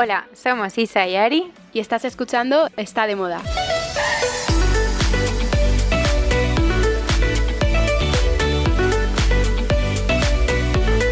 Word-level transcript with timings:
Hola, 0.00 0.28
somos 0.32 0.78
Isa 0.78 1.08
y 1.08 1.16
Ari 1.16 1.50
y 1.72 1.80
estás 1.80 2.04
escuchando 2.04 2.70
Está 2.76 3.08
de 3.08 3.16
Moda. 3.16 3.42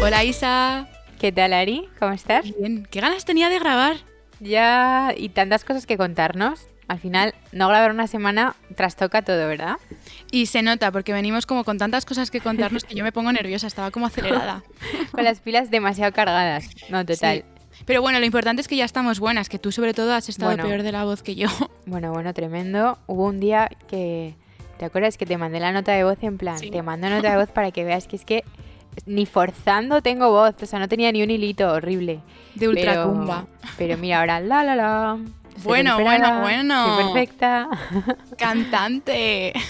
Hola 0.01 0.23
Isa. 0.23 0.87
¿Qué 1.19 1.33
tal 1.33 1.51
Ari? 1.51 1.89
¿Cómo 1.99 2.13
estás? 2.13 2.45
Bien, 2.57 2.87
¿qué 2.89 3.01
ganas 3.01 3.25
tenía 3.25 3.49
de 3.49 3.59
grabar? 3.59 3.97
Ya, 4.39 5.13
y 5.17 5.27
tantas 5.27 5.65
cosas 5.65 5.85
que 5.85 5.97
contarnos. 5.97 6.69
Al 6.87 6.99
final, 6.99 7.35
no 7.51 7.67
grabar 7.67 7.91
una 7.91 8.07
semana 8.07 8.55
trastoca 8.77 9.21
todo, 9.21 9.49
¿verdad? 9.49 9.75
Y 10.31 10.45
se 10.45 10.61
nota, 10.61 10.93
porque 10.93 11.11
venimos 11.11 11.45
como 11.45 11.65
con 11.65 11.77
tantas 11.77 12.05
cosas 12.05 12.31
que 12.31 12.39
contarnos 12.39 12.85
que 12.85 12.95
yo 12.95 13.03
me 13.03 13.11
pongo 13.11 13.33
nerviosa, 13.33 13.67
estaba 13.67 13.91
como 13.91 14.05
acelerada. 14.05 14.63
con 15.11 15.25
las 15.25 15.41
pilas 15.41 15.69
demasiado 15.71 16.13
cargadas. 16.13 16.69
No, 16.89 17.05
total. 17.05 17.43
Pero 17.85 18.01
bueno, 18.01 18.19
lo 18.19 18.25
importante 18.25 18.61
es 18.61 18.67
que 18.67 18.75
ya 18.75 18.85
estamos 18.85 19.19
buenas, 19.19 19.49
que 19.49 19.59
tú 19.59 19.71
sobre 19.71 19.93
todo 19.93 20.13
has 20.13 20.29
estado 20.29 20.55
peor 20.57 20.83
de 20.83 20.91
la 20.91 21.05
voz 21.05 21.23
que 21.23 21.35
yo. 21.35 21.47
Bueno, 21.85 22.11
bueno, 22.11 22.33
tremendo. 22.33 22.97
Hubo 23.07 23.25
un 23.25 23.39
día 23.39 23.69
que... 23.87 24.35
¿Te 24.77 24.85
acuerdas 24.85 25.17
que 25.17 25.25
te 25.25 25.37
mandé 25.37 25.59
la 25.59 25.71
nota 25.71 25.93
de 25.93 26.03
voz 26.03 26.17
en 26.21 26.37
plan? 26.37 26.59
Te 26.59 26.81
mando 26.81 27.09
nota 27.09 27.31
de 27.31 27.37
voz 27.37 27.49
para 27.49 27.71
que 27.71 27.85
veas 27.85 28.07
que 28.07 28.17
es 28.17 28.25
que 28.25 28.43
ni 29.05 29.25
forzando 29.25 30.01
tengo 30.01 30.31
voz, 30.31 30.55
o 30.61 30.65
sea, 30.65 30.79
no 30.79 30.87
tenía 30.87 31.11
ni 31.11 31.23
un 31.23 31.29
hilito 31.29 31.71
horrible. 31.71 32.21
De 32.55 32.67
ultracumba. 32.67 33.45
Pero, 33.61 33.73
pero 33.77 33.97
mira, 33.97 34.19
ahora 34.19 34.39
la 34.39 34.63
la 34.63 34.75
la. 34.75 35.17
Bueno, 35.63 35.99
bueno, 35.99 36.41
bueno. 36.41 36.97
Qué 36.97 37.03
perfecta. 37.03 37.69
Cantante. 38.37 39.53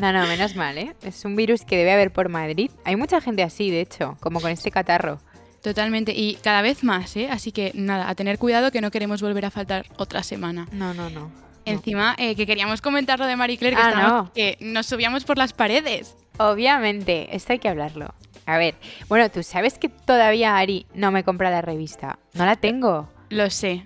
No, 0.00 0.12
no, 0.12 0.26
menos 0.26 0.56
mal, 0.56 0.78
¿eh? 0.78 0.96
Es 1.02 1.24
un 1.24 1.36
virus 1.36 1.64
que 1.64 1.76
debe 1.76 1.92
haber 1.92 2.12
por 2.12 2.28
Madrid. 2.28 2.72
Hay 2.84 2.96
mucha 2.96 3.20
gente 3.20 3.44
así, 3.44 3.70
de 3.70 3.82
hecho, 3.82 4.16
como 4.18 4.40
con 4.40 4.50
este 4.50 4.72
catarro. 4.72 5.20
Totalmente, 5.62 6.12
y 6.12 6.34
cada 6.42 6.60
vez 6.60 6.82
más, 6.82 7.16
¿eh? 7.16 7.28
Así 7.30 7.52
que 7.52 7.70
nada, 7.74 8.08
a 8.08 8.14
tener 8.14 8.38
cuidado 8.38 8.72
que 8.72 8.80
no 8.80 8.90
queremos 8.90 9.22
volver 9.22 9.44
a 9.44 9.50
faltar 9.50 9.86
otra 9.96 10.22
semana. 10.24 10.66
No, 10.72 10.92
no, 10.92 11.08
no. 11.08 11.30
Encima, 11.64 12.16
eh, 12.18 12.34
que 12.34 12.46
queríamos 12.46 12.80
comentar 12.82 13.20
lo 13.20 13.26
de 13.26 13.36
Marie 13.36 13.56
Claire, 13.56 13.76
que, 13.76 13.82
ah, 13.82 14.30
que 14.34 14.58
nos 14.60 14.86
subíamos 14.86 15.24
por 15.24 15.38
las 15.38 15.52
paredes. 15.52 16.16
Obviamente, 16.38 17.34
esto 17.36 17.52
hay 17.52 17.60
que 17.60 17.68
hablarlo. 17.68 18.12
A 18.46 18.58
ver, 18.58 18.74
bueno, 19.08 19.30
tú 19.30 19.44
sabes 19.44 19.78
que 19.78 19.88
todavía 19.88 20.56
Ari 20.56 20.86
no 20.94 21.12
me 21.12 21.22
compra 21.22 21.50
la 21.50 21.62
revista. 21.62 22.18
No 22.34 22.44
la 22.44 22.56
tengo. 22.56 23.08
Lo 23.32 23.48
sé. 23.48 23.82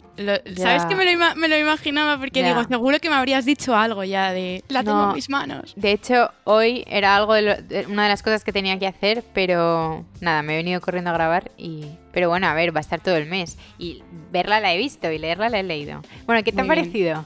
¿Sabes 0.56 0.86
que 0.86 0.96
me 0.96 1.04
lo, 1.04 1.56
imaginaba? 1.56 2.18
Porque 2.18 2.42
digo, 2.42 2.64
seguro 2.64 2.98
que 2.98 3.08
me 3.08 3.14
habrías 3.14 3.44
dicho 3.44 3.76
algo 3.76 4.02
ya 4.02 4.32
de 4.32 4.64
la 4.68 4.82
tengo 4.82 5.10
en 5.10 5.14
mis 5.14 5.30
manos. 5.30 5.72
De 5.76 5.92
hecho, 5.92 6.32
hoy 6.42 6.82
era 6.88 7.14
algo 7.14 7.34
de, 7.34 7.86
una 7.88 8.04
de 8.04 8.08
las 8.08 8.24
cosas 8.24 8.42
que 8.42 8.52
tenía 8.52 8.76
que 8.80 8.88
hacer, 8.88 9.22
pero 9.34 10.04
nada, 10.20 10.42
me 10.42 10.54
he 10.54 10.56
venido 10.56 10.80
corriendo 10.80 11.10
a 11.10 11.14
grabar 11.14 11.52
y. 11.56 11.86
Pero 12.12 12.28
bueno, 12.28 12.48
a 12.48 12.54
ver, 12.54 12.74
va 12.74 12.78
a 12.78 12.80
estar 12.80 13.00
todo 13.00 13.16
el 13.16 13.26
mes. 13.26 13.56
Y 13.78 14.02
verla 14.32 14.58
la 14.58 14.72
he 14.72 14.78
visto 14.78 15.12
y 15.12 15.18
leerla 15.18 15.48
la 15.48 15.60
he 15.60 15.62
leído. 15.62 16.00
Bueno, 16.24 16.42
¿qué 16.42 16.50
te 16.50 16.62
ha 16.62 16.64
parecido? 16.64 17.24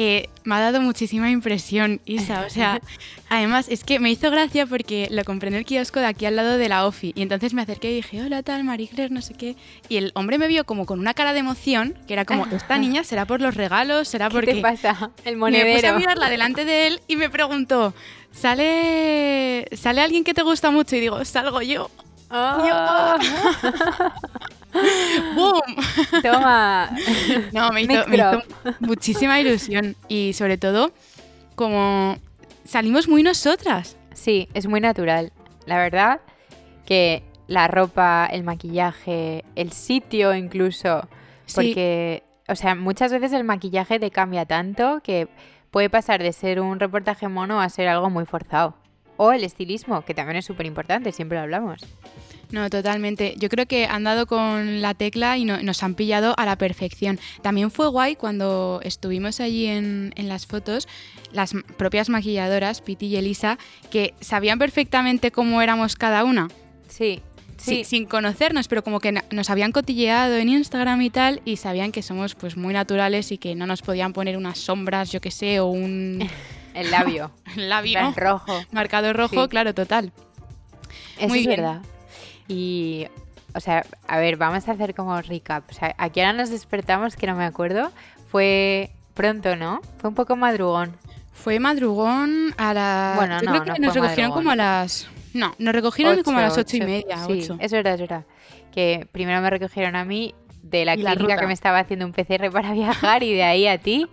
Eh, 0.00 0.28
me 0.44 0.54
ha 0.54 0.60
dado 0.60 0.80
muchísima 0.80 1.28
impresión, 1.28 2.00
Isa. 2.04 2.44
O 2.46 2.50
sea, 2.50 2.80
además 3.28 3.66
es 3.68 3.82
que 3.82 3.98
me 3.98 4.12
hizo 4.12 4.30
gracia 4.30 4.64
porque 4.64 5.08
lo 5.10 5.24
compré 5.24 5.48
en 5.48 5.56
el 5.56 5.64
kiosco 5.64 5.98
de 5.98 6.06
aquí 6.06 6.24
al 6.24 6.36
lado 6.36 6.56
de 6.56 6.68
la 6.68 6.86
OFI. 6.86 7.14
Y 7.16 7.22
entonces 7.22 7.52
me 7.52 7.62
acerqué 7.62 7.90
y 7.90 7.94
dije, 7.96 8.22
hola 8.22 8.44
tal, 8.44 8.62
Marie 8.62 8.88
no 9.10 9.20
sé 9.22 9.34
qué. 9.34 9.56
Y 9.88 9.96
el 9.96 10.12
hombre 10.14 10.38
me 10.38 10.46
vio 10.46 10.62
como 10.62 10.86
con 10.86 11.00
una 11.00 11.14
cara 11.14 11.32
de 11.32 11.40
emoción, 11.40 11.98
que 12.06 12.12
era 12.12 12.24
como, 12.24 12.46
esta 12.46 12.78
niña 12.78 13.02
será 13.02 13.26
por 13.26 13.40
los 13.40 13.56
regalos, 13.56 14.06
será 14.06 14.30
porque... 14.30 14.54
¿Qué 14.54 14.60
pasa? 14.60 15.10
El 15.24 15.36
monedero. 15.36 15.66
Me 15.66 15.74
puse 15.74 15.88
a 15.88 15.96
mirarla 15.96 16.30
delante 16.30 16.64
de 16.64 16.86
él 16.86 17.00
y 17.08 17.16
me 17.16 17.28
preguntó, 17.28 17.92
¿sale, 18.30 19.66
¿sale 19.72 20.00
alguien 20.00 20.22
que 20.22 20.32
te 20.32 20.42
gusta 20.42 20.70
mucho? 20.70 20.94
Y 20.94 21.00
digo, 21.00 21.24
salgo 21.24 21.60
yo. 21.60 21.90
Oh. 22.30 23.16
¡Boom! 25.34 26.22
Toma. 26.22 26.90
No, 27.52 27.70
me 27.70 27.82
hizo, 27.82 28.42
muchísima 28.80 29.40
ilusión. 29.40 29.96
Y 30.08 30.32
sobre 30.34 30.58
todo, 30.58 30.92
como 31.54 32.16
salimos 32.64 33.08
muy 33.08 33.22
nosotras. 33.22 33.96
Sí, 34.12 34.48
es 34.54 34.66
muy 34.66 34.80
natural. 34.80 35.32
La 35.66 35.78
verdad 35.78 36.20
que 36.86 37.22
la 37.46 37.68
ropa, 37.68 38.28
el 38.30 38.44
maquillaje, 38.44 39.44
el 39.54 39.72
sitio 39.72 40.34
incluso. 40.34 41.08
Porque, 41.54 42.22
o 42.46 42.54
sea, 42.54 42.74
muchas 42.74 43.10
veces 43.12 43.32
el 43.32 43.44
maquillaje 43.44 43.98
te 43.98 44.10
cambia 44.10 44.44
tanto 44.44 45.00
que 45.02 45.28
puede 45.70 45.90
pasar 45.90 46.22
de 46.22 46.32
ser 46.32 46.60
un 46.60 46.78
reportaje 46.78 47.28
mono 47.28 47.60
a 47.60 47.68
ser 47.68 47.88
algo 47.88 48.10
muy 48.10 48.26
forzado. 48.26 48.74
O 49.16 49.32
el 49.32 49.44
estilismo, 49.44 50.02
que 50.02 50.14
también 50.14 50.36
es 50.36 50.44
súper 50.44 50.66
importante, 50.66 51.10
siempre 51.10 51.38
lo 51.38 51.42
hablamos. 51.42 51.80
No, 52.50 52.70
totalmente. 52.70 53.34
Yo 53.36 53.48
creo 53.48 53.66
que 53.66 53.86
han 53.86 54.04
dado 54.04 54.26
con 54.26 54.80
la 54.80 54.94
tecla 54.94 55.36
y 55.36 55.44
nos 55.44 55.82
han 55.82 55.94
pillado 55.94 56.34
a 56.38 56.46
la 56.46 56.56
perfección. 56.56 57.18
También 57.42 57.70
fue 57.70 57.88
guay 57.88 58.16
cuando 58.16 58.80
estuvimos 58.82 59.40
allí 59.40 59.66
en, 59.66 60.12
las 60.16 60.46
fotos, 60.46 60.88
las 61.32 61.54
propias 61.76 62.08
maquilladoras, 62.08 62.80
Piti 62.80 63.06
y 63.06 63.16
Elisa, 63.16 63.58
que 63.90 64.14
sabían 64.20 64.58
perfectamente 64.58 65.30
cómo 65.30 65.60
éramos 65.60 65.96
cada 65.96 66.24
una. 66.24 66.48
Sí. 66.88 67.20
Sí. 67.58 67.82
sin 67.82 68.06
conocernos, 68.06 68.68
pero 68.68 68.84
como 68.84 69.00
que 69.00 69.12
nos 69.32 69.50
habían 69.50 69.72
cotilleado 69.72 70.36
en 70.36 70.48
Instagram 70.48 71.02
y 71.02 71.10
tal, 71.10 71.42
y 71.44 71.56
sabían 71.56 71.90
que 71.90 72.02
somos 72.02 72.36
pues 72.36 72.56
muy 72.56 72.72
naturales 72.72 73.32
y 73.32 73.38
que 73.38 73.56
no 73.56 73.66
nos 73.66 73.82
podían 73.82 74.12
poner 74.12 74.36
unas 74.36 74.60
sombras, 74.60 75.10
yo 75.10 75.20
qué 75.20 75.32
sé, 75.32 75.58
o 75.58 75.66
un... 75.66 76.28
El 76.74 76.92
labio. 76.92 77.32
El 77.56 77.68
labio. 77.68 78.12
rojo. 78.14 78.64
Marcado 78.70 79.12
rojo, 79.12 79.48
claro, 79.48 79.74
total. 79.74 80.12
Eso 81.18 81.34
es 81.34 81.46
verdad. 81.46 81.82
Y, 82.48 83.06
o 83.54 83.60
sea, 83.60 83.84
a 84.06 84.18
ver, 84.18 84.36
vamos 84.36 84.66
a 84.68 84.72
hacer 84.72 84.94
como 84.94 85.20
recap. 85.20 85.70
O 85.70 85.74
sea, 85.74 85.94
aquí 85.98 86.20
ahora 86.20 86.32
nos 86.32 86.50
despertamos, 86.50 87.14
que 87.14 87.26
no 87.26 87.36
me 87.36 87.44
acuerdo. 87.44 87.92
Fue 88.30 88.90
pronto, 89.14 89.54
¿no? 89.54 89.80
Fue 89.98 90.08
un 90.08 90.14
poco 90.14 90.34
madrugón. 90.34 90.96
Fue 91.32 91.60
madrugón 91.60 92.54
a 92.56 92.74
las... 92.74 93.16
Bueno, 93.16 93.40
Yo 93.40 93.50
no, 93.50 93.62
creo 93.62 93.74
que 93.74 93.80
nos 93.80 93.94
recogieron 93.94 94.32
como 94.32 94.50
a 94.50 94.56
las... 94.56 95.08
No, 95.34 95.54
nos 95.58 95.74
recogieron 95.74 96.22
como 96.22 96.38
a 96.38 96.42
las 96.42 96.58
ocho, 96.58 96.78
y 96.78 96.80
media. 96.80 97.18
Sí, 97.26 97.46
eso 97.58 97.76
era, 97.76 97.94
eso 97.94 98.04
era. 98.04 98.24
Que 98.72 99.06
primero 99.12 99.40
me 99.40 99.50
recogieron 99.50 99.94
a 99.94 100.04
mí 100.04 100.34
de 100.62 100.84
la 100.84 100.96
clínica 100.96 101.38
que 101.38 101.46
me 101.46 101.52
estaba 101.52 101.78
haciendo 101.78 102.06
un 102.06 102.12
PCR 102.12 102.50
para 102.50 102.72
viajar 102.74 103.22
y 103.22 103.34
de 103.34 103.44
ahí 103.44 103.68
a 103.68 103.78
ti. 103.78 104.06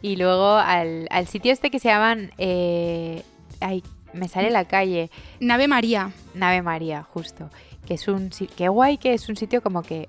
Y 0.00 0.16
luego 0.16 0.56
al, 0.56 1.08
al 1.10 1.26
sitio 1.26 1.52
este 1.52 1.70
que 1.70 1.78
se 1.78 1.88
llaman... 1.88 2.32
Eh, 2.38 3.22
ay, 3.60 3.82
me 4.14 4.28
sale 4.28 4.50
la 4.50 4.64
calle. 4.64 5.10
Nave 5.40 5.68
María. 5.68 6.10
Nave 6.34 6.62
María, 6.62 7.02
justo 7.02 7.50
que 7.86 7.94
es 7.94 8.08
un 8.08 8.30
qué 8.56 8.68
guay 8.68 8.98
que 8.98 9.14
es 9.14 9.28
un 9.28 9.36
sitio 9.36 9.62
como 9.62 9.82
que 9.82 10.08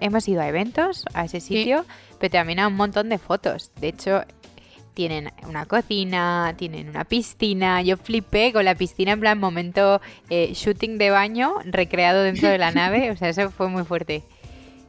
hemos 0.00 0.28
ido 0.28 0.40
a 0.40 0.48
eventos 0.48 1.04
a 1.14 1.24
ese 1.24 1.40
sitio, 1.40 1.84
pero 2.18 2.32
también 2.32 2.60
a 2.60 2.68
un 2.68 2.76
montón 2.76 3.08
de 3.08 3.18
fotos. 3.18 3.72
De 3.80 3.88
hecho, 3.88 4.22
tienen 4.94 5.30
una 5.46 5.64
cocina, 5.66 6.54
tienen 6.56 6.88
una 6.88 7.04
piscina. 7.04 7.82
Yo 7.82 7.96
flipé 7.96 8.52
con 8.52 8.64
la 8.64 8.74
piscina 8.74 9.12
en 9.12 9.20
plan 9.20 9.38
momento 9.38 10.00
eh, 10.28 10.52
shooting 10.54 10.98
de 10.98 11.10
baño 11.10 11.54
recreado 11.64 12.22
dentro 12.22 12.48
de 12.48 12.58
la 12.58 12.72
nave. 12.72 13.10
O 13.12 13.16
sea, 13.16 13.28
eso 13.28 13.50
fue 13.50 13.68
muy 13.68 13.84
fuerte. 13.84 14.24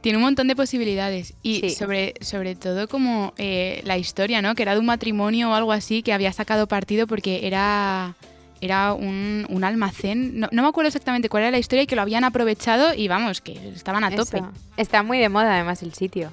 Tiene 0.00 0.18
un 0.18 0.24
montón 0.24 0.48
de 0.48 0.56
posibilidades 0.56 1.34
y 1.42 1.70
sobre, 1.70 2.14
sobre 2.22 2.56
todo 2.56 2.88
como 2.88 3.34
eh, 3.36 3.82
la 3.84 3.98
historia, 3.98 4.42
¿no? 4.42 4.54
Que 4.54 4.62
era 4.62 4.72
de 4.72 4.80
un 4.80 4.86
matrimonio 4.86 5.50
o 5.50 5.54
algo 5.54 5.70
así 5.72 6.02
que 6.02 6.12
había 6.12 6.32
sacado 6.32 6.66
partido 6.66 7.06
porque 7.06 7.46
era 7.46 8.16
era 8.60 8.92
un, 8.92 9.60
almacén, 9.62 10.40
no, 10.40 10.48
me 10.50 10.68
acuerdo 10.68 10.88
exactamente 10.88 11.28
cuál 11.28 11.44
era 11.44 11.50
la 11.50 11.58
historia 11.58 11.82
y 11.82 11.86
que 11.86 11.96
lo 11.96 12.02
habían 12.02 12.24
aprovechado 12.24 12.94
y 12.94 13.08
vamos, 13.08 13.40
que 13.40 13.52
estaban 13.70 14.04
a 14.04 14.10
tope. 14.10 14.42
Está 14.76 15.02
muy 15.02 15.18
de 15.18 15.28
moda 15.28 15.54
además 15.54 15.82
el 15.82 15.94
sitio. 15.94 16.32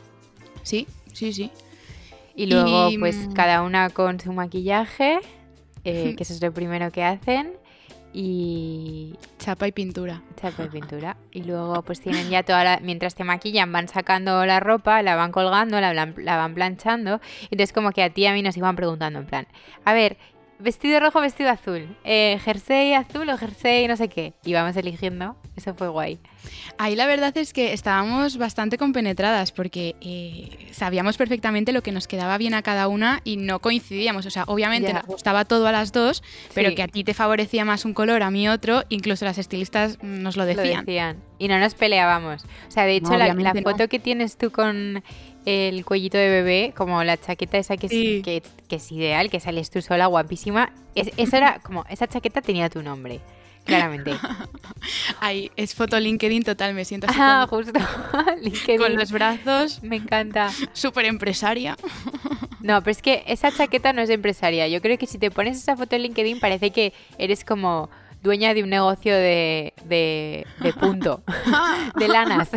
Sí, 0.64 0.88
sí, 1.14 1.32
sí. 1.32 1.52
Y 2.36 2.48
luego 2.48 2.90
pues 3.00 3.16
mm, 3.16 3.32
cada 3.34 3.64
una 3.64 3.90
con 3.90 4.20
su 4.20 4.34
maquillaje, 4.34 5.20
eh, 5.84 6.14
que 6.18 6.24
eso 6.24 6.34
es 6.34 6.42
lo 6.42 6.54
primero 6.54 6.92
que 6.92 7.04
hacen. 7.04 7.54
Y 8.14 9.14
chapa 9.38 9.68
y 9.68 9.72
pintura. 9.72 10.24
Chapa 10.42 10.64
y 10.64 10.70
pintura. 10.70 11.18
Y 11.32 11.44
luego 11.44 11.84
pues 11.84 12.00
tienen 12.00 12.30
ya 12.30 12.42
toda 12.42 12.64
la... 12.64 12.80
Mientras 12.82 13.14
te 13.14 13.24
maquillan 13.24 13.72
van 13.72 13.88
sacando 13.88 14.44
la 14.46 14.60
ropa, 14.60 15.04
la 15.04 15.16
van 15.16 15.32
colgando, 15.32 15.80
la, 15.80 15.94
la 15.94 16.38
van 16.38 16.54
planchando. 16.56 17.22
Entonces 17.52 17.74
como 17.74 17.92
que 17.92 18.02
a 18.02 18.10
ti 18.10 18.22
y 18.22 18.26
a 18.26 18.34
mí 18.34 18.42
nos 18.42 18.58
iban 18.58 18.76
preguntando 18.76 19.20
en 19.20 19.26
plan, 19.28 19.48
a 19.86 19.94
ver, 19.94 20.18
vestido 20.60 21.00
rojo, 21.00 21.22
vestido 21.22 21.50
azul, 21.50 21.96
eh, 22.04 22.40
jersey 22.44 22.94
azul 22.94 23.30
o 23.30 23.38
jersey 23.38 23.88
no 23.88 23.96
sé 23.96 24.08
qué. 24.08 24.34
Y 24.44 24.54
vamos 24.54 24.76
eligiendo, 24.76 25.36
eso 25.56 25.74
fue 25.74 25.88
guay. 25.88 26.20
Ahí 26.78 26.96
la 26.96 27.08
verdad 27.08 27.36
es 27.38 27.54
que 27.54 27.74
estábamos 27.74 28.38
bastante 28.38 28.78
compenetradas 28.78 29.52
porque 29.52 29.96
eh, 30.02 30.68
sabíamos 30.72 31.18
perfectamente 31.18 31.74
lo 31.74 31.82
que 31.82 31.92
nos 31.92 32.08
quedaba 32.08 32.38
bien 32.38 32.54
a 32.54 32.62
cada 32.62 32.88
una 32.88 33.22
y 33.24 33.38
no 33.38 33.60
coincidíamos. 33.60 34.26
O 34.26 34.30
sea, 34.30 34.44
obviamente 34.48 34.94
nos 34.94 35.06
gustaba 35.06 35.46
todo 35.46 35.68
a 35.68 35.72
las 35.72 35.92
dos, 35.92 36.24
pero 36.54 36.74
que 36.76 36.84
a 36.84 36.88
ti 36.88 37.04
te 37.04 37.14
favorecía 37.14 37.66
más 37.66 37.86
un 37.86 37.94
color, 37.94 38.24
a 38.24 38.32
mí 38.32 38.48
otro, 38.48 38.84
incluso 38.90 39.26
las 39.26 39.38
estilistas 39.38 40.02
nos 40.02 40.38
lo 40.38 40.46
decían. 40.46 40.86
Y 41.40 41.48
no 41.48 41.60
nos 41.60 41.76
peleábamos. 41.76 42.46
O 42.46 42.72
sea, 42.72 42.86
de 42.86 42.96
hecho, 42.96 43.16
la, 43.18 43.54
foto 43.64 43.88
que 43.88 44.00
tienes 44.00 44.38
tú 44.38 44.52
con 44.52 45.04
el 45.50 45.86
cuellito 45.86 46.18
de 46.18 46.30
bebé, 46.30 46.74
como 46.76 47.02
la 47.06 47.16
chaqueta 47.16 47.58
esa 47.58 47.78
que, 47.78 47.86
es, 47.88 47.92
que, 47.94 48.76
es 48.76 48.92
ideal, 48.92 49.30
que 49.30 49.40
sales 49.40 49.70
tú 49.70 49.82
sola, 49.82 50.08
guapísima. 50.08 50.74
esa 50.94 51.38
era 51.38 51.60
como, 51.64 51.86
esa 51.90 52.06
chaqueta 52.08 52.42
tenía 52.42 52.70
tu 52.70 52.84
nombre. 52.84 53.22
claramente. 53.64 54.12
Ahí, 55.22 55.50
es 55.56 55.74
foto 55.74 56.00
LinkedIn 56.00 56.44
total, 56.44 56.74
me 56.74 56.84
siento 56.86 57.08
así 57.08 57.18
Ah, 57.20 57.48
justo. 57.50 57.80
LinkedIn. 58.42 58.78
con 58.78 58.96
los 58.96 59.12
brazos, 59.12 59.82
Me 59.84 59.96
encanta. 59.96 60.50
súper 60.74 61.06
empresaria. 61.06 61.78
No, 62.60 62.82
pero 62.82 62.92
es 62.92 63.02
que 63.02 63.24
esa 63.28 63.52
chaqueta 63.52 63.94
no 63.94 64.02
es 64.02 64.10
de 64.10 64.16
empresaria. 64.16 64.68
Yo 64.68 64.82
creo 64.82 64.98
que 64.98 65.08
si 65.08 65.18
te 65.18 65.32
pones 65.32 65.58
esa 65.58 65.78
foto 65.78 65.96
en 65.96 66.02
LinkedIn 66.04 66.40
parece 66.42 66.72
que 66.72 66.92
eres 67.18 67.46
como 67.46 67.90
dueña 68.24 68.54
de 68.54 68.64
un 68.64 68.70
negocio 68.70 69.14
de, 69.16 69.74
de, 69.86 70.46
de 70.60 70.74
punto, 70.74 71.24
de 71.96 72.08
lanas. 72.08 72.50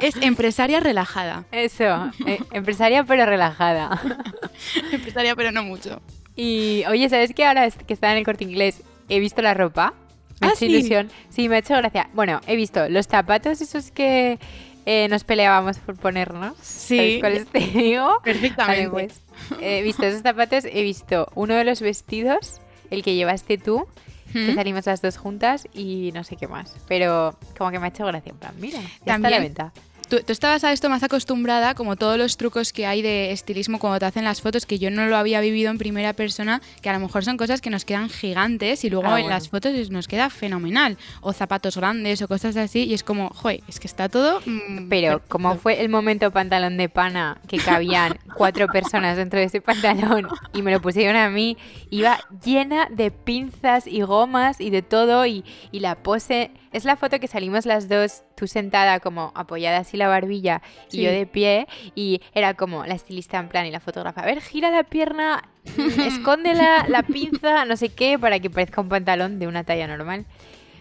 Es 0.00 0.16
empresaria 0.20 0.80
relajada. 0.80 1.44
Eso, 1.52 2.10
eh, 2.26 2.38
empresaria 2.52 3.04
pero 3.04 3.24
relajada. 3.26 4.00
Empresaria, 4.92 5.34
pero 5.36 5.52
no 5.52 5.62
mucho. 5.62 6.00
Y 6.36 6.84
oye, 6.88 7.08
¿sabes 7.08 7.32
qué? 7.34 7.44
Ahora 7.44 7.70
que 7.70 7.92
está 7.94 8.12
en 8.12 8.18
el 8.18 8.24
corte 8.24 8.44
inglés 8.44 8.82
he 9.08 9.20
visto 9.20 9.42
la 9.42 9.54
ropa. 9.54 9.94
Me 10.40 10.46
ha 10.48 10.50
¿Ah, 10.50 10.52
hecho 10.54 10.60
sí? 10.60 10.66
ilusión. 10.66 11.10
Sí, 11.28 11.48
me 11.48 11.56
ha 11.56 11.58
hecho 11.58 11.74
gracia. 11.76 12.08
Bueno, 12.14 12.40
he 12.46 12.56
visto 12.56 12.88
los 12.88 13.06
zapatos 13.06 13.60
esos 13.60 13.90
que 13.90 14.38
eh, 14.86 15.06
nos 15.08 15.24
peleábamos 15.24 15.78
por 15.78 15.96
ponernos. 15.96 16.54
Sí. 16.60 16.96
¿Sabes 16.96 17.20
cuáles 17.20 17.46
te 17.52 17.58
digo? 17.60 18.06
Vale, 18.06 18.20
Perfectamente. 18.24 18.90
pues, 18.90 19.20
he 19.60 19.82
visto 19.82 20.04
esos 20.04 20.22
zapatos, 20.22 20.64
he 20.64 20.82
visto 20.82 21.28
uno 21.34 21.54
de 21.54 21.64
los 21.64 21.80
vestidos, 21.80 22.60
el 22.90 23.02
que 23.02 23.14
llevaste 23.14 23.58
tú, 23.58 23.86
que 24.32 24.52
¿Mm? 24.52 24.54
salimos 24.54 24.86
las 24.86 25.02
dos 25.02 25.16
juntas 25.16 25.66
y 25.74 26.10
no 26.14 26.24
sé 26.24 26.36
qué 26.36 26.48
más. 26.48 26.74
Pero 26.88 27.36
como 27.56 27.70
que 27.70 27.78
me 27.78 27.86
ha 27.86 27.88
hecho 27.88 28.06
gracia, 28.06 28.30
en 28.30 28.36
plan, 28.38 28.54
mira, 28.58 28.78
ya 28.80 28.86
está 28.86 29.14
a 29.14 29.18
la 29.18 29.22
También- 29.30 29.42
venta. 29.42 29.72
Tú, 30.12 30.20
tú 30.20 30.30
estabas 30.30 30.62
a 30.62 30.72
esto 30.72 30.90
más 30.90 31.02
acostumbrada, 31.02 31.74
como 31.74 31.96
todos 31.96 32.18
los 32.18 32.36
trucos 32.36 32.74
que 32.74 32.84
hay 32.84 33.00
de 33.00 33.32
estilismo 33.32 33.78
cuando 33.78 33.98
te 33.98 34.04
hacen 34.04 34.24
las 34.24 34.42
fotos, 34.42 34.66
que 34.66 34.78
yo 34.78 34.90
no 34.90 35.06
lo 35.06 35.16
había 35.16 35.40
vivido 35.40 35.70
en 35.70 35.78
primera 35.78 36.12
persona, 36.12 36.60
que 36.82 36.90
a 36.90 36.92
lo 36.92 37.00
mejor 37.00 37.24
son 37.24 37.38
cosas 37.38 37.62
que 37.62 37.70
nos 37.70 37.86
quedan 37.86 38.10
gigantes 38.10 38.84
y 38.84 38.90
luego 38.90 39.06
Ah, 39.06 39.12
en 39.20 39.22
bueno. 39.24 39.28
las 39.30 39.48
fotos 39.48 39.88
nos 39.90 40.08
queda 40.08 40.28
fenomenal. 40.28 40.98
O 41.22 41.32
zapatos 41.32 41.78
grandes 41.78 42.20
o 42.20 42.28
cosas 42.28 42.58
así, 42.58 42.84
y 42.84 42.92
es 42.92 43.02
como, 43.02 43.30
joder, 43.30 43.60
es 43.66 43.80
que 43.80 43.86
está 43.86 44.10
todo. 44.10 44.42
mm, 44.44 44.90
Pero 44.90 45.22
como 45.28 45.56
fue 45.56 45.80
el 45.80 45.88
momento 45.88 46.30
pantalón 46.30 46.76
de 46.76 46.90
pana, 46.90 47.40
que 47.48 47.56
cabían 47.56 48.18
cuatro 48.36 48.66
personas 48.68 49.16
dentro 49.16 49.38
de 49.40 49.46
ese 49.46 49.62
pantalón 49.62 50.28
y 50.52 50.60
me 50.60 50.72
lo 50.72 50.82
pusieron 50.82 51.16
a 51.16 51.30
mí, 51.30 51.56
iba 51.88 52.20
llena 52.44 52.86
de 52.90 53.12
pinzas 53.12 53.86
y 53.86 54.02
gomas 54.02 54.60
y 54.60 54.68
de 54.68 54.82
todo 54.82 55.24
y, 55.24 55.42
y 55.70 55.80
la 55.80 55.94
pose... 55.94 56.50
Es 56.72 56.84
la 56.84 56.96
foto 56.96 57.20
que 57.20 57.26
salimos 57.28 57.66
las 57.66 57.88
dos, 57.88 58.22
tú 58.34 58.46
sentada 58.46 58.98
como 59.00 59.30
apoyada 59.34 59.78
así 59.78 59.96
la 59.96 60.08
barbilla 60.08 60.62
y 60.90 61.02
yo 61.02 61.10
de 61.10 61.26
pie 61.26 61.66
y 61.94 62.20
era 62.34 62.54
como 62.54 62.86
la 62.86 62.94
estilista 62.94 63.38
en 63.38 63.48
plan 63.48 63.66
y 63.66 63.70
la 63.70 63.80
fotógrafa, 63.80 64.22
a 64.22 64.26
ver, 64.26 64.40
gira 64.40 64.70
la 64.70 64.82
pierna, 64.84 65.42
mm, 65.76 66.00
escóndela, 66.00 66.86
la 66.88 67.02
pinza, 67.02 67.64
no 67.66 67.76
sé 67.76 67.90
qué, 67.90 68.18
para 68.18 68.38
que 68.40 68.48
parezca 68.48 68.80
un 68.80 68.88
pantalón 68.88 69.38
de 69.38 69.46
una 69.46 69.64
talla 69.64 69.86
normal. 69.86 70.24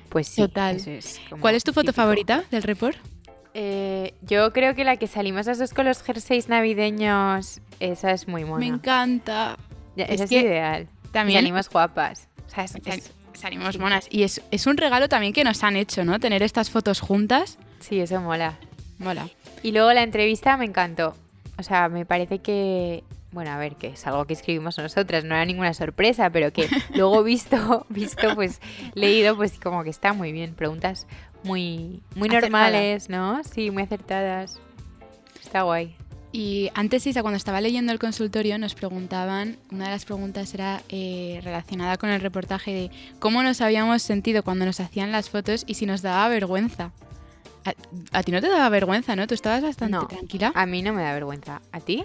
Pues 0.09 0.27
sí, 0.27 0.41
Total. 0.41 0.75
eso 0.77 0.91
es 0.91 1.19
como 1.29 1.41
¿Cuál 1.41 1.55
es 1.55 1.63
tu 1.63 1.71
foto 1.73 1.87
típico. 1.87 2.01
favorita 2.01 2.43
del 2.51 2.63
report? 2.63 2.97
Eh, 3.53 4.13
yo 4.21 4.53
creo 4.53 4.75
que 4.75 4.83
la 4.85 4.95
que 4.97 5.07
salimos 5.07 5.45
las 5.45 5.59
dos 5.59 5.73
con 5.73 5.85
los 5.85 6.01
jerseys 6.03 6.47
navideños, 6.49 7.61
esa 7.79 8.11
es 8.11 8.27
muy 8.27 8.43
Me 8.43 8.49
mona. 8.49 8.65
encanta. 8.67 9.57
Ya, 9.95 10.05
es 10.05 10.21
esa 10.21 10.23
es, 10.25 10.31
ideal. 10.31 10.87
También 11.11 11.39
Salimos 11.39 11.69
guapas. 11.69 12.29
O 12.47 12.49
sea, 12.49 12.63
es- 12.63 13.11
salimos 13.33 13.77
monas. 13.79 14.07
Y 14.09 14.23
es, 14.23 14.41
es 14.51 14.67
un 14.67 14.77
regalo 14.77 15.09
también 15.09 15.33
que 15.33 15.43
nos 15.43 15.63
han 15.63 15.75
hecho, 15.75 16.03
¿no? 16.05 16.19
Tener 16.19 16.43
estas 16.43 16.69
fotos 16.69 16.99
juntas. 16.99 17.57
sí, 17.79 17.99
eso 17.99 18.19
mola. 18.21 18.57
Mola. 18.99 19.27
Y 19.63 19.71
luego 19.71 19.91
la 19.93 20.03
entrevista 20.03 20.57
me 20.57 20.65
encantó. 20.65 21.15
O 21.57 21.63
sea, 21.63 21.89
me 21.89 22.05
parece 22.05 22.39
que... 22.39 23.03
Bueno, 23.31 23.51
a 23.51 23.57
ver, 23.57 23.75
que 23.77 23.87
es 23.87 24.05
algo 24.07 24.25
que 24.25 24.33
escribimos 24.33 24.77
nosotras, 24.77 25.23
no 25.23 25.33
era 25.35 25.45
ninguna 25.45 25.73
sorpresa, 25.73 26.29
pero 26.29 26.51
que 26.51 26.67
luego 26.95 27.23
visto, 27.23 27.85
visto, 27.89 28.35
pues 28.35 28.59
leído, 28.93 29.35
pues 29.37 29.57
como 29.59 29.83
que 29.83 29.89
está 29.89 30.11
muy 30.13 30.31
bien. 30.33 30.53
Preguntas 30.53 31.07
muy, 31.43 32.01
muy 32.15 32.27
Acertada. 32.27 32.41
normales, 32.41 33.09
¿no? 33.09 33.41
Sí, 33.43 33.71
muy 33.71 33.83
acertadas. 33.83 34.59
Está 35.41 35.61
guay. 35.63 35.95
Y 36.33 36.69
antes, 36.75 37.05
Isa, 37.07 37.21
cuando 37.21 37.35
estaba 37.37 37.59
leyendo 37.59 37.91
el 37.91 37.99
consultorio, 37.99 38.57
nos 38.57 38.73
preguntaban, 38.73 39.57
una 39.69 39.85
de 39.85 39.91
las 39.91 40.05
preguntas 40.05 40.53
era 40.53 40.81
eh, 40.87 41.41
relacionada 41.43 41.97
con 41.97 42.09
el 42.09 42.21
reportaje 42.21 42.71
de 42.73 42.91
cómo 43.19 43.43
nos 43.43 43.59
habíamos 43.59 44.01
sentido 44.01 44.41
cuando 44.41 44.63
nos 44.65 44.79
hacían 44.79 45.11
las 45.11 45.29
fotos 45.29 45.63
y 45.67 45.73
si 45.73 45.85
nos 45.85 46.01
daba 46.01 46.29
vergüenza. 46.29 46.91
A, 47.65 47.73
a 48.17 48.23
ti 48.23 48.31
no 48.31 48.39
te 48.39 48.47
daba 48.47 48.69
vergüenza, 48.69 49.15
¿no? 49.17 49.27
Tú 49.27 49.33
estabas 49.33 49.61
bastante 49.61 49.97
No. 49.97 50.07
tranquila. 50.07 50.53
A 50.55 50.65
mí 50.65 50.81
no 50.81 50.93
me 50.93 51.03
da 51.03 51.13
vergüenza. 51.13 51.61
¿A 51.73 51.81
ti? 51.81 52.03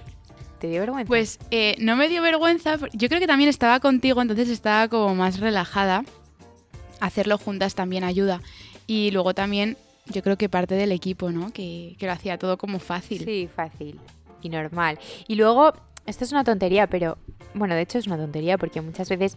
¿Te 0.59 0.69
dio 0.69 0.81
vergüenza? 0.81 1.07
Pues 1.07 1.39
eh, 1.53 1.77
no 1.79 1.95
me 1.95 2.09
dio 2.09 2.21
vergüenza, 2.21 2.79
yo 2.95 3.09
creo 3.09 3.21
que 3.21 3.27
también 3.29 3.49
estaba 3.49 3.79
contigo, 3.79 4.21
entonces 4.23 4.49
estaba 4.49 4.89
como 4.89 5.15
más 5.15 5.39
relajada. 5.39 6.05
Hacerlo 6.99 7.39
juntas 7.39 7.75
también 7.77 8.03
ayuda. 8.03 8.41
Y 8.89 9.13
luego 9.13 9.35
también 9.35 9.77
yo 10.07 10.23
creo 10.23 10.37
que 10.37 10.49
parte 10.49 10.75
del 10.75 10.91
equipo, 10.93 11.31
¿no? 11.31 11.53
Que, 11.53 11.95
que 11.99 12.07
lo 12.07 12.13
hacía 12.13 12.39
todo 12.39 12.59
como 12.59 12.81
fácil. 12.81 13.25
Sí, 13.25 13.49
fácil 13.55 14.01
y 14.43 14.49
normal. 14.49 14.99
Y 15.29 15.35
luego, 15.37 15.73
esto 16.07 16.25
es 16.25 16.33
una 16.33 16.45
tontería, 16.45 16.87
pero 16.87 17.19
bueno, 17.55 17.75
de 17.75 17.83
hecho 17.83 17.99
es 17.99 18.07
una 18.07 18.17
tontería 18.17 18.59
porque 18.59 18.81
muchas 18.81 19.09
veces 19.09 19.37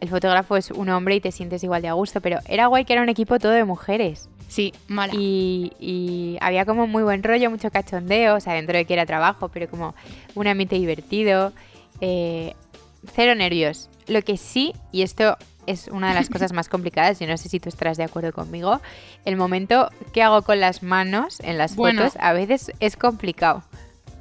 el 0.00 0.08
fotógrafo 0.08 0.56
es 0.56 0.70
un 0.70 0.88
hombre 0.90 1.14
y 1.16 1.20
te 1.20 1.32
sientes 1.32 1.64
igual 1.64 1.82
de 1.82 1.88
a 1.88 1.94
gusto, 1.94 2.20
pero 2.20 2.38
era 2.46 2.66
guay 2.66 2.84
que 2.84 2.92
era 2.92 3.02
un 3.02 3.08
equipo 3.08 3.38
todo 3.38 3.52
de 3.52 3.64
mujeres. 3.64 4.28
Sí, 4.48 4.72
mala. 4.88 5.12
Y, 5.16 5.72
y 5.80 6.36
había 6.40 6.64
como 6.66 6.86
muy 6.86 7.02
buen 7.02 7.22
rollo, 7.22 7.50
mucho 7.50 7.70
cachondeo, 7.70 8.36
o 8.36 8.40
sea, 8.40 8.52
dentro 8.54 8.76
de 8.76 8.84
que 8.84 8.92
era 8.94 9.04
trabajo, 9.06 9.48
pero 9.48 9.68
como 9.68 9.94
un 10.34 10.46
ambiente 10.46 10.76
divertido. 10.76 11.52
eh, 12.00 12.54
cero 13.14 13.34
nervios. 13.34 13.88
Lo 14.06 14.20
que 14.22 14.36
sí, 14.36 14.72
y 14.92 15.02
esto 15.02 15.36
es 15.66 15.88
una 15.88 16.08
de 16.10 16.14
las 16.14 16.28
cosas 16.28 16.52
más 16.52 16.68
complicadas, 16.68 17.18
yo 17.18 17.26
no 17.26 17.36
sé 17.36 17.48
si 17.48 17.58
tú 17.58 17.68
estarás 17.68 17.96
de 17.96 18.04
acuerdo 18.04 18.32
conmigo, 18.32 18.80
el 19.24 19.36
momento 19.36 19.90
que 20.12 20.22
hago 20.22 20.42
con 20.42 20.60
las 20.60 20.82
manos 20.84 21.40
en 21.40 21.58
las 21.58 21.74
Bueno. 21.74 22.02
fotos 22.02 22.16
a 22.20 22.32
veces 22.32 22.70
es 22.78 22.96
complicado. 22.96 23.64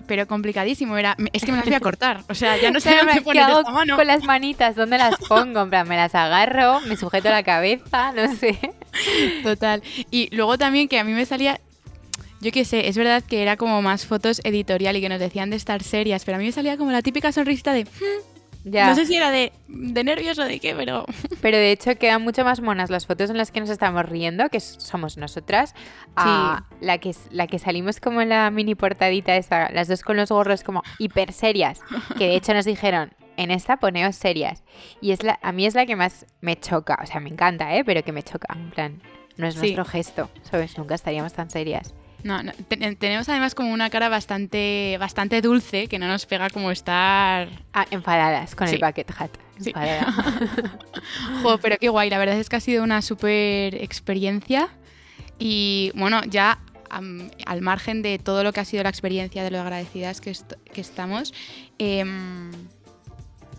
Pero 0.07 0.27
complicadísimo. 0.27 0.97
Era, 0.97 1.15
es 1.33 1.43
que 1.43 1.51
me 1.51 1.57
las 1.57 1.65
voy 1.65 1.73
a 1.75 1.79
cortar. 1.79 2.23
O 2.29 2.33
sea, 2.35 2.57
ya 2.57 2.71
no 2.71 2.79
sé 2.81 2.89
dónde 2.95 3.05
me- 3.05 3.13
¿Qué 3.19 3.21
poner 3.21 3.43
hago 3.43 3.59
esta 3.59 3.71
mano. 3.71 3.95
con 3.95 4.07
las 4.07 4.23
manitas? 4.23 4.75
¿Dónde 4.75 4.97
las 4.97 5.15
pongo? 5.27 5.61
En 5.61 5.69
plan, 5.69 5.87
me 5.87 5.95
las 5.97 6.13
agarro, 6.15 6.81
me 6.81 6.95
sujeto 6.97 7.29
la 7.29 7.43
cabeza, 7.43 8.11
no 8.13 8.33
sé. 8.35 8.57
Total. 9.43 9.81
Y 10.11 10.33
luego 10.35 10.57
también 10.57 10.87
que 10.87 10.99
a 10.99 11.03
mí 11.03 11.13
me 11.13 11.25
salía. 11.25 11.59
Yo 12.41 12.51
qué 12.51 12.65
sé, 12.65 12.87
es 12.87 12.97
verdad 12.97 13.23
que 13.23 13.41
era 13.41 13.57
como 13.57 13.81
más 13.81 14.05
fotos 14.05 14.41
editorial 14.43 14.95
y 14.97 15.01
que 15.01 15.09
nos 15.09 15.19
decían 15.19 15.49
de 15.49 15.55
estar 15.55 15.81
serias, 15.81 16.25
pero 16.25 16.35
a 16.35 16.39
mí 16.39 16.45
me 16.45 16.51
salía 16.51 16.77
como 16.77 16.91
la 16.91 17.01
típica 17.01 17.31
sonrisita 17.31 17.73
de. 17.73 17.83
"Hmm", 17.85 18.34
Ya. 18.67 18.89
No 18.89 18.95
sé 18.95 19.05
si 19.05 19.15
era 19.15 19.29
de, 19.29 19.53
de 19.67 20.03
nervios 20.03 20.39
o 20.39 20.43
de 20.43 20.59
qué, 20.59 20.73
pero. 20.75 21.05
Pero 21.41 21.57
de 21.57 21.71
hecho 21.71 21.95
quedan 21.95 22.23
mucho 22.23 22.43
más 22.43 22.59
monas 22.61 22.89
las 22.89 23.05
fotos 23.05 23.29
en 23.29 23.37
las 23.37 23.51
que 23.51 23.59
nos 23.59 23.69
estamos 23.69 24.03
riendo, 24.09 24.49
que 24.49 24.59
somos 24.59 25.15
nosotras, 25.17 25.75
a 26.15 26.65
la, 26.81 26.97
que, 26.97 27.15
la 27.29 27.45
que 27.45 27.59
salimos 27.59 27.99
como 27.99 28.21
en 28.21 28.29
la 28.29 28.49
mini 28.49 28.73
portadita 28.73 29.35
esa, 29.35 29.71
las 29.71 29.87
dos 29.87 30.01
con 30.01 30.17
los 30.17 30.29
gorros 30.31 30.63
como 30.63 30.81
hiper 30.97 31.31
serias, 31.31 31.81
que 32.17 32.25
de 32.29 32.35
hecho 32.35 32.55
nos 32.55 32.65
dijeron, 32.65 33.13
en 33.37 33.51
esta 33.51 33.77
poneos 33.77 34.15
serias. 34.15 34.63
Y 35.01 35.11
es 35.11 35.21
la, 35.21 35.37
a 35.43 35.51
mí 35.51 35.67
es 35.67 35.75
la 35.75 35.85
que 35.85 35.95
más 35.95 36.25
me 36.41 36.59
choca, 36.59 36.97
o 37.03 37.05
sea, 37.05 37.19
me 37.19 37.29
encanta, 37.29 37.75
¿eh? 37.75 37.83
Pero 37.85 38.01
que 38.01 38.11
me 38.11 38.23
choca, 38.23 38.47
en 38.55 38.71
plan, 38.71 39.01
no 39.37 39.45
es 39.45 39.53
Sí. 39.53 39.59
nuestro 39.59 39.85
gesto, 39.85 40.29
¿sabes? 40.41 40.75
Nunca 40.79 40.95
estaríamos 40.95 41.33
tan 41.33 41.51
serias. 41.51 41.93
No, 42.25 42.41
no, 42.41 42.51
te- 42.67 42.95
tenemos 42.95 43.29
además 43.29 43.53
como 43.53 43.71
una 43.71 43.91
cara 43.91 44.09
bastante, 44.09 44.97
bastante 44.99 45.41
dulce 45.41 45.87
que 45.87 45.99
no 45.99 46.07
nos 46.07 46.25
pega 46.25 46.49
como 46.49 46.71
estar. 46.71 47.47
Ah, 47.71 47.85
enfadadas 47.91 48.55
con 48.55 48.67
Sí. 48.67 48.75
el 48.75 48.81
bucket 48.81 49.11
hat. 49.17 49.29
Sí. 49.59 49.69
Enfadada. 49.69 50.11
Jo, 51.43 51.59
pero 51.59 51.77
qué 51.77 51.87
guay, 51.89 52.09
la 52.09 52.17
verdad 52.17 52.39
es 52.39 52.49
que 52.49 52.55
ha 52.55 52.59
sido 52.59 52.83
una 52.83 53.03
súper 53.03 53.75
experiencia. 53.75 54.69
Y 55.37 55.91
bueno, 55.93 56.21
ya 56.27 56.57
al 56.89 57.61
margen 57.61 58.01
de 58.01 58.17
todo 58.17 58.43
lo 58.43 58.53
que 58.53 58.61
ha 58.61 58.65
sido 58.65 58.81
la 58.83 58.89
experiencia, 58.89 59.43
de 59.43 59.51
lo 59.51 59.59
agradecidas 59.61 60.19
que, 60.19 60.31
est- 60.31 60.53
que 60.73 60.81
estamos, 60.81 61.31
em, 61.77 62.51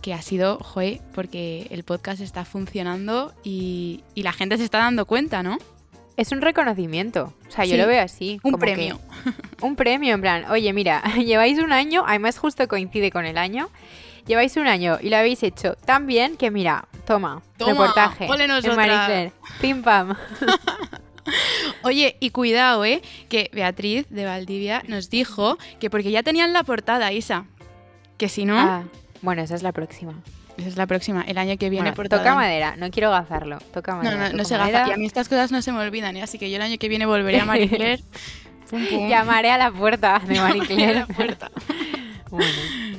que 0.02 0.12
ha 0.12 0.22
sido, 0.22 0.58
joe, 0.58 1.00
porque 1.14 1.68
el 1.70 1.84
podcast 1.84 2.20
está 2.20 2.44
funcionando 2.44 3.32
y, 3.44 4.02
y 4.14 4.22
la 4.24 4.32
gente 4.32 4.56
se 4.56 4.64
está 4.64 4.78
dando 4.78 5.06
cuenta, 5.06 5.42
¿no? 5.44 5.58
Es 6.16 6.32
un 6.32 6.40
reconocimiento. 6.40 7.34
O 7.48 7.50
sea, 7.50 7.64
yo 7.64 7.76
lo 7.76 7.86
veo 7.86 8.02
así. 8.02 8.34
Un 8.42 8.52
como 8.52 8.58
que- 8.58 8.72
premio. 8.72 9.00
un 9.62 9.76
premio, 9.76 10.14
en 10.14 10.20
plan, 10.20 10.44
oye, 10.50 10.72
mira, 10.72 11.02
lleváis 11.16 11.58
un 11.58 11.72
año, 11.72 12.04
además 12.06 12.38
justo 12.38 12.66
coincide 12.68 13.10
con 13.10 13.26
el 13.26 13.36
año, 13.38 13.68
lleváis 14.26 14.56
un 14.56 14.66
año 14.66 14.98
y 15.00 15.10
lo 15.10 15.16
habéis 15.16 15.42
hecho 15.42 15.74
tan 15.74 16.06
bien 16.06 16.36
que, 16.36 16.50
mira, 16.50 16.88
toma, 17.06 17.42
Toma, 17.58 17.70
reportaje. 17.72 18.26
en 18.70 18.76
Claire. 19.06 19.32
Pim 19.60 19.82
pam. 19.82 20.14
Oye, 21.82 22.16
y 22.20 22.30
cuidado, 22.30 22.84
¿eh? 22.84 23.02
Que 23.28 23.50
Beatriz 23.52 24.06
de 24.10 24.24
Valdivia 24.24 24.82
nos 24.86 25.10
dijo 25.10 25.58
que 25.80 25.90
porque 25.90 26.10
ya 26.12 26.22
tenían 26.22 26.52
la 26.52 26.62
portada, 26.62 27.12
Isa, 27.12 27.46
que 28.16 28.28
si 28.28 28.44
no, 28.44 28.58
Ah, 28.58 28.84
bueno, 29.22 29.42
esa 29.42 29.54
es 29.56 29.62
la 29.62 29.72
próxima. 29.72 30.14
Esa 30.58 30.68
es 30.68 30.76
la 30.76 30.86
próxima, 30.86 31.22
el 31.22 31.38
año 31.38 31.56
que 31.58 31.68
viene 31.70 31.84
Bueno, 31.90 31.96
portada. 31.96 32.22
toca 32.22 32.34
madera, 32.34 32.76
no 32.76 32.90
quiero 32.90 33.10
gafarlo. 33.10 33.58
Toca 33.72 33.92
No, 33.92 33.98
madera. 33.98 34.16
no, 34.16 34.24
no 34.24 34.30
toco 34.32 34.44
se 34.44 34.58
madera. 34.58 34.78
gafa. 34.80 34.90
Y 34.90 34.94
a 34.94 34.96
mí 34.96 35.06
estas 35.06 35.28
cosas 35.28 35.52
no 35.52 35.60
se 35.62 35.72
me 35.72 35.78
olvidan, 35.80 36.16
¿eh? 36.16 36.22
Así 36.22 36.38
que 36.38 36.50
yo 36.50 36.56
el 36.56 36.62
año 36.62 36.78
que 36.78 36.88
viene 36.88 37.06
volveré 37.06 37.40
a 37.40 37.44
Marie 37.44 37.68
Claire. 37.70 38.02
Pum, 38.70 38.84
pum. 38.86 39.08
Llamaré 39.08 39.50
a 39.50 39.58
la 39.58 39.70
puerta 39.70 40.20
de 40.26 40.40
Marie 40.40 40.62
a 40.62 40.66
Claire. 40.66 40.94
la 41.00 41.06
puerta. 41.06 41.50
Bueno, 42.28 42.50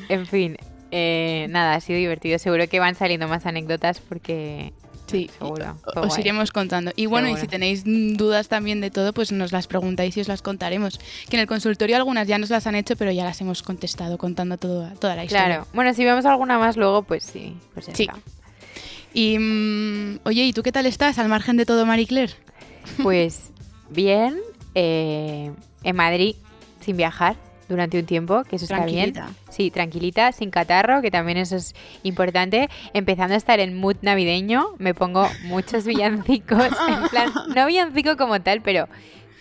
en 0.07 0.25
fin, 0.25 0.57
eh, 0.89 1.47
nada, 1.49 1.75
ha 1.75 1.81
sido 1.81 1.99
divertido. 1.99 2.39
Seguro 2.39 2.65
que 2.69 2.79
van 2.79 2.95
saliendo 2.95 3.27
más 3.27 3.45
anécdotas 3.45 3.99
porque 3.99 4.71
Sí, 5.07 5.29
seguro. 5.39 5.77
Os 5.95 6.07
guay. 6.09 6.19
iremos 6.21 6.51
contando. 6.51 6.91
Y 6.95 7.05
bueno, 7.05 7.29
y 7.29 7.37
si 7.37 7.47
tenéis 7.47 7.83
dudas 7.85 8.47
también 8.49 8.81
de 8.81 8.91
todo, 8.91 9.13
pues 9.13 9.31
nos 9.31 9.51
las 9.51 9.65
preguntáis 9.67 10.15
y 10.17 10.21
os 10.21 10.27
las 10.27 10.41
contaremos. 10.41 10.99
Que 11.29 11.37
en 11.37 11.41
el 11.41 11.47
consultorio 11.47 11.95
algunas 11.95 12.27
ya 12.27 12.37
nos 12.37 12.49
las 12.49 12.67
han 12.67 12.75
hecho, 12.75 12.95
pero 12.97 13.11
ya 13.11 13.23
las 13.23 13.39
hemos 13.41 13.63
contestado 13.63 14.17
contando 14.17 14.57
todo, 14.57 14.89
toda 14.99 15.15
la 15.15 15.23
historia. 15.23 15.45
Claro. 15.45 15.67
Bueno, 15.73 15.93
si 15.93 16.03
vemos 16.03 16.25
alguna 16.25 16.59
más 16.59 16.75
luego, 16.77 17.03
pues 17.03 17.23
sí. 17.23 17.55
Pues 17.73 17.87
ya 17.87 17.95
Sí. 17.95 18.03
está. 18.03 18.19
Y 19.13 19.39
mm, 19.39 20.19
oye, 20.25 20.43
¿y 20.43 20.53
tú 20.53 20.61
qué 20.61 20.71
tal 20.71 20.85
estás 20.85 21.17
al 21.19 21.29
margen 21.29 21.57
de 21.57 21.65
todo, 21.65 21.85
Marie 21.85 22.05
Claire? 22.05 22.33
Pues 23.01 23.51
bien, 23.89 24.37
eh, 24.75 25.51
en 25.83 25.95
Madrid 25.95 26.35
sin 26.81 26.97
viajar 26.97 27.35
durante 27.67 27.99
un 27.99 28.05
tiempo, 28.05 28.43
que 28.43 28.55
eso 28.57 28.65
está 28.65 28.85
bien. 28.85 29.13
Sí, 29.49 29.71
tranquilita, 29.71 30.31
sin 30.31 30.49
catarro, 30.51 31.01
que 31.01 31.11
también 31.11 31.37
eso 31.37 31.55
es 31.55 31.75
importante. 32.03 32.69
Empezando 32.93 33.33
a 33.33 33.37
estar 33.37 33.59
en 33.59 33.79
mood 33.79 33.97
navideño, 34.01 34.75
me 34.77 34.93
pongo 34.93 35.27
muchos 35.43 35.85
villancicos, 35.85 36.67
en 36.87 37.09
plan, 37.09 37.31
no 37.55 37.65
villancico 37.65 38.17
como 38.17 38.41
tal, 38.41 38.61
pero 38.61 38.87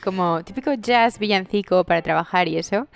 como 0.02 0.42
típico 0.44 0.72
jazz 0.74 1.18
villancico 1.18 1.84
para 1.84 2.02
trabajar 2.02 2.48
y 2.48 2.58
eso. 2.58 2.86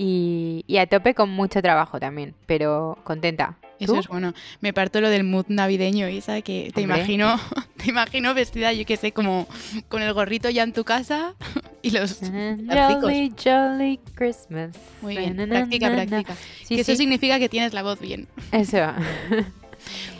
Y, 0.00 0.64
y 0.68 0.76
a 0.76 0.86
tope 0.86 1.12
con 1.12 1.28
mucho 1.28 1.60
trabajo 1.60 1.98
también, 1.98 2.34
pero 2.46 2.96
contenta. 3.02 3.58
Eso 3.80 3.98
es 3.98 4.06
bueno. 4.08 4.32
Me 4.60 4.72
parto 4.72 5.00
lo 5.00 5.08
del 5.10 5.24
mood 5.24 5.46
navideño, 5.48 6.08
Isa, 6.08 6.40
que 6.42 6.70
te 6.72 6.82
Hombre. 6.82 6.98
imagino, 6.98 7.36
te 7.76 7.90
imagino 7.90 8.32
vestida, 8.32 8.72
yo 8.72 8.84
qué 8.86 8.96
sé, 8.96 9.10
como 9.12 9.46
con 9.88 10.02
el 10.02 10.12
gorrito 10.14 10.50
ya 10.50 10.62
en 10.62 10.72
tu 10.72 10.84
casa 10.84 11.34
y 11.82 11.90
los. 11.90 12.20
Jolly, 12.20 13.32
jolly 13.42 13.98
Christmas. 14.14 14.70
Muy 15.02 15.16
bien, 15.16 15.36
Na, 15.36 15.46
na, 15.46 15.54
practica, 15.56 15.90
na, 15.90 15.96
na. 15.96 16.06
practica. 16.06 16.36
Sí, 16.64 16.76
que 16.76 16.80
eso 16.82 16.94
significa 16.94 17.38
que 17.40 17.48
tienes 17.48 17.72
la 17.72 17.82
voz 17.82 17.98
bien. 18.00 18.28
eso. 18.52 18.78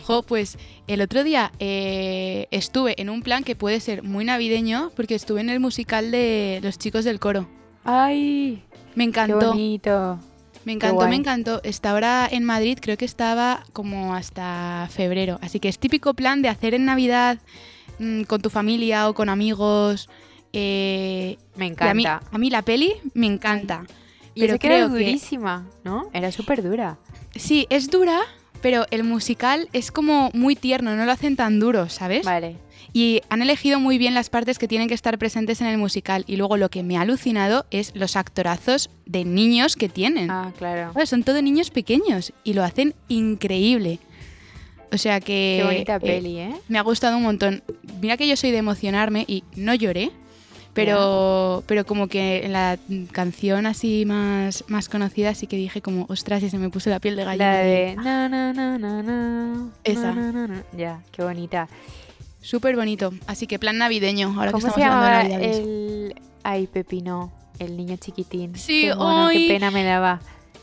Jo, 0.03 0.23
pues 0.23 0.57
el 0.87 1.01
otro 1.01 1.23
día 1.23 1.51
eh, 1.59 2.47
estuve 2.51 2.99
en 3.01 3.09
un 3.09 3.21
plan 3.21 3.43
que 3.43 3.55
puede 3.55 3.79
ser 3.79 4.03
muy 4.03 4.25
navideño 4.25 4.91
porque 4.95 5.15
estuve 5.15 5.41
en 5.41 5.49
el 5.49 5.59
musical 5.59 6.11
de 6.11 6.59
Los 6.63 6.77
chicos 6.79 7.05
del 7.05 7.19
coro. 7.19 7.47
Ay, 7.85 8.63
Me 8.95 9.03
qué 9.03 9.09
encantó, 9.09 9.49
bonito. 9.51 10.19
me 10.65 10.73
encantó, 10.73 11.07
me 11.07 11.15
encantó. 11.15 11.61
Está 11.63 11.91
ahora 11.91 12.27
en 12.31 12.43
Madrid, 12.43 12.77
creo 12.81 12.97
que 12.97 13.05
estaba 13.05 13.63
como 13.73 14.13
hasta 14.15 14.87
febrero. 14.91 15.39
Así 15.41 15.59
que 15.59 15.69
es 15.69 15.79
típico 15.79 16.13
plan 16.13 16.41
de 16.41 16.49
hacer 16.49 16.73
en 16.73 16.85
Navidad 16.85 17.39
mm, 17.99 18.23
con 18.23 18.41
tu 18.41 18.49
familia 18.49 19.07
o 19.09 19.13
con 19.13 19.29
amigos. 19.29 20.09
eh, 20.53 21.37
Me 21.55 21.67
y 21.67 21.73
a, 21.79 21.93
mí, 21.93 22.03
encanta. 22.03 22.21
a 22.31 22.37
mí 22.37 22.49
la 22.49 22.61
peli 22.63 22.93
me 23.13 23.27
encanta. 23.27 23.83
Y 24.35 24.41
pero 24.41 24.57
que 24.59 24.67
era 24.67 24.75
creo 24.77 24.87
que- 24.87 24.93
durísima, 25.05 25.65
¿no? 25.83 26.09
Era 26.13 26.31
súper 26.31 26.63
dura. 26.63 26.97
Sí, 27.35 27.67
es 27.69 27.89
dura, 27.89 28.19
pero 28.61 28.85
el 28.91 29.03
musical 29.03 29.69
es 29.73 29.91
como 29.91 30.29
muy 30.33 30.55
tierno, 30.55 30.95
no 30.95 31.05
lo 31.05 31.11
hacen 31.11 31.35
tan 31.35 31.59
duro, 31.59 31.89
¿sabes? 31.89 32.25
Vale. 32.25 32.57
Y 32.91 33.21
han 33.29 33.41
elegido 33.41 33.79
muy 33.79 33.97
bien 33.97 34.13
las 34.13 34.29
partes 34.29 34.57
que 34.57 34.67
tienen 34.67 34.87
que 34.87 34.93
estar 34.93 35.17
presentes 35.17 35.61
en 35.61 35.67
el 35.67 35.77
musical. 35.77 36.23
Y 36.27 36.37
luego 36.37 36.57
lo 36.57 36.69
que 36.69 36.83
me 36.83 36.97
ha 36.97 37.01
alucinado 37.01 37.65
es 37.71 37.91
los 37.95 38.15
actorazos 38.15 38.89
de 39.05 39.25
niños 39.25 39.75
que 39.75 39.89
tienen. 39.89 40.31
Ah, 40.31 40.51
claro. 40.57 40.91
Joder, 40.93 41.07
Son 41.07 41.23
todos 41.23 41.43
niños 41.43 41.69
pequeños 41.69 42.33
y 42.43 42.53
lo 42.53 42.63
hacen 42.63 42.95
increíble. 43.07 43.99
O 44.91 44.97
sea 44.97 45.19
que... 45.19 45.59
Qué 45.61 45.65
bonita 45.65 45.95
eh, 45.97 45.99
peli, 45.99 46.39
¿eh? 46.39 46.55
me 46.67 46.79
ha 46.79 46.81
gustado 46.81 47.17
un 47.17 47.23
montón. 47.23 47.63
Mira 48.01 48.17
que 48.17 48.27
yo 48.27 48.35
soy 48.35 48.51
de 48.51 48.57
emocionarme 48.57 49.23
y 49.27 49.43
no 49.55 49.75
lloré, 49.75 50.11
pero, 50.73 51.63
pero 51.67 51.85
como 51.85 52.07
que 52.07 52.45
en 52.45 52.53
la 52.53 52.77
canción 53.11 53.65
así 53.65 54.05
más, 54.05 54.63
más 54.67 54.89
conocida 54.89 55.35
sí 55.35 55.47
que 55.47 55.57
dije 55.57 55.81
como, 55.81 56.05
ostras, 56.09 56.41
y 56.41 56.49
se 56.49 56.57
me 56.57 56.69
puso 56.69 56.89
la 56.89 56.99
piel 56.99 57.15
de 57.15 57.25
gallina. 57.25 57.53
La 57.53 57.57
de 57.59 57.95
na 57.95 58.29
na 58.29 58.53
na 58.53 58.77
na 58.77 59.03
na. 59.03 59.69
Esa. 59.83 60.13
na, 60.13 60.31
na, 60.31 60.47
na. 60.47 60.63
Ya, 60.75 61.01
qué 61.11 61.23
bonita. 61.23 61.67
Súper 62.41 62.75
bonito. 62.75 63.13
Así 63.27 63.47
que 63.47 63.59
plan 63.59 63.77
navideño, 63.77 64.33
ahora 64.37 64.51
¿Cómo 64.51 64.65
que 64.65 64.71
se 64.71 64.79
estamos 64.79 65.03
hablando 65.05 65.37
de 65.37 65.51
el 65.51 66.15
Ay, 66.43 66.67
Pepino, 66.67 67.31
el 67.59 67.75
niño 67.77 67.97
chiquitín? 67.97 68.55
Sí, 68.55 68.83
qué 68.83 68.95
mono, 68.95 69.29
qué 69.29 69.47
pena 69.47 69.71
me 69.71 69.83
daba. 69.83 70.21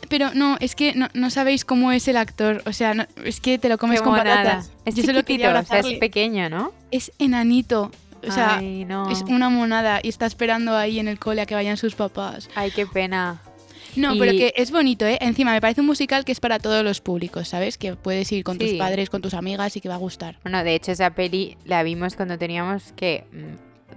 Pero 0.09 0.33
no, 0.33 0.57
es 0.59 0.75
que 0.75 0.95
no, 0.95 1.07
no 1.13 1.29
sabéis 1.29 1.65
cómo 1.65 1.91
es 1.91 2.07
el 2.07 2.17
actor. 2.17 2.63
O 2.65 2.73
sea, 2.73 2.93
no- 2.93 3.05
es 3.23 3.41
que 3.41 3.57
te 3.59 3.69
lo 3.69 3.77
comes 3.77 3.99
Qué 3.99 4.03
con 4.05 4.15
monada. 4.15 4.43
patatas. 4.43 4.71
Es 4.85 4.95
Yo 4.95 5.03
solo 5.03 5.19
o 5.19 5.63
sea, 5.65 5.79
es 5.79 5.99
pequeño, 5.99 6.49
¿no? 6.49 6.71
Es 6.91 7.11
enanito. 7.19 7.91
O 8.27 8.31
sea, 8.31 8.57
Ay, 8.57 8.83
no. 8.85 9.09
es 9.11 9.21
una 9.23 9.49
monada 9.49 9.99
y 10.01 10.09
está 10.09 10.25
esperando 10.25 10.75
ahí 10.75 10.99
en 10.99 11.07
el 11.07 11.19
cole 11.19 11.41
a 11.41 11.45
que 11.45 11.55
vayan 11.55 11.77
sus 11.77 11.95
papás. 11.95 12.49
Ay, 12.55 12.71
qué 12.71 12.87
pena. 12.87 13.41
No, 13.97 14.13
Y- 14.15 14.19
pero 14.19 14.31
que 14.33 14.53
es 14.55 14.71
bonito, 14.71 15.05
¿eh? 15.05 15.17
Encima, 15.21 15.51
me 15.51 15.61
parece 15.61 15.81
un 15.81 15.87
musical 15.87 16.23
que 16.23 16.31
es 16.31 16.39
para 16.39 16.59
todos 16.59 16.83
los 16.83 17.01
públicos, 17.01 17.47
¿sabes? 17.49 17.77
Que 17.77 17.95
puedes 17.95 18.31
ir 18.31 18.43
con 18.43 18.57
tus 18.57 18.73
padres, 18.73 19.09
con 19.09 19.21
tus 19.21 19.33
amigas 19.33 19.75
y 19.75 19.81
que 19.81 19.89
va 19.89 19.95
a 19.95 19.99
gustar. 19.99 20.39
Bueno, 20.43 20.63
de 20.63 20.75
hecho 20.75 20.91
esa 20.91 21.09
peli 21.11 21.57
la 21.65 21.83
vimos 21.83 22.15
cuando 22.15 22.37
teníamos, 22.37 22.93
que 22.93 23.23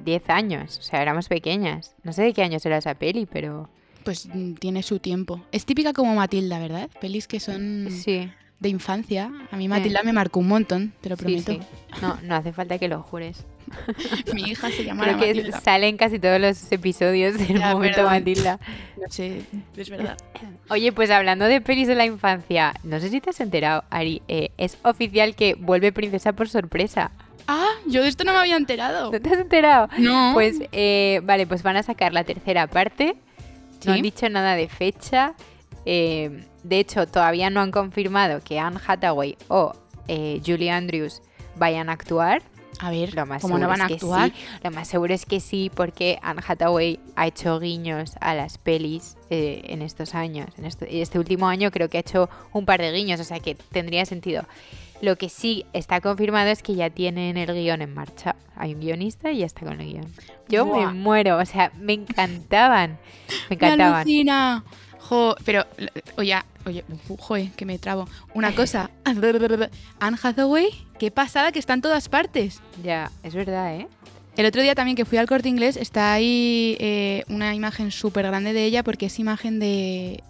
10 0.05 0.29
años, 0.31 0.79
o 0.79 0.83
sea, 0.83 1.03
éramos 1.03 1.29
pequeñas. 1.29 1.95
No 2.03 2.13
sé 2.13 2.23
de 2.23 2.33
qué 2.33 2.43
años 2.43 2.65
era 2.65 2.79
esa 2.79 2.95
peli, 2.95 3.27
pero 3.27 3.69
Pues 4.05 4.27
mm, 4.33 4.55
tiene 4.55 4.83
su 4.83 4.99
tiempo. 4.99 5.43
Es 5.53 5.67
típica 5.67 5.93
como 5.93 6.15
Matilda, 6.15 6.59
¿verdad? 6.59 6.89
Pelis 7.01 7.27
que 7.29 7.39
son 7.39 7.89
sí, 7.91 8.31
de 8.61 8.69
infancia. 8.69 9.31
A 9.51 9.57
mí 9.57 9.69
Matilda 9.69 10.03
me 10.03 10.13
marcó 10.13 10.39
un 10.41 10.49
montón, 10.49 10.93
te 11.01 11.09
lo 11.09 11.17
prometo. 11.17 11.53
sí. 11.53 11.61
No, 12.03 12.19
no 12.23 12.37
hace 12.37 12.53
falta 12.53 12.79
que 12.79 12.89
lo 12.89 13.03
jures. 13.03 13.45
Mi 14.35 14.43
hija 14.43 14.71
se 14.71 14.85
llama 14.85 15.05
Creo 15.05 15.19
que 15.19 15.35
Matilda. 15.35 15.61
salen 15.61 15.97
casi 15.97 16.19
todos 16.19 16.41
los 16.41 16.71
episodios 16.73 17.39
del 17.39 17.59
Ya, 17.59 17.73
momento 17.73 17.97
perdón. 17.97 18.13
Matilda. 18.13 18.61
No 19.01 19.09
sé, 19.11 19.43
es 19.77 19.91
verdad. 19.91 20.17
Oye, 20.69 20.93
pues 20.93 21.11
hablando 21.11 21.47
de 21.47 21.61
pelis 21.61 21.89
de 21.89 21.95
la 21.95 22.05
infancia, 22.05 22.75
no 22.85 23.01
sé 23.01 23.09
si 23.09 23.21
te 23.21 23.31
has 23.31 23.41
enterado, 23.41 23.85
Ari, 23.91 24.23
eh, 24.29 24.51
es 24.59 24.77
oficial 24.83 25.35
que 25.35 25.55
vuelve 25.55 25.91
Princesa 25.93 26.33
por 26.35 26.49
sorpresa. 26.49 27.11
Ah, 27.49 27.71
yo 27.87 28.03
de 28.03 28.09
esto 28.09 28.25
no 28.25 28.33
me 28.33 28.39
había 28.39 28.57
enterado. 28.57 29.11
¿No 29.11 29.21
te 29.21 29.29
has 29.31 29.39
enterado? 29.41 29.89
No. 29.99 30.31
Pues, 30.35 30.59
eh, 30.73 31.21
vale, 31.25 31.47
pues 31.47 31.63
van 31.63 31.77
a 31.77 31.83
sacar 31.83 32.13
la 32.13 32.23
tercera 32.25 32.67
parte. 32.67 33.17
No 33.87 33.93
han 33.95 34.03
dicho 34.03 34.29
nada 34.29 34.55
de 34.55 34.69
fecha. 34.69 35.33
Eh, 35.93 36.45
de 36.63 36.79
hecho, 36.79 37.09
todavía 37.09 37.51
no 37.51 37.61
han 37.61 37.73
confirmado 37.73 38.41
que 38.45 38.61
Anne 38.61 38.79
Hathaway 38.87 39.37
o 39.49 39.73
eh, 40.07 40.41
Julie 40.47 40.71
Andrews 40.71 41.21
vayan 41.57 41.89
a 41.89 41.95
actuar. 41.95 42.43
a 42.79 42.91
ver, 42.93 43.13
Lo 43.15 43.27
más 43.27 43.43
¿cómo 43.43 43.59
no 43.59 43.67
seguro 43.67 43.69
van 43.71 43.81
a 43.81 43.85
es 43.87 43.89
que 43.89 43.95
actuar? 43.97 44.31
sí. 44.31 44.35
Lo 44.63 44.71
más 44.71 44.87
seguro 44.87 45.13
es 45.15 45.27
que 45.27 45.41
sí, 45.41 45.69
porque 45.75 46.21
Anne 46.23 46.43
Hathaway 46.47 47.01
ha 47.17 47.27
hecho 47.27 47.59
guiños 47.59 48.13
a 48.21 48.35
las 48.37 48.57
pelis 48.59 49.17
eh, 49.31 49.63
en 49.65 49.83
estos 49.83 50.15
años. 50.15 50.47
En 50.59 50.65
este, 50.65 51.01
este 51.03 51.19
último 51.19 51.49
año 51.49 51.73
creo 51.73 51.89
que 51.89 51.97
ha 51.97 52.01
hecho 52.03 52.31
un 52.53 52.65
par 52.67 52.81
de 52.81 52.93
guiños, 52.93 53.19
o 53.19 53.25
sea 53.25 53.41
que 53.41 53.57
tendría 53.57 54.07
sentido. 54.07 54.45
Lo 55.03 55.17
que 55.17 55.29
sí 55.29 55.65
está 55.73 56.01
confirmado 56.01 56.51
es 56.51 56.63
que 56.63 56.75
ya 56.77 56.89
tienen 56.91 57.37
el 57.37 57.53
guion 57.53 57.83
en 57.83 57.95
marcha. 57.95 58.37
Hay 58.55 58.75
un 58.75 58.81
guionista 58.81 59.33
y 59.33 59.39
ya 59.39 59.47
está 59.47 59.65
con 59.67 59.81
el 59.81 59.87
guion. 59.93 60.07
Yo 60.49 60.67
Buah. 60.67 60.93
me 60.93 60.93
muero, 61.01 61.39
o 61.39 61.45
sea, 61.47 61.73
me 61.79 61.95
encantaban. 61.95 62.99
Me 63.49 63.57
¡Me 63.57 63.57
encantaban. 63.57 64.05
Pero, 65.45 65.67
oye, 66.17 66.37
oye, 66.67 66.85
joder, 67.19 67.51
que 67.53 67.65
me 67.67 67.79
trabo. 67.79 68.09
Una 68.35 68.55
cosa, 68.55 68.91
Anne 69.05 70.19
Hathaway, 70.23 70.69
qué 70.99 71.11
pasada 71.11 71.53
que 71.53 71.59
está 71.59 71.75
en 71.75 71.83
todas 71.83 72.09
partes. 72.09 72.61
Ya, 72.83 73.11
es 73.23 73.35
verdad, 73.35 73.75
¿eh? 73.77 73.89
El 74.37 74.47
otro 74.47 74.63
día 74.63 74.75
también 74.75 74.97
que 74.97 75.05
fui 75.05 75.19
al 75.19 75.27
corte 75.27 75.49
inglés 75.49 75.77
está 75.77 76.13
ahí 76.13 76.77
eh, 76.79 77.25
una 77.29 77.55
imagen 77.55 77.91
súper 77.91 78.25
grande 78.27 78.53
de 78.53 78.65
ella 78.65 78.83
porque 78.85 79.07
es 79.07 79.19
imagen 79.19 79.59
de, 79.59 80.23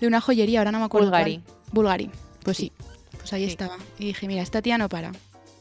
de 0.00 0.06
una 0.06 0.20
joyería, 0.20 0.60
ahora 0.60 0.72
no 0.72 0.80
me 0.80 0.84
acuerdo. 0.86 1.08
cuál. 1.10 1.22
Bulgari. 1.22 1.42
Bulgari, 1.72 2.10
pues 2.42 2.56
sí. 2.56 2.72
Sí. 2.76 2.84
Pues 3.16 3.32
ahí 3.32 3.44
Sí. 3.44 3.50
estaba. 3.52 3.76
Y 3.98 4.06
dije, 4.06 4.26
mira, 4.26 4.42
esta 4.42 4.60
tía 4.60 4.76
no 4.78 4.88
para. 4.88 5.12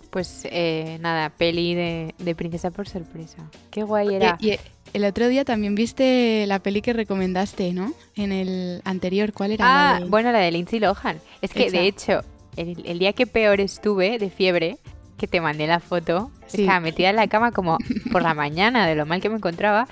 Pues 0.10 0.48
eh, 0.50 0.98
nada, 1.02 1.30
peli 1.30 1.76
de, 1.76 2.16
de 2.18 2.36
Princesa 2.36 2.72
por 2.72 2.88
sorpresa. 2.88 3.50
Qué 3.72 3.84
guay 3.84 4.16
era. 4.16 4.38
Y, 4.40 4.52
y 4.54 4.60
el 4.94 5.04
otro 5.06 5.28
día 5.28 5.44
también 5.46 5.76
viste 5.76 6.46
la 6.48 6.60
peli 6.60 6.82
que 6.82 6.94
recomendaste, 6.94 7.74
¿no? 7.74 7.94
En 8.16 8.32
el 8.32 8.82
anterior, 8.86 9.34
¿cuál 9.34 9.52
era? 9.52 9.66
La 9.66 9.96
Ah, 9.96 10.00
de- 10.00 10.06
bueno, 10.06 10.32
la 10.32 10.40
de 10.40 10.52
Lindsay 10.52 10.80
Lohan. 10.80 11.20
Es 11.42 11.52
que, 11.54 11.70
de 11.70 11.86
hecho, 11.88 12.22
el, 12.56 12.86
el 12.86 13.00
día 13.00 13.14
que 13.14 13.28
peor 13.28 13.60
estuve 13.60 14.18
de 14.18 14.30
fiebre, 14.30 14.78
que 15.18 15.28
te 15.28 15.42
mandé 15.42 15.68
la 15.68 15.80
foto, 15.80 16.32
Sí. 16.48 16.62
estaba 16.62 16.80
metida 16.80 17.10
en 17.10 17.18
la 17.18 17.28
cama 17.28 17.52
como 17.52 17.78
por 18.12 18.22
la 18.22 18.34
mañana 18.34 18.88
de 18.88 18.96
lo 18.96 19.06
mal 19.06 19.20
que 19.20 19.28
me 19.30 19.36
encontraba 19.36 19.88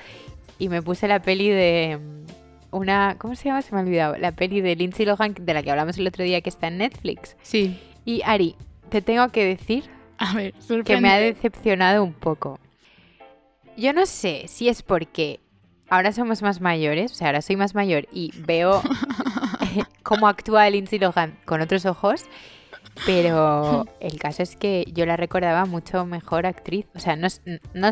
y 0.59 0.69
me 0.69 0.81
puse 0.81 1.07
la 1.09 1.21
peli 1.21 1.49
de 1.49 1.99
mm, 1.99 2.75
una... 2.75 3.15
¿Cómo 3.17 3.35
se 3.35 3.45
llama? 3.49 3.61
Se 3.61 3.73
me 3.73 3.79
ha 3.81 3.83
olvidado. 3.83 4.15
La 4.17 4.31
peli 4.31 4.61
de 4.61 4.75
Lindsay 4.77 5.05
Lohan 5.05 5.35
de 5.37 5.53
la 5.53 5.61
que 5.61 5.71
hablamos 5.71 5.97
el 5.97 6.07
otro 6.07 6.23
día 6.23 6.39
que 6.39 6.49
está 6.49 6.67
en 6.67 6.77
Netflix. 6.77 7.35
Sí. 7.41 7.77
Y 8.05 8.21
Ari, 8.23 8.55
te 8.89 9.01
tengo 9.01 9.27
que 9.29 9.43
decir 9.43 9.83
A 10.17 10.33
ver, 10.33 10.53
que 10.53 10.57
me 10.57 10.61
ha 10.61 10.63
sorprende. 10.63 11.33
decepcionado 11.33 12.03
un 12.03 12.13
poco. 12.13 12.59
Yo 13.77 13.93
no 13.93 14.05
sé 14.05 14.45
si 14.47 14.69
es 14.69 14.81
porque 14.83 15.39
ahora 15.89 16.11
somos 16.13 16.41
más 16.41 16.61
mayores, 16.61 17.11
o 17.11 17.15
sea, 17.15 17.27
ahora 17.27 17.41
soy 17.41 17.57
más 17.57 17.75
mayor 17.75 18.07
y 18.11 18.31
veo 18.37 18.81
eh, 19.75 19.83
cómo 20.03 20.27
actúa 20.27 20.69
Lindsay 20.69 20.99
Lohan 20.99 21.37
con 21.45 21.61
otros 21.61 21.85
ojos, 21.85 22.23
pero 23.05 23.85
el 23.99 24.17
caso 24.19 24.41
es 24.43 24.55
que 24.55 24.85
yo 24.93 25.05
la 25.05 25.17
recordaba 25.17 25.65
mucho 25.65 26.05
mejor 26.05 26.45
actriz. 26.45 26.85
O 26.95 26.99
sea, 26.99 27.15
no, 27.17 27.27
no, 27.73 27.91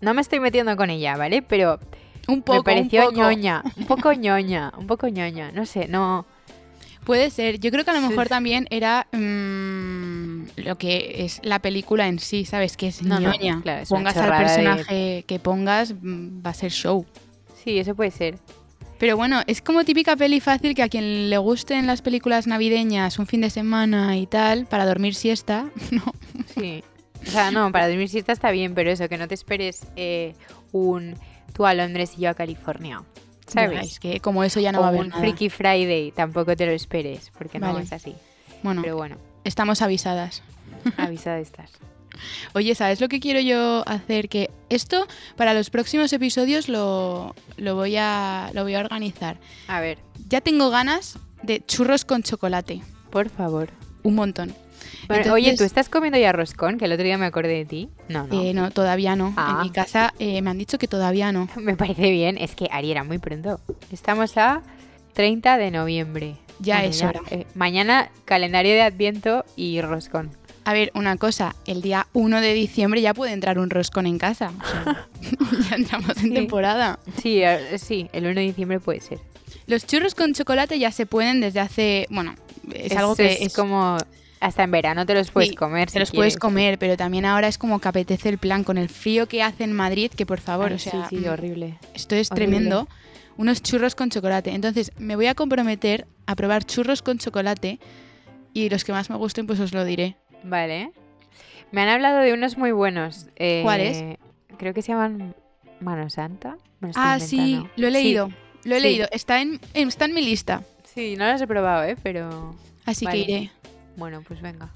no 0.00 0.14
me 0.14 0.20
estoy 0.20 0.38
metiendo 0.40 0.76
con 0.76 0.90
ella, 0.90 1.16
¿vale? 1.16 1.42
Pero 1.42 1.80
Un 2.28 2.42
poco, 2.42 2.58
me 2.58 2.62
pareció 2.62 3.00
un 3.08 3.14
poco. 3.14 3.16
ñoña, 3.22 3.62
un 3.76 3.86
poco 3.86 4.12
ñoña, 4.12 4.72
un 4.78 4.86
poco 4.86 5.08
ñoña, 5.08 5.50
no 5.52 5.66
sé, 5.66 5.88
no... 5.88 6.26
Puede 7.04 7.30
ser. 7.30 7.60
Yo 7.60 7.70
creo 7.70 7.84
que 7.84 7.90
a 7.92 8.00
lo 8.00 8.00
mejor 8.08 8.26
también 8.28 8.66
era 8.70 9.06
mm, 9.12 9.65
lo 10.56 10.76
que 10.78 11.24
es 11.24 11.40
la 11.42 11.58
película 11.60 12.06
en 12.08 12.18
sí, 12.18 12.44
¿sabes? 12.44 12.76
Que 12.76 12.88
es 12.88 13.02
No, 13.02 13.20
no, 13.20 13.32
ñoña. 13.32 13.60
claro, 13.62 13.82
es 13.82 13.90
una 13.90 13.98
pongas 14.12 14.16
al 14.16 14.30
de- 14.30 14.36
personaje 14.44 15.24
que 15.26 15.38
pongas, 15.38 15.94
mm, 16.00 16.44
va 16.46 16.50
a 16.50 16.54
ser 16.54 16.70
show. 16.72 17.04
Sí, 17.62 17.78
eso 17.78 17.94
puede 17.94 18.10
ser. 18.10 18.38
Pero 18.98 19.16
bueno, 19.16 19.42
es 19.46 19.60
como 19.60 19.84
típica 19.84 20.16
peli 20.16 20.40
fácil 20.40 20.74
que 20.74 20.82
a 20.82 20.88
quien 20.88 21.28
le 21.28 21.36
gusten 21.38 21.86
las 21.86 22.00
películas 22.00 22.46
navideñas 22.46 23.18
un 23.18 23.26
fin 23.26 23.42
de 23.42 23.50
semana 23.50 24.16
y 24.16 24.26
tal, 24.26 24.66
para 24.66 24.86
dormir 24.86 25.14
siesta, 25.14 25.68
no. 25.90 26.02
Sí. 26.58 26.82
O 27.26 27.30
sea, 27.30 27.50
no, 27.50 27.70
para 27.72 27.88
dormir 27.88 28.08
siesta 28.08 28.32
está 28.32 28.50
bien, 28.52 28.74
pero 28.74 28.90
eso, 28.90 29.08
que 29.08 29.18
no 29.18 29.26
te 29.28 29.34
esperes 29.34 29.86
eh, 29.96 30.34
un 30.72 31.14
tú 31.52 31.66
a 31.66 31.74
Londres 31.74 32.12
y 32.16 32.22
yo 32.22 32.30
a 32.30 32.34
California. 32.34 33.02
¿Sabes? 33.48 33.92
Es 33.92 34.00
que 34.00 34.20
como 34.20 34.42
eso 34.44 34.58
ya 34.60 34.72
no 34.72 34.80
va 34.80 34.86
a 34.86 34.88
haber 34.88 35.02
un 35.02 35.08
nada. 35.08 35.20
Freaky 35.20 35.50
Friday, 35.50 36.10
tampoco 36.12 36.56
te 36.56 36.66
lo 36.66 36.72
esperes, 36.72 37.30
porque 37.36 37.58
no 37.58 37.78
es 37.78 37.92
así. 37.92 38.14
Bueno, 38.62 38.82
Pero 38.82 38.96
bueno, 38.96 39.16
estamos 39.46 39.82
avisadas. 39.82 40.42
avisada 40.96 41.38
estás. 41.38 41.70
Oye, 42.54 42.74
¿sabes 42.74 43.00
lo 43.00 43.08
que 43.08 43.20
quiero 43.20 43.40
yo 43.40 43.82
hacer? 43.86 44.28
Que 44.28 44.50
esto 44.70 45.06
para 45.36 45.52
los 45.54 45.68
próximos 45.70 46.12
episodios 46.12 46.68
lo, 46.68 47.34
lo, 47.56 47.74
voy, 47.74 47.96
a, 47.98 48.50
lo 48.54 48.62
voy 48.62 48.74
a 48.74 48.80
organizar. 48.80 49.38
A 49.68 49.80
ver, 49.80 49.98
Ya 50.28 50.40
tengo 50.40 50.70
ganas 50.70 51.18
de 51.42 51.62
churros 51.64 52.04
con 52.04 52.22
chocolate. 52.22 52.80
por 53.10 53.28
favor. 53.28 53.68
Un 54.02 54.14
montón. 54.14 54.54
Bueno, 55.08 55.22
Entonces- 55.24 55.32
Oye, 55.32 55.56
¿tú 55.56 55.64
estás 55.64 55.88
comiendo 55.88 56.18
ya 56.18 56.32
roscón? 56.32 56.78
Que 56.78 56.84
el 56.86 56.92
otro 56.92 57.04
día 57.04 57.18
me 57.18 57.26
acordé 57.26 57.48
de 57.54 57.64
ti. 57.64 57.88
No, 58.08 58.26
no. 58.26 58.40
Eh, 58.42 58.54
no, 58.54 58.70
todavía 58.70 59.14
no. 59.16 59.34
Ah. 59.36 59.56
En 59.56 59.62
mi 59.64 59.70
casa 59.70 60.14
eh, 60.18 60.40
me 60.42 60.50
han 60.50 60.58
dicho 60.58 60.78
que 60.78 60.88
todavía 60.88 61.32
no. 61.32 61.48
Me 61.56 61.76
parece 61.76 62.10
bien. 62.10 62.38
Es 62.38 62.54
que 62.54 62.68
Ari 62.70 62.90
era 62.92 63.04
muy 63.04 63.18
pronto. 63.18 63.60
Estamos 63.92 64.36
a 64.36 64.62
30 65.12 65.58
de 65.58 65.70
noviembre. 65.70 66.36
Ya 66.58 66.84
es 66.84 67.02
hora. 67.02 67.20
eh, 67.30 67.46
mañana 67.54 68.10
calendario 68.24 68.72
de 68.72 68.82
Adviento 68.82 69.44
y 69.56 69.80
roscón. 69.80 70.30
A 70.64 70.72
ver, 70.72 70.90
una 70.94 71.16
cosa, 71.16 71.54
el 71.66 71.80
día 71.80 72.08
1 72.12 72.40
de 72.40 72.52
diciembre 72.52 73.00
ya 73.00 73.14
puede 73.14 73.32
entrar 73.32 73.58
un 73.58 73.70
roscón 73.70 74.06
en 74.06 74.18
casa. 74.18 74.52
O 74.60 74.66
sea, 74.68 75.06
ya 75.70 75.76
entramos 75.76 76.10
en 76.16 76.24
Sí. 76.24 76.30
temporada. 76.34 76.98
Sí, 77.22 77.40
sí, 77.78 78.08
el 78.12 78.24
1 78.26 78.34
de 78.34 78.40
diciembre 78.40 78.80
puede 78.80 79.00
ser. 79.00 79.20
Los 79.66 79.86
churros 79.86 80.14
con 80.16 80.32
chocolate 80.34 80.78
ya 80.78 80.90
se 80.90 81.06
pueden 81.06 81.40
desde 81.40 81.60
hace, 81.60 82.06
bueno, 82.10 82.34
es, 82.72 82.96
algo 82.96 83.14
que 83.14 83.38
es, 83.40 83.54
como 83.54 83.96
hasta 84.40 84.64
en 84.64 84.70
verano 84.70 85.06
te 85.06 85.14
los 85.14 85.30
puedes 85.30 85.50
Sí, 85.50 85.56
comer. 85.56 85.86
te 85.86 85.92
si 85.94 85.98
los 86.00 86.10
puedes 86.10 86.36
comer, 86.36 86.78
pero 86.78 86.96
también 86.96 87.24
ahora 87.26 87.46
es 87.48 87.58
como 87.58 87.78
que 87.80 87.88
apetece 87.88 88.28
el 88.28 88.38
plan 88.38 88.64
con 88.64 88.76
el 88.76 88.88
frío 88.88 89.26
que 89.28 89.42
hace 89.42 89.64
en 89.64 89.72
Madrid, 89.72 90.10
que 90.10 90.26
por 90.26 90.40
favor, 90.40 90.68
Ay, 90.70 90.74
o 90.74 90.78
sea, 90.78 91.08
sí, 91.08 91.16
sí, 91.20 91.26
mm, 91.26 91.30
horrible. 91.30 91.78
esto 91.94 92.14
es 92.16 92.30
horrible. 92.30 92.46
tremendo. 92.56 92.88
Unos 93.36 93.62
churros 93.62 93.94
con 93.94 94.10
chocolate. 94.10 94.50
Entonces, 94.54 94.92
me 94.98 95.14
voy 95.16 95.26
a 95.26 95.34
comprometer 95.34 96.06
a 96.26 96.34
probar 96.36 96.64
churros 96.64 97.02
con 97.02 97.18
chocolate 97.18 97.78
y 98.54 98.68
los 98.70 98.84
que 98.84 98.92
más 98.92 99.10
me 99.10 99.16
gusten, 99.16 99.46
pues 99.46 99.60
os 99.60 99.72
lo 99.74 99.84
diré. 99.84 100.16
Vale. 100.42 100.90
Me 101.72 101.82
han 101.82 101.88
hablado 101.88 102.20
de 102.20 102.32
unos 102.32 102.56
muy 102.56 102.72
buenos. 102.72 103.26
eh, 103.36 103.60
¿Cuáles? 103.62 104.02
Creo 104.56 104.72
que 104.72 104.80
se 104.82 104.92
llaman 104.92 105.34
Mano 105.80 106.08
Santa. 106.08 106.56
Ah, 106.94 107.18
sí, 107.20 107.62
lo 107.76 107.88
he 107.88 107.90
Sí, 107.90 107.92
leído. 107.92 108.30
Lo 108.64 108.74
he 108.74 108.78
sí. 108.78 108.82
leído. 108.84 109.08
Está 109.12 109.42
en, 109.42 109.60
está 109.74 110.06
en 110.06 110.14
mi 110.14 110.22
lista. 110.22 110.62
Sí, 110.84 111.16
no 111.18 111.30
los 111.30 111.40
he 111.40 111.46
probado, 111.46 111.84
¿eh? 111.84 111.96
Pero 112.02 112.54
Así 112.86 113.04
Vale. 113.04 113.24
que 113.26 113.32
iré 113.32 113.50
bueno, 113.96 114.22
pues 114.26 114.40
venga. 114.40 114.70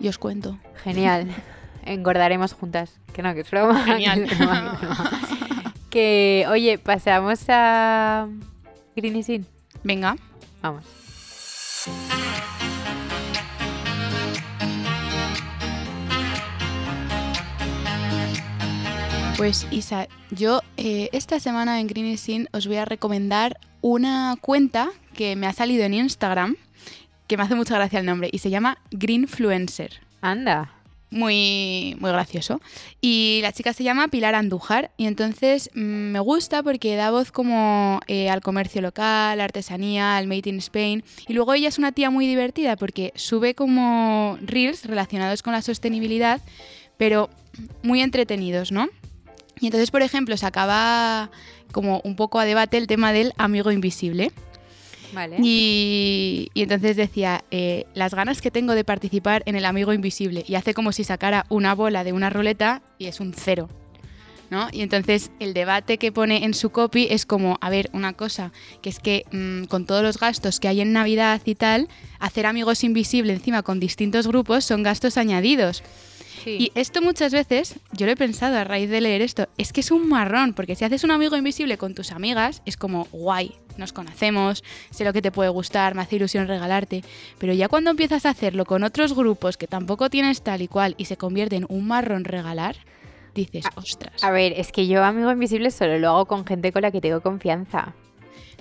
y 0.00 0.08
os 0.08 0.18
cuento. 0.18 0.58
Genial. 0.84 1.28
Engordaremos 1.84 2.52
juntas. 2.52 2.98
Que 3.12 3.22
no, 3.22 3.34
que 3.34 3.40
es 3.40 3.50
broma. 3.50 3.84
Genial. 3.84 4.24
que, 4.28 4.36
que. 4.36 4.44
Que, 5.94 6.44
oye, 6.50 6.76
pasamos 6.76 7.44
a 7.46 8.26
Green 8.96 9.14
is 9.14 9.28
In. 9.28 9.46
Venga. 9.84 10.16
Vamos. 10.60 10.84
Pues 19.36 19.68
Isa, 19.70 20.08
yo 20.32 20.62
eh, 20.76 21.10
esta 21.12 21.38
semana 21.38 21.78
en 21.78 21.86
Green 21.86 22.06
is 22.06 22.22
Sin 22.22 22.48
os 22.52 22.66
voy 22.66 22.78
a 22.78 22.84
recomendar 22.84 23.60
una 23.80 24.34
cuenta 24.40 24.90
que 25.12 25.36
me 25.36 25.46
ha 25.46 25.52
salido 25.52 25.84
en 25.84 25.94
Instagram, 25.94 26.56
que 27.28 27.36
me 27.36 27.44
hace 27.44 27.54
mucha 27.54 27.76
gracia 27.76 28.00
el 28.00 28.06
nombre, 28.06 28.30
y 28.32 28.38
se 28.38 28.50
llama 28.50 28.78
Greenfluencer. 28.90 30.00
Anda. 30.20 30.73
Muy, 31.14 31.96
muy 32.00 32.10
gracioso. 32.10 32.60
Y 33.00 33.38
la 33.42 33.52
chica 33.52 33.72
se 33.72 33.84
llama 33.84 34.08
Pilar 34.08 34.34
Andújar 34.34 34.90
y 34.96 35.06
entonces 35.06 35.70
mm, 35.72 36.10
me 36.10 36.18
gusta 36.18 36.64
porque 36.64 36.96
da 36.96 37.12
voz 37.12 37.30
como 37.30 38.00
eh, 38.08 38.28
al 38.30 38.40
comercio 38.40 38.82
local, 38.82 39.40
artesanía, 39.40 40.16
al 40.16 40.26
Made 40.26 40.50
in 40.50 40.58
Spain. 40.58 41.04
Y 41.28 41.34
luego 41.34 41.54
ella 41.54 41.68
es 41.68 41.78
una 41.78 41.92
tía 41.92 42.10
muy 42.10 42.26
divertida 42.26 42.74
porque 42.74 43.12
sube 43.14 43.54
como 43.54 44.38
reels 44.42 44.86
relacionados 44.86 45.44
con 45.44 45.52
la 45.52 45.62
sostenibilidad, 45.62 46.40
pero 46.96 47.30
muy 47.84 48.00
entretenidos, 48.02 48.72
¿no? 48.72 48.88
Y 49.60 49.66
entonces, 49.66 49.92
por 49.92 50.02
ejemplo, 50.02 50.36
sacaba 50.36 51.30
como 51.70 52.00
un 52.02 52.16
poco 52.16 52.40
a 52.40 52.44
debate 52.44 52.76
el 52.76 52.88
tema 52.88 53.12
del 53.12 53.34
amigo 53.38 53.70
invisible. 53.70 54.32
Y, 55.42 56.50
entonces 56.54 56.96
decía, 56.96 57.44
eh, 57.50 57.86
las 57.94 58.14
ganas 58.14 58.40
que 58.40 58.50
tengo 58.50 58.74
de 58.74 58.84
participar 58.84 59.42
en 59.46 59.56
el 59.56 59.64
amigo 59.64 59.92
invisible. 59.92 60.44
Y 60.46 60.54
hace 60.54 60.74
como 60.74 60.92
si 60.92 61.04
sacara 61.04 61.46
una 61.48 61.74
bola 61.74 62.04
de 62.04 62.12
una 62.12 62.30
ruleta 62.30 62.82
y 62.98 63.06
es 63.06 63.20
un 63.20 63.34
cero. 63.34 63.68
¿no? 64.50 64.68
Y 64.72 64.82
entonces 64.82 65.30
el 65.40 65.54
debate 65.54 65.98
que 65.98 66.12
pone 66.12 66.44
en 66.44 66.54
su 66.54 66.70
copy 66.70 67.08
es 67.10 67.26
como, 67.26 67.58
a 67.60 67.70
ver, 67.70 67.90
una 67.92 68.12
cosa, 68.12 68.52
que 68.82 68.90
es 68.90 68.98
que 68.98 69.24
mm, 69.32 69.64
con 69.64 69.86
todos 69.86 70.02
los 70.02 70.18
gastos 70.18 70.60
que 70.60 70.68
hay 70.68 70.80
en 70.80 70.92
Navidad 70.92 71.40
y 71.44 71.54
tal, 71.54 71.88
hacer 72.18 72.46
amigos 72.46 72.84
invisibles 72.84 73.38
encima 73.38 73.62
con 73.62 73.80
distintos 73.80 74.26
grupos 74.26 74.64
son 74.64 74.82
gastos 74.82 75.16
añadidos. 75.16 75.82
Sí. 76.44 76.58
Y 76.60 76.72
esto 76.78 77.00
muchas 77.00 77.32
veces, 77.32 77.80
yo 77.92 78.06
lo 78.06 78.12
he 78.12 78.16
pensado 78.16 78.56
a 78.58 78.64
raíz 78.64 78.90
de 78.90 79.00
leer 79.00 79.22
esto, 79.22 79.48
es 79.56 79.72
que 79.72 79.80
es 79.80 79.90
un 79.90 80.08
marrón, 80.08 80.52
porque 80.52 80.76
si 80.76 80.84
haces 80.84 81.02
un 81.02 81.10
amigo 81.10 81.36
invisible 81.36 81.78
con 81.78 81.94
tus 81.94 82.12
amigas, 82.12 82.62
es 82.66 82.76
como 82.76 83.08
guay, 83.12 83.54
nos 83.78 83.92
conocemos, 83.92 84.62
sé 84.90 85.04
lo 85.04 85.12
que 85.12 85.22
te 85.22 85.32
puede 85.32 85.48
gustar, 85.48 85.94
me 85.94 86.02
hace 86.02 86.16
ilusión 86.16 86.46
regalarte, 86.46 87.02
pero 87.38 87.52
ya 87.52 87.68
cuando 87.68 87.90
empiezas 87.90 88.26
a 88.26 88.30
hacerlo 88.30 88.64
con 88.64 88.84
otros 88.84 89.14
grupos 89.14 89.56
que 89.56 89.66
tampoco 89.66 90.10
tienes 90.10 90.42
tal 90.42 90.62
y 90.62 90.68
cual 90.68 90.94
y 90.98 91.06
se 91.06 91.16
convierte 91.16 91.56
en 91.56 91.66
un 91.68 91.86
marrón 91.86 92.24
regalar, 92.24 92.76
dices, 93.34 93.64
ostras. 93.74 94.22
A 94.22 94.30
ver, 94.30 94.52
es 94.56 94.70
que 94.70 94.86
yo 94.86 95.02
amigo 95.02 95.30
invisible 95.30 95.70
solo 95.70 95.98
lo 95.98 96.10
hago 96.10 96.26
con 96.26 96.46
gente 96.46 96.72
con 96.72 96.82
la 96.82 96.90
que 96.90 97.00
tengo 97.00 97.20
confianza. 97.20 97.94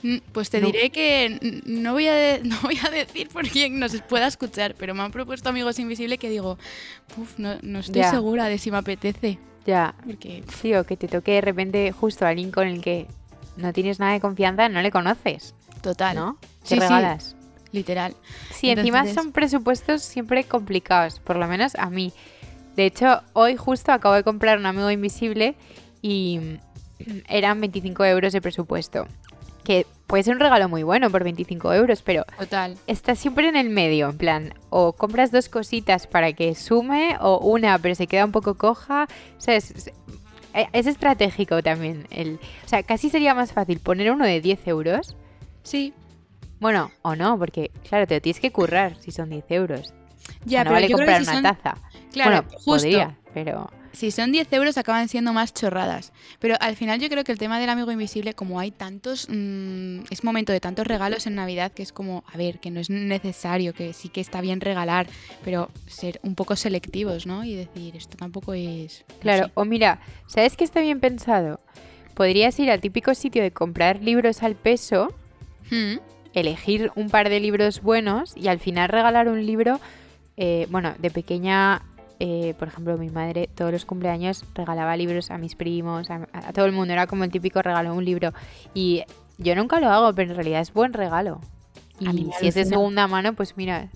Mm, 0.03 0.17
Pues 0.33 0.49
te 0.49 0.59
No. 0.59 0.67
diré 0.67 0.89
que 0.89 1.61
no 1.65 1.93
voy, 1.93 2.07
a 2.07 2.13
de- 2.13 2.41
no 2.43 2.57
voy 2.61 2.77
a 2.85 2.89
decir 2.91 3.29
por 3.29 3.47
quién 3.47 3.79
nos 3.79 3.95
pueda 4.01 4.27
escuchar, 4.27 4.75
pero 4.77 4.93
me 4.93 5.01
han 5.01 5.11
propuesto 5.11 5.49
amigos 5.49 5.79
invisibles 5.79 6.19
que 6.19 6.29
digo, 6.29 6.57
"Uf, 7.17 7.39
no, 7.39 7.55
no 7.61 7.79
estoy 7.79 8.01
Ya. 8.01 8.11
segura 8.11 8.45
de 8.45 8.57
si 8.57 8.69
me 8.69 8.77
apetece, 8.77 9.39
Ya. 9.65 9.95
porque 10.05 10.43
Sí, 10.61 10.73
o 10.75 10.85
que 10.85 10.97
te 10.97 11.07
toque 11.07 11.31
de 11.33 11.41
repente 11.41 11.91
justo 11.91 12.25
a 12.25 12.29
alguien 12.29 12.51
con 12.51 12.67
el 12.67 12.81
que 12.81 13.07
no 13.55 13.71
tienes 13.71 13.99
nada 13.99 14.13
de 14.13 14.19
confianza, 14.19 14.67
no 14.69 14.81
le 14.81 14.91
conoces, 14.91 15.55
total, 15.81 16.15
¿no? 16.17 16.37
Te 16.41 16.47
Sí, 16.67 16.75
sí. 16.75 16.79
regalas. 16.79 17.35
literal. 17.71 18.15
Sí, 18.51 18.69
encima 18.69 19.07
son 19.07 19.31
presupuestos 19.31 20.03
siempre 20.03 20.43
complicados, 20.43 21.19
por 21.19 21.37
lo 21.37 21.47
menos 21.47 21.73
a 21.73 21.89
mí. 21.89 22.13
De 22.75 22.85
hecho, 22.85 23.21
hoy 23.33 23.55
justo 23.55 23.91
acabo 23.91 24.13
de 24.13 24.21
comprar 24.23 24.59
un 24.59 24.67
amigo 24.67 24.91
invisible 24.91 25.55
y 26.01 26.37
mm, 26.39 26.57
eran 27.29 27.59
25 27.61 28.05
euros 28.05 28.31
de 28.31 28.41
presupuesto. 28.41 29.07
Que 29.63 29.86
puede 30.08 30.23
ser 30.23 30.34
un 30.36 30.39
regalo 30.41 30.67
muy 30.69 30.84
bueno 30.84 31.10
por 31.10 31.23
25 31.23 31.73
euros, 31.73 32.02
pero 32.02 32.26
Total. 32.38 32.78
está 32.88 33.15
siempre 33.15 33.47
en 33.47 33.56
el 33.56 33.69
medio, 33.69 34.10
en 34.10 34.17
plan, 34.17 34.54
o 34.69 34.93
compras 34.93 35.32
dos 35.32 35.49
cositas 35.49 36.06
para 36.08 36.34
que 36.34 36.54
sume, 36.56 37.15
o 37.21 37.39
una, 37.39 37.78
pero 37.80 37.95
se 37.95 38.08
queda 38.08 38.26
un 38.26 38.32
poco 38.32 38.56
coja. 38.56 39.08
O 39.38 39.41
sea, 39.41 39.56
es, 39.56 39.71
es- 39.71 39.91
eh, 40.56 40.67
es 40.73 40.86
estratégico 40.86 41.63
también. 41.63 42.06
El, 42.12 42.36
o 42.63 42.67
sea, 42.67 42.84
casi 42.84 43.10
sería 43.10 43.34
más 43.34 43.54
fácil 43.54 43.80
poner 43.80 44.12
uno 44.12 44.26
de 44.26 44.39
10 44.39 44.67
euros. 44.67 45.15
Sí. 45.63 45.93
Bueno, 46.60 46.91
o 47.02 47.15
no, 47.15 47.39
porque 47.39 47.71
claro, 47.89 48.06
te 48.06 48.15
lo 48.15 48.21
tienes 48.21 48.39
que 48.39 48.52
currar 48.52 48.95
si 48.99 49.12
son 49.12 49.30
10 49.32 49.45
euros. 49.49 49.93
Ya, 50.45 50.60
O 50.60 50.62
sea, 50.62 50.63
no 50.65 50.71
vale 50.73 50.91
comprar 50.91 51.17
si 51.23 51.30
una 51.30 51.34
son- 51.34 51.43
taza. 51.43 51.78
Claro, 52.12 52.32
bueno, 52.43 52.49
justo. 52.52 52.71
podría, 52.71 53.17
pero... 53.34 53.69
Si 53.93 54.10
son 54.12 54.32
10 54.32 54.51
euros 54.53 54.77
acaban 54.77 55.08
siendo 55.08 55.34
más 55.34 55.53
chorradas. 55.53 56.12
Pero 56.39 56.56
al 56.60 56.75
final 56.75 56.99
yo 56.99 57.10
creo 57.10 57.23
que 57.23 57.32
el 57.32 57.38
tema 57.38 57.60
del 57.60 57.69
amigo 57.69 57.91
invisible, 57.91 58.34
como 58.34 58.60
hay 58.60 58.71
tantos, 58.71 59.27
mm, 59.29 59.99
es 60.10 60.23
momento 60.23 60.51
de 60.51 60.60
tantos 60.60 60.88
regalos 60.88 61.27
en 61.27 61.36
Navidad 61.36 61.71
que 61.71 61.84
es 61.84 61.93
como, 61.93 62.23
a 62.34 62.36
ver, 62.38 62.60
que 62.60 62.71
no 62.71 62.79
es 62.79 62.89
necesario, 62.89 63.73
que 63.73 63.93
sí 63.93 64.10
que 64.10 64.19
está 64.19 64.41
bien 64.41 64.62
regalar, 64.62 65.06
pero 65.43 65.69
ser 65.88 66.19
un 66.23 66.34
poco 66.36 66.56
selectivos, 66.56 67.25
¿no? 67.27 67.43
Y 67.45 67.56
decir, 67.56 67.95
esto 67.95 68.17
tampoco 68.17 68.53
es... 68.56 69.06
no 69.10 69.19
Claro, 69.21 69.45
sé. 69.45 69.51
o 69.53 69.63
mira, 69.65 69.99
¿sabes 70.27 70.58
qué 70.58 70.63
está 70.63 70.82
bien 70.82 70.99
pensado? 70.99 71.60
Podrías 72.15 72.60
ir 72.60 72.69
al 72.71 72.82
típico 72.82 73.13
sitio 73.15 73.41
de 73.43 73.51
comprar 73.51 74.01
libros 74.01 74.43
al 74.43 74.56
peso, 74.56 75.13
Mm, 75.71 75.99
elegir 76.34 76.91
un 76.95 77.10
par 77.10 77.29
de 77.29 77.39
libros 77.39 77.82
buenos 77.82 78.36
y 78.36 78.49
al 78.49 78.60
final 78.60 78.89
regalar 78.89 79.29
un 79.29 79.45
libro, 79.45 79.79
eh, 80.36 80.67
bueno, 80.69 80.93
de 80.99 81.10
pequeña, 81.10 81.84
eh, 82.25 82.53
por 82.57 82.69
ejemplo, 82.69 82.97
mi 82.97 83.09
madre 83.09 83.49
todos 83.53 83.73
los 83.73 83.83
cumpleaños 83.83 84.45
regalaba 84.55 84.95
libros 84.95 85.29
a 85.29 85.38
mis 85.38 85.55
primos, 85.55 86.09
a, 86.09 86.25
a 86.31 86.53
todo 86.53 86.63
el 86.65 86.71
mundo, 86.71 86.93
era 86.93 87.05
como 87.05 87.25
el 87.25 87.31
típico 87.31 87.62
regalo, 87.62 87.93
un 87.93 88.05
libro. 88.05 88.31
Y 88.73 89.03
yo 89.38 89.55
nunca 89.55 89.81
lo 89.81 89.89
hago, 89.89 90.15
pero 90.15 90.31
en 90.31 90.38
realidad 90.38 90.62
es 90.62 90.71
buen 90.71 90.93
regalo. 90.93 91.41
Y 91.99 92.07
A 92.07 92.13
mí 92.13 92.23
me 92.23 92.33
si 92.39 92.47
es 92.47 92.55
de 92.55 92.63
segunda 92.63 93.07
mano, 93.07 93.33
pues 93.33 93.57
mira, 93.57 93.89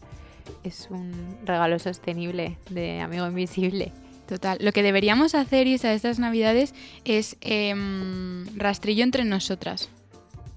es 0.65 0.89
un 0.91 1.37
regalo 1.45 1.79
sostenible 1.79 2.57
de 2.69 2.99
amigo 2.99 3.25
invisible. 3.27 3.93
Total. 4.27 4.57
Lo 4.59 4.73
que 4.73 4.83
deberíamos 4.83 5.33
hacer, 5.33 5.65
Isa, 5.67 5.93
estas 5.93 6.19
navidades 6.19 6.75
es 7.05 7.37
em, 7.39 8.45
rastrillo 8.57 9.05
entre 9.05 9.23
nosotras. 9.23 9.89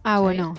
Ah, 0.03 0.17
¿sabes? 0.17 0.23
bueno. 0.23 0.55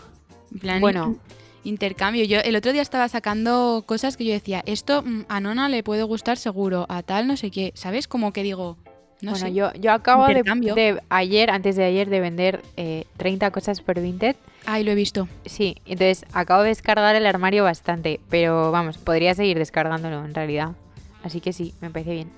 En 0.53 0.59
plan, 0.59 0.79
Bueno. 0.79 1.17
In- 1.63 1.71
intercambio. 1.73 2.23
Yo 2.25 2.39
el 2.39 2.55
otro 2.55 2.71
día 2.73 2.81
estaba 2.81 3.07
sacando 3.09 3.83
cosas 3.85 4.17
que 4.17 4.25
yo 4.25 4.33
decía, 4.33 4.63
esto 4.65 5.01
mm, 5.03 5.25
a 5.29 5.39
Nona 5.39 5.69
le 5.69 5.83
puede 5.83 6.03
gustar 6.03 6.37
seguro, 6.37 6.85
a 6.89 7.03
tal 7.03 7.27
no 7.27 7.37
sé 7.37 7.51
qué. 7.51 7.71
¿Sabes? 7.75 8.07
Como 8.07 8.33
que 8.33 8.43
digo, 8.43 8.77
no 9.21 9.31
bueno, 9.31 9.47
sé. 9.47 9.53
yo, 9.53 9.71
yo 9.73 9.91
acabo 9.91 10.25
de, 10.27 10.43
de 10.43 11.01
ayer, 11.09 11.49
antes 11.51 11.75
de 11.75 11.83
ayer, 11.85 12.09
de 12.09 12.19
vender 12.19 12.61
eh, 12.77 13.05
30 13.17 13.51
cosas 13.51 13.81
por 13.81 13.99
Vinted. 13.99 14.35
Ay, 14.65 14.83
lo 14.83 14.91
he 14.91 14.95
visto. 14.95 15.27
Sí, 15.45 15.75
entonces 15.85 16.25
acabo 16.33 16.61
de 16.63 16.69
descargar 16.69 17.15
el 17.15 17.25
armario 17.25 17.63
bastante, 17.63 18.19
pero 18.29 18.71
vamos, 18.71 18.97
podría 18.97 19.33
seguir 19.35 19.57
descargándolo 19.57 20.23
en 20.25 20.33
realidad. 20.35 20.71
Así 21.23 21.39
que 21.41 21.53
sí, 21.53 21.73
me 21.81 21.89
parece 21.89 22.11
bien. 22.13 22.29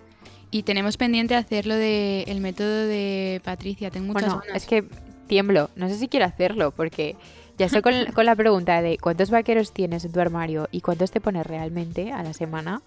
Y 0.52 0.64
tenemos 0.64 0.98
pendiente 0.98 1.36
hacerlo 1.36 1.74
de 1.76 2.24
el 2.28 2.40
método 2.40 2.86
de 2.86 3.42
Patricia. 3.44 3.90
Tengo 3.90 4.08
muchas 4.08 4.24
bueno, 4.34 4.42
ganas. 4.46 4.62
es 4.64 4.68
que 4.68 4.84
tiemblo, 5.28 5.70
no 5.76 5.90
sé 5.90 5.96
si 5.98 6.08
quiero 6.08 6.26
hacerlo, 6.26 6.72
porque 6.72 7.16
ya 7.58 7.66
estoy 7.68 7.82
con, 7.82 7.94
con 8.14 8.26
la 8.26 8.36
pregunta 8.36 8.82
de 8.82 8.98
cuántos 8.98 9.30
vaqueros 9.30 9.72
tienes 9.74 10.06
en 10.06 10.12
tu 10.12 10.20
armario 10.20 10.68
y 10.72 10.82
cuántos 10.82 11.12
te 11.12 11.22
pones 11.22 11.46
realmente 11.46 12.12
a 12.12 12.24
la 12.24 12.34
semana. 12.34 12.82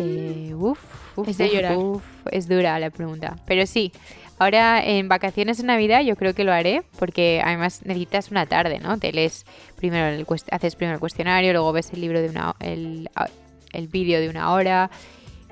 Eh, 0.00 0.52
uf, 0.54 0.78
uf, 1.16 1.26
Mm. 1.26 1.30
Es 1.30 1.38
de 1.38 1.44
uf, 1.46 1.52
llorar. 1.52 1.76
uf, 1.76 2.02
es 2.30 2.48
dura 2.48 2.78
la 2.78 2.90
pregunta. 2.90 3.36
Pero 3.46 3.64
sí, 3.66 3.92
ahora 4.38 4.84
en 4.84 5.08
vacaciones 5.08 5.56
de 5.58 5.64
Navidad 5.64 6.02
yo 6.02 6.16
creo 6.16 6.34
que 6.34 6.44
lo 6.44 6.52
haré 6.52 6.82
porque 6.98 7.40
además 7.44 7.80
necesitas 7.84 8.30
una 8.30 8.44
tarde, 8.46 8.78
¿no? 8.80 8.98
Te 8.98 9.12
lees 9.12 9.46
primero 9.76 10.06
el 10.06 10.26
haces 10.50 10.74
primero 10.76 10.94
el 10.96 11.00
cuestionario, 11.00 11.52
luego 11.52 11.72
ves 11.72 11.90
el 11.92 12.00
libro 12.00 12.20
de 12.20 12.28
una 12.28 12.54
el, 12.60 13.08
el 13.72 13.88
vídeo 13.88 14.20
de 14.20 14.28
una 14.28 14.52
hora. 14.52 14.90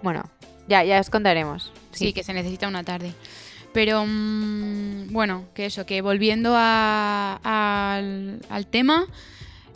Bueno, 0.02 0.24
ya, 0.68 0.84
ya 0.84 1.00
os 1.00 1.08
contaremos. 1.08 1.72
Sí, 1.92 2.12
que 2.12 2.22
se 2.22 2.34
necesita 2.34 2.68
una 2.68 2.84
tarde. 2.84 3.12
Pero 3.76 4.06
mm, 4.06 5.12
bueno, 5.12 5.44
que 5.52 5.66
eso, 5.66 5.84
que 5.84 6.00
volviendo 6.00 6.54
al, 6.56 8.40
al 8.48 8.66
tema, 8.70 9.04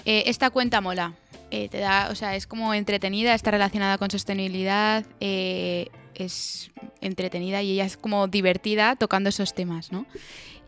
eh, 0.07 0.23
esta 0.25 0.49
cuenta 0.49 0.81
mola. 0.81 1.13
Eh, 1.51 1.69
te 1.69 1.81
da, 1.81 2.09
o 2.11 2.15
sea, 2.15 2.35
es 2.35 2.47
como 2.47 2.73
entretenida, 2.73 3.35
está 3.35 3.51
relacionada 3.51 3.99
con 3.99 4.11
sostenibilidad, 4.11 5.05
eh, 5.21 5.89
es 6.15 6.71
entretenida 7.03 7.61
y 7.61 7.73
ella 7.73 7.85
es 7.85 7.99
como 7.99 8.27
divertida 8.27 8.97
tocando 8.97 9.29
esos 9.29 9.53
temas, 9.53 9.93
¿no? 9.93 10.07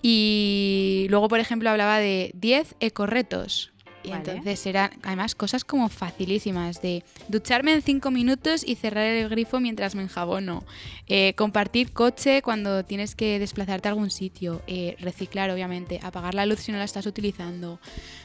Y 0.02 1.06
luego, 1.08 1.28
por 1.28 1.40
ejemplo, 1.40 1.70
hablaba 1.70 2.00
de 2.00 2.32
10 2.34 2.74
ecorretos. 2.80 3.71
Y 4.04 4.10
Vale. 4.10 4.22
entonces 4.30 4.66
eran, 4.66 4.90
además, 5.02 5.34
cosas 5.34 5.64
como 5.64 5.88
facilísimas 5.88 6.82
de 6.82 7.04
ducharme 7.28 7.72
en 7.72 7.82
5 7.82 8.10
minutos 8.10 8.64
y 8.66 8.74
cerrar 8.74 9.04
el 9.06 9.28
grifo 9.28 9.60
mientras 9.60 9.94
me 9.94 10.02
enjabono. 10.02 10.64
Eh, 11.06 11.34
compartir 11.36 11.92
coche 11.92 12.42
cuando 12.42 12.84
tienes 12.84 13.14
que 13.14 13.38
desplazarte 13.38 13.88
a 13.88 13.90
algún 13.92 14.10
sitio. 14.10 14.62
eh, 14.66 14.96
reciclar, 15.00 15.50
obviamente. 15.50 16.00
Apagar 16.02 16.34
la 16.34 16.46
luz 16.46 16.60
si 16.60 16.72
no 16.72 16.78
la 16.78 16.84
estás 16.84 17.06
utilizando. 17.06 17.78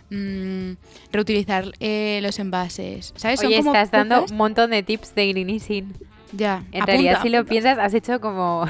mm, 0.10 0.72
reutilizar 1.12 1.72
eh, 1.80 2.20
los 2.24 2.40
envases. 2.40 3.14
¿Sabes? 3.18 3.40
Son 3.40 3.48
Oye, 3.48 3.58
como 3.58 3.72
estás 3.72 3.92
dando 3.92 4.24
un 4.24 4.38
montón 4.38 4.72
de 4.72 4.82
tips 4.84 5.14
de 5.16 5.28
greenising. 5.28 5.94
Ya. 6.34 6.58
En 6.72 6.82
apunta, 6.82 6.86
realidad, 6.86 7.22
si 7.22 7.30
lo 7.30 7.46
piensas, 7.46 7.78
has 7.80 7.94
hecho 7.94 8.20
como 8.20 8.66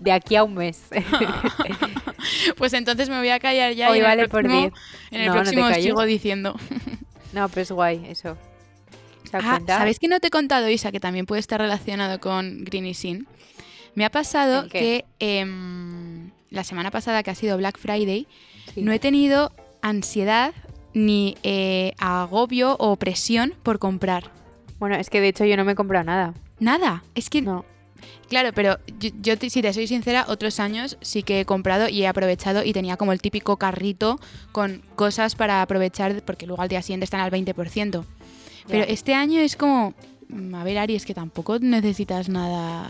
de 0.00 0.12
aquí 0.12 0.36
a 0.36 0.44
un 0.44 0.54
mes. 0.54 0.82
Pues 2.56 2.72
entonces 2.72 3.08
me 3.08 3.18
voy 3.18 3.30
a 3.30 3.40
callar 3.40 3.72
ya. 3.74 3.90
Hoy 3.90 3.96
y 3.98 4.00
en 4.00 4.04
el 4.04 4.10
vale 4.10 4.28
por 4.28 4.42
próximo- 4.42 4.60
10. 4.60 4.72
En 5.10 5.20
el 5.22 5.26
No, 5.28 5.34
no 5.34 5.40
próximo 5.40 5.62
calles. 5.62 5.84
sigo 5.84 6.04
diciendo. 6.04 6.56
No, 7.32 7.48
pero 7.48 7.62
es 7.62 7.72
guay 7.72 8.04
eso. 8.08 8.36
¿Se 9.24 9.38
da 9.38 9.56
Ah? 9.56 9.60
¿Sabéis 9.66 9.98
que 9.98 10.06
no 10.08 10.20
te 10.20 10.28
he 10.28 10.30
contado, 10.30 10.68
Isa, 10.68 10.92
que 10.92 11.00
también 11.00 11.26
puede 11.26 11.40
estar 11.40 11.60
relacionado 11.60 12.20
con 12.20 12.62
Green 12.64 12.86
y 12.86 12.94
Sin? 12.94 13.26
Me 13.94 14.04
ha 14.04 14.10
pasado 14.10 14.68
que 14.68 15.04
em, 15.18 16.30
la 16.50 16.62
semana 16.62 16.90
pasada, 16.90 17.22
que 17.22 17.30
ha 17.30 17.34
sido 17.34 17.56
Black 17.56 17.78
Friday, 17.78 18.26
Sí. 18.74 18.82
no 18.82 18.92
he 18.92 18.98
tenido 18.98 19.52
ansiedad 19.82 20.52
ni 20.94 21.36
eh, 21.42 21.92
agobio 21.98 22.76
o 22.78 22.96
presión 22.96 23.54
por 23.62 23.78
comprar. 23.80 24.30
Bueno, 24.78 24.94
es 24.96 25.10
que 25.10 25.20
de 25.20 25.28
hecho 25.28 25.44
yo 25.44 25.56
no 25.56 25.64
me 25.64 25.72
he 25.72 25.74
comprado 25.74 26.04
nada. 26.04 26.34
Nada. 26.62 27.02
Es 27.14 27.28
que, 27.28 27.42
No. 27.42 27.64
claro, 28.28 28.50
pero 28.54 28.78
yo, 29.00 29.10
yo 29.20 29.36
te- 29.36 29.50
si 29.50 29.62
te 29.62 29.72
soy 29.72 29.86
sincera, 29.88 30.24
otros 30.28 30.60
años 30.60 30.96
sí 31.00 31.22
que 31.22 31.40
he 31.40 31.44
comprado 31.44 31.88
y 31.88 32.02
he 32.02 32.06
aprovechado 32.06 32.62
y 32.64 32.72
tenía 32.72 32.96
como 32.96 33.12
el 33.12 33.20
típico 33.20 33.56
carrito 33.56 34.20
con 34.52 34.82
cosas 34.94 35.34
para 35.34 35.60
aprovechar, 35.62 36.22
porque 36.24 36.46
luego 36.46 36.62
al 36.62 36.68
día 36.68 36.82
siguiente 36.82 37.04
están 37.04 37.20
al 37.20 37.30
20%. 37.30 38.04
Pero 38.68 38.84
este 38.84 39.14
año 39.14 39.40
es 39.40 39.56
como, 39.56 39.92
mm, 40.28 40.54
a 40.54 40.62
ver, 40.62 40.78
Ari, 40.78 40.94
es 40.94 41.04
que 41.04 41.14
tampoco 41.14 41.58
necesitas 41.58 42.28
nada, 42.28 42.88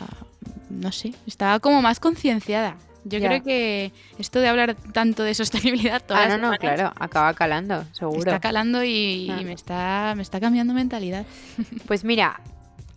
no 0.69 0.93
sé, 0.93 1.15
estaba 1.27 1.61
como 1.61 1.81
más 1.81 1.99
concienciada. 1.99 2.77
Yo 3.05 3.19
creo 3.19 3.43
que 3.43 3.91
esto 4.19 4.39
de 4.39 4.47
hablar 4.49 4.77
tanto 4.93 5.25
de 5.25 5.35
sostenibilidad 5.35 6.01
todas 6.07 6.27
Ah, 6.27 6.29
no, 6.29 6.35
no, 6.37 6.53
semanas 6.55 6.59
claro, 6.61 6.93
acaba 7.01 7.35
calando, 7.35 7.85
seguro. 7.93 8.19
está 8.19 8.39
calando 8.39 8.85
y, 8.85 9.29
Ah. 9.31 9.41
y 9.41 9.45
me 9.45 9.55
está 9.55 10.13
me 10.15 10.23
está 10.23 10.39
cambiando 10.39 10.73
mentalidad. 10.75 11.25
Pues 11.89 12.05
mira, 12.05 12.41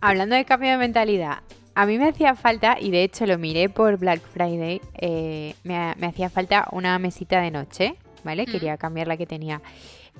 hablando 0.08 0.36
de 0.36 0.44
cambio 0.44 0.70
de 0.70 0.76
mentalidad, 0.78 1.38
a 1.74 1.84
mí 1.86 1.98
me 1.98 2.08
hacía 2.08 2.34
falta, 2.34 2.76
y 2.80 2.90
de 2.90 3.02
hecho 3.04 3.26
lo 3.26 3.36
miré 3.38 3.68
por 3.68 3.98
Black 3.98 4.20
Friday, 4.22 4.80
eh, 4.94 5.54
me, 5.64 5.76
ha- 5.76 5.94
me 5.98 6.06
hacía 6.06 6.30
falta 6.30 6.66
una 6.72 6.98
mesita 6.98 7.40
de 7.40 7.50
noche, 7.50 7.96
¿vale? 8.24 8.44
Mm. 8.46 8.50
Quería 8.50 8.76
cambiar 8.78 9.08
la 9.08 9.16
que 9.16 9.26
tenía. 9.26 9.60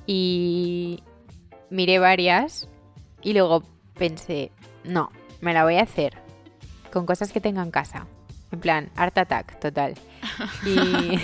Y 0.06 1.02
miré 1.70 1.98
varias 1.98 2.68
y 3.22 3.32
luego 3.32 3.62
pensé, 3.98 4.50
no, 4.84 5.10
me 5.40 5.54
la 5.54 5.64
voy 5.64 5.76
a 5.76 5.82
hacer 5.82 6.14
con 6.92 7.06
cosas 7.06 7.32
que 7.32 7.40
tenga 7.40 7.62
en 7.62 7.70
casa. 7.70 8.06
En 8.52 8.60
plan, 8.60 8.90
Art 8.96 9.16
Attack, 9.18 9.58
total. 9.58 9.94
Y... 10.66 11.18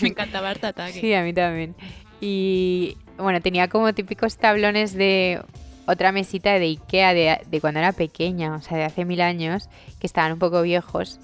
me 0.00 0.08
encantaba 0.08 0.50
Art 0.50 0.64
Attack. 0.64 0.92
Sí, 1.00 1.12
a 1.14 1.22
mí 1.22 1.32
también. 1.32 1.74
Y 2.20 2.96
bueno, 3.18 3.40
tenía 3.40 3.68
como 3.68 3.92
típicos 3.92 4.36
tablones 4.38 4.94
de 4.94 5.42
otra 5.86 6.12
mesita 6.12 6.58
de 6.58 6.66
Ikea 6.66 7.14
de, 7.14 7.40
de 7.46 7.60
cuando 7.60 7.80
era 7.80 7.92
pequeña, 7.92 8.54
o 8.56 8.60
sea, 8.62 8.78
de 8.78 8.84
hace 8.84 9.04
mil 9.04 9.20
años, 9.20 9.68
que 10.00 10.06
estaban 10.06 10.32
un 10.32 10.38
poco 10.38 10.62
viejos. 10.62 11.18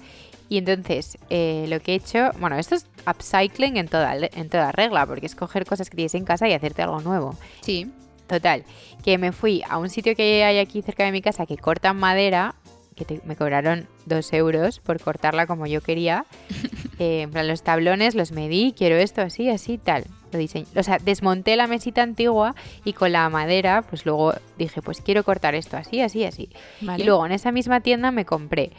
Y 0.49 0.57
entonces, 0.57 1.17
eh, 1.29 1.65
lo 1.69 1.79
que 1.79 1.91
he 1.93 1.95
hecho, 1.95 2.31
bueno, 2.39 2.57
esto 2.57 2.75
es 2.75 2.87
upcycling 3.07 3.77
en 3.77 3.87
toda, 3.87 4.15
en 4.17 4.49
toda 4.49 4.71
regla, 4.71 5.05
porque 5.05 5.27
es 5.27 5.35
coger 5.35 5.65
cosas 5.65 5.89
que 5.89 5.95
tienes 5.95 6.15
en 6.15 6.25
casa 6.25 6.47
y 6.47 6.53
hacerte 6.53 6.81
algo 6.81 6.99
nuevo. 7.01 7.35
Sí. 7.61 7.91
Total, 8.27 8.63
que 9.03 9.17
me 9.17 9.31
fui 9.31 9.63
a 9.67 9.77
un 9.79 9.89
sitio 9.89 10.15
que 10.15 10.43
hay 10.43 10.59
aquí 10.59 10.81
cerca 10.83 11.03
de 11.03 11.11
mi 11.11 11.21
casa 11.21 11.45
que 11.47 11.57
cortan 11.57 11.97
madera, 11.97 12.53
que 12.95 13.03
te- 13.05 13.21
me 13.25 13.35
cobraron 13.35 13.87
dos 14.05 14.31
euros 14.33 14.79
por 14.79 14.99
cortarla 14.99 15.47
como 15.47 15.65
yo 15.67 15.81
quería. 15.81 16.25
Eh, 17.01 17.21
en 17.21 17.31
plan, 17.31 17.47
los 17.47 17.63
tablones 17.63 18.13
los 18.13 18.33
medí, 18.33 18.73
quiero 18.77 18.97
esto 18.97 19.21
así, 19.21 19.49
así, 19.49 19.77
tal. 19.77 20.03
Lo 20.31 20.37
diseñé. 20.39 20.65
O 20.75 20.83
sea, 20.83 20.97
desmonté 20.99 21.55
la 21.55 21.65
mesita 21.67 22.03
antigua 22.03 22.53
y 22.85 22.93
con 22.93 23.11
la 23.11 23.29
madera, 23.29 23.81
pues 23.81 24.05
luego 24.05 24.33
dije, 24.57 24.81
pues 24.81 25.01
quiero 25.01 25.23
cortar 25.23 25.55
esto 25.55 25.75
así, 25.77 26.01
así, 26.01 26.23
así. 26.23 26.49
Vale. 26.81 27.01
Y 27.01 27.05
luego 27.05 27.25
en 27.25 27.31
esa 27.31 27.51
misma 27.51 27.81
tienda 27.81 28.11
me 28.11 28.25
compré 28.25 28.71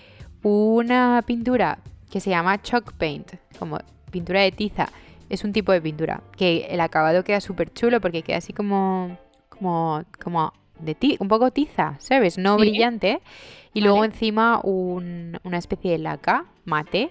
una 0.43 1.23
pintura 1.27 1.79
que 2.11 2.21
se 2.21 2.31
llama 2.31 2.61
chalk 2.63 2.93
paint, 2.95 3.33
como 3.59 3.79
pintura 4.11 4.41
de 4.41 4.53
tiza. 4.53 4.89
Es 5.29 5.45
un 5.45 5.53
tipo 5.53 5.71
de 5.73 5.81
pintura 5.81 6.23
que 6.37 6.67
el 6.71 6.81
acabado 6.81 7.23
queda 7.25 7.41
súper 7.41 7.73
chulo 7.73 8.01
porque 8.01 8.23
queda 8.23 8.39
así 8.39 8.53
como, 8.53 9.17
como, 9.49 10.03
como 10.23 10.53
de 10.81 10.95
ti, 10.95 11.17
un 11.21 11.29
poco 11.29 11.51
tiza, 11.51 11.97
¿sabes? 11.99 12.39
No 12.39 12.57
Sí. 12.57 12.61
brillante. 12.63 13.21
Y 13.73 13.83
luego 13.83 14.05
encima 14.05 14.61
un- 14.65 15.39
una 15.45 15.59
especie 15.59 15.93
de 15.93 15.99
laca 15.99 16.47
mate. 16.65 17.11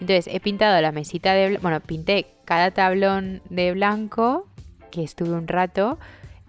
Entonces 0.00 0.28
he 0.32 0.40
pintado 0.40 0.80
la 0.80 0.92
mesita 0.92 1.32
de... 1.34 1.58
Bueno, 1.58 1.80
pinté 1.80 2.26
cada 2.44 2.70
tablón 2.70 3.42
de 3.50 3.72
blanco, 3.72 4.46
que 4.90 5.02
estuve 5.02 5.30
un 5.30 5.48
rato 5.48 5.98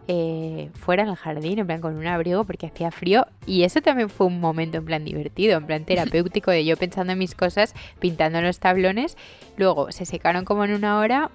eh, 0.08 0.70
fuera 0.74 1.04
en 1.04 1.10
el 1.10 1.16
jardín, 1.16 1.60
en 1.60 1.68
plan 1.68 1.82
con 1.82 1.96
un 1.96 2.08
abrigo 2.08 2.44
porque 2.44 2.68
hacía 2.68 2.90
frío. 2.92 3.28
Y 3.46 3.64
eso 3.64 3.82
también 3.82 4.10
fue 4.10 4.28
un 4.28 4.40
momento 4.40 4.78
en 4.78 4.86
plan 4.86 5.06
divertido, 5.06 5.58
en 5.58 5.66
plan 5.68 5.86
terapéutico 5.86 6.52
de 6.52 6.66
yo 6.66 6.78
pensando 6.78 7.14
en 7.14 7.20
mis 7.20 7.36
cosas, 7.36 7.76
pintando 8.00 8.42
los 8.42 8.60
tablones. 8.60 9.18
Luego 9.58 9.92
se 9.92 10.06
secaron 10.06 10.46
como 10.46 10.66
en 10.66 10.74
una 10.74 10.98
hora. 11.00 11.30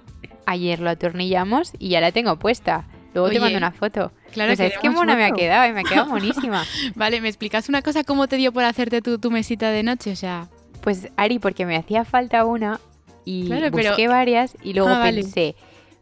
Ayer 0.45 0.79
lo 0.79 0.89
atornillamos 0.89 1.71
y 1.79 1.89
ya 1.89 2.01
la 2.01 2.11
tengo 2.11 2.37
puesta. 2.37 2.85
Luego 3.13 3.29
te 3.29 3.35
Oye, 3.35 3.39
mando 3.39 3.57
una 3.57 3.71
foto. 3.71 4.11
claro, 4.33 4.49
Pues 4.55 4.59
es 4.59 4.77
que 4.77 4.89
mona 4.89 5.15
me 5.15 5.23
ha 5.23 5.31
quedado 5.31 5.69
y 5.69 5.71
me 5.73 5.79
ha 5.79 5.83
quedado 5.83 6.05
monísima. 6.09 6.65
Vale, 6.95 7.21
¿me 7.21 7.29
explicas 7.29 7.69
una 7.69 7.81
cosa 7.81 8.03
cómo 8.03 8.27
te 8.27 8.35
dio 8.35 8.51
por 8.51 8.65
hacerte 8.65 9.01
tu, 9.01 9.19
tu 9.19 9.31
mesita 9.31 9.69
de 9.71 9.83
noche? 9.83 10.11
O 10.11 10.15
sea, 10.17 10.49
Pues 10.85 11.09
Ari, 11.17 11.39
porque 11.39 11.65
me 11.65 11.75
hacía 11.75 12.05
falta 12.05 12.45
una 12.45 12.79
y 13.25 13.47
Claro, 13.47 13.67
pero- 13.75 13.89
busqué 13.89 14.07
varias 14.07 14.55
y 14.63 14.71
luego 14.73 14.89
Ah, 14.89 14.99
vale. 14.99 15.21
pensé, 15.23 15.55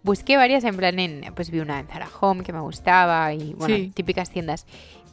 busqué 0.04 0.36
varias 0.38 0.64
en 0.66 0.76
plan 0.76 1.00
en, 1.00 1.34
pues 1.34 1.50
vi 1.50 1.60
una 1.62 1.80
en 1.80 1.88
Zara 1.88 2.10
Home 2.20 2.44
que 2.44 2.54
me 2.54 2.60
gustaba 2.60 3.34
y 3.34 3.54
bueno, 3.56 3.76
Sí. 3.76 3.92
típicas 3.96 4.30
tiendas. 4.30 4.66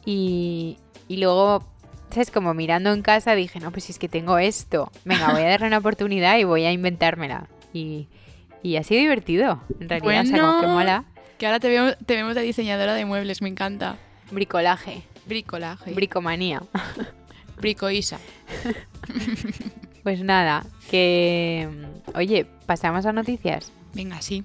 Y, 0.05 0.77
y 1.07 1.17
luego, 1.17 1.63
¿sabes? 2.09 2.29
Como 2.31 2.53
mirando 2.53 2.91
en 2.91 3.01
casa 3.01 3.33
dije, 3.33 3.59
no, 3.61 3.71
pues 3.71 3.85
si 3.85 3.93
es 3.93 3.97
que 3.99 4.09
tengo 4.09 4.37
esto, 4.37 4.91
venga, 5.05 5.31
voy 5.31 5.41
a 5.43 5.47
darle 5.47 5.67
una 5.67 5.77
oportunidad 5.85 6.37
y 6.37 6.43
voy 6.43 6.65
a 6.65 6.71
inventármela. 6.73 7.47
Y, 7.73 8.09
y 8.61 8.75
ha 8.75 8.83
sido 8.83 8.99
divertido, 8.99 9.61
en 9.79 9.87
realidad, 9.87 10.23
o 10.23 10.25
sea, 10.27 10.39
como 10.41 10.51
que 10.59 10.65
Bueno. 10.67 10.73
mola. 10.73 11.05
que 11.37 11.45
ahora 11.47 11.59
te 11.61 11.69
vemos, 11.69 11.95
te 12.05 12.15
vemos 12.15 12.35
de 12.35 12.41
diseñadora 12.41 12.93
de 12.93 13.05
muebles, 13.05 13.41
me 13.41 13.47
encanta. 13.47 13.95
Bricolaje. 14.31 15.03
Bricolaje. 15.25 15.93
Bricomanía. 15.93 16.61
Bricoisa. 17.61 18.19
Pues 20.03 20.23
nada, 20.23 20.65
que... 20.89 21.69
Oye, 22.15 22.47
¿pasamos 22.65 23.05
a 23.05 23.13
noticias? 23.13 23.71
Venga, 23.93 24.19
sí. 24.19 24.43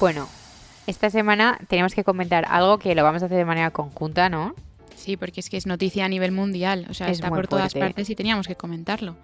Bueno, 0.00 0.28
esta 0.86 1.10
semana 1.10 1.58
tenemos 1.68 1.94
que 1.94 2.04
comentar 2.04 2.44
algo 2.48 2.78
que 2.78 2.94
lo 2.94 3.02
vamos 3.02 3.22
a 3.22 3.26
hacer 3.26 3.38
de 3.38 3.44
manera 3.44 3.70
conjunta, 3.70 4.28
¿no? 4.28 4.54
Sí, 4.94 5.16
porque 5.16 5.40
es 5.40 5.48
que 5.50 5.56
es 5.56 5.66
noticia 5.66 6.04
a 6.04 6.08
nivel 6.08 6.32
mundial, 6.32 6.86
o 6.90 6.94
sea, 6.94 7.06
Es 7.08 7.14
está 7.18 7.28
por 7.30 7.48
todas 7.48 7.74
partes 7.74 8.08
y 8.10 8.14
teníamos 8.14 8.46
que 8.46 8.54
comentarlo. 8.54 9.16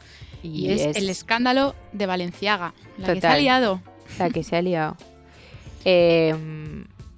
Y, 0.42 0.66
Y 0.66 0.70
es, 0.72 0.80
es- 0.86 0.96
el 0.96 1.08
escándalo 1.10 1.74
de 1.92 2.06
Valenciaga, 2.06 2.74
la 2.98 3.12
que 3.14 3.20
se 3.20 3.26
ha 3.26 3.36
liado. 3.38 3.80
La 4.18 4.30
que 4.30 4.42
se 4.42 4.56
ha 4.56 4.62
liado. 4.62 4.96
Eh, 5.84 6.34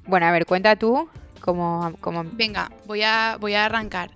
bueno, 0.07 0.27
a 0.27 0.33
ver, 0.33 0.45
cuenta 0.47 0.77
tú 0.77 1.09
cómo... 1.41 1.97
Venga, 2.33 2.71
voy 2.87 3.03
a, 3.03 3.37
voy 3.41 3.55
a 3.55 3.65
arrancar. 3.67 4.11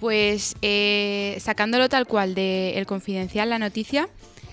Pues 0.00 0.56
eh, 0.62 1.36
sacándolo 1.40 1.88
tal 1.88 2.06
cual 2.06 2.34
de 2.34 2.76
El 2.78 2.86
Confidencial, 2.86 3.48
la 3.48 3.58
noticia, 3.58 4.08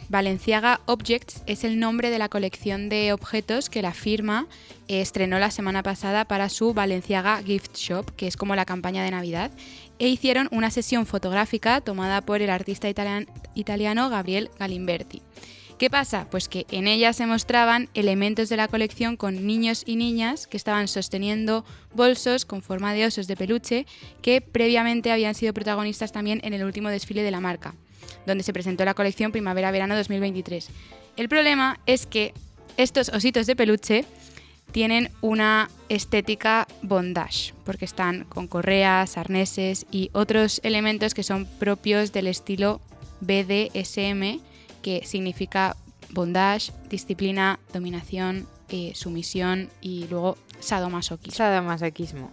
Valenciaga 0.09 0.79
Objects 0.85 1.43
es 1.47 1.63
el 1.63 1.79
nombre 1.79 2.09
de 2.09 2.19
la 2.19 2.29
colección 2.29 2.87
de 2.87 3.13
objetos 3.13 3.69
que 3.69 3.81
la 3.81 3.93
firma 3.93 4.47
eh, 4.87 5.01
estrenó 5.01 5.39
la 5.39 5.51
semana 5.51 5.83
pasada 5.83 6.25
para 6.25 6.49
su 6.49 6.73
Valenciaga 6.73 7.41
Gift 7.43 7.75
Shop, 7.75 8.11
que 8.15 8.27
es 8.27 8.37
como 8.37 8.55
la 8.55 8.65
campaña 8.65 9.03
de 9.03 9.11
Navidad, 9.11 9.51
e 9.99 10.07
hicieron 10.07 10.47
una 10.51 10.71
sesión 10.71 11.05
fotográfica 11.05 11.81
tomada 11.81 12.21
por 12.21 12.41
el 12.41 12.49
artista 12.49 12.89
italian- 12.89 13.27
italiano 13.55 14.09
Gabriel 14.09 14.49
Galimberti. 14.59 15.21
¿Qué 15.83 15.89
pasa? 15.89 16.29
Pues 16.31 16.47
que 16.47 16.65
en 16.71 16.87
ella 16.87 17.11
se 17.11 17.25
mostraban 17.25 17.89
elementos 17.93 18.47
de 18.47 18.55
la 18.55 18.69
colección 18.69 19.17
con 19.17 19.45
niños 19.45 19.83
y 19.85 19.97
niñas 19.97 20.47
que 20.47 20.55
estaban 20.55 20.87
sosteniendo 20.87 21.65
bolsos 21.93 22.45
con 22.45 22.61
forma 22.61 22.93
de 22.93 23.05
osos 23.05 23.27
de 23.27 23.35
peluche 23.35 23.85
que 24.21 24.39
previamente 24.39 25.11
habían 25.11 25.35
sido 25.35 25.53
protagonistas 25.53 26.13
también 26.13 26.39
en 26.45 26.53
el 26.53 26.63
último 26.63 26.87
desfile 26.87 27.21
de 27.21 27.31
la 27.31 27.41
marca, 27.41 27.75
donde 28.25 28.45
se 28.45 28.53
presentó 28.53 28.85
la 28.85 28.93
colección 28.93 29.33
Primavera-Verano 29.33 29.97
2023. 29.97 30.69
El 31.17 31.27
problema 31.27 31.77
es 31.85 32.05
que 32.05 32.33
estos 32.77 33.09
ositos 33.09 33.45
de 33.45 33.57
peluche 33.57 34.05
tienen 34.71 35.09
una 35.19 35.69
estética 35.89 36.65
bondage, 36.81 37.53
porque 37.65 37.83
están 37.83 38.23
con 38.29 38.47
correas, 38.47 39.17
arneses 39.17 39.85
y 39.91 40.11
otros 40.13 40.61
elementos 40.63 41.13
que 41.13 41.23
son 41.23 41.45
propios 41.45 42.13
del 42.13 42.27
estilo 42.27 42.79
BDSM, 43.19 44.39
que 44.83 45.01
significa 45.05 45.75
bondage, 46.11 46.71
disciplina, 46.89 47.59
dominación, 47.73 48.47
eh, 48.69 48.91
sumisión 48.93 49.69
y 49.81 50.05
luego 50.09 50.37
sadomasoquismo. 50.59 51.35
Sadomasoquismo. 51.37 52.29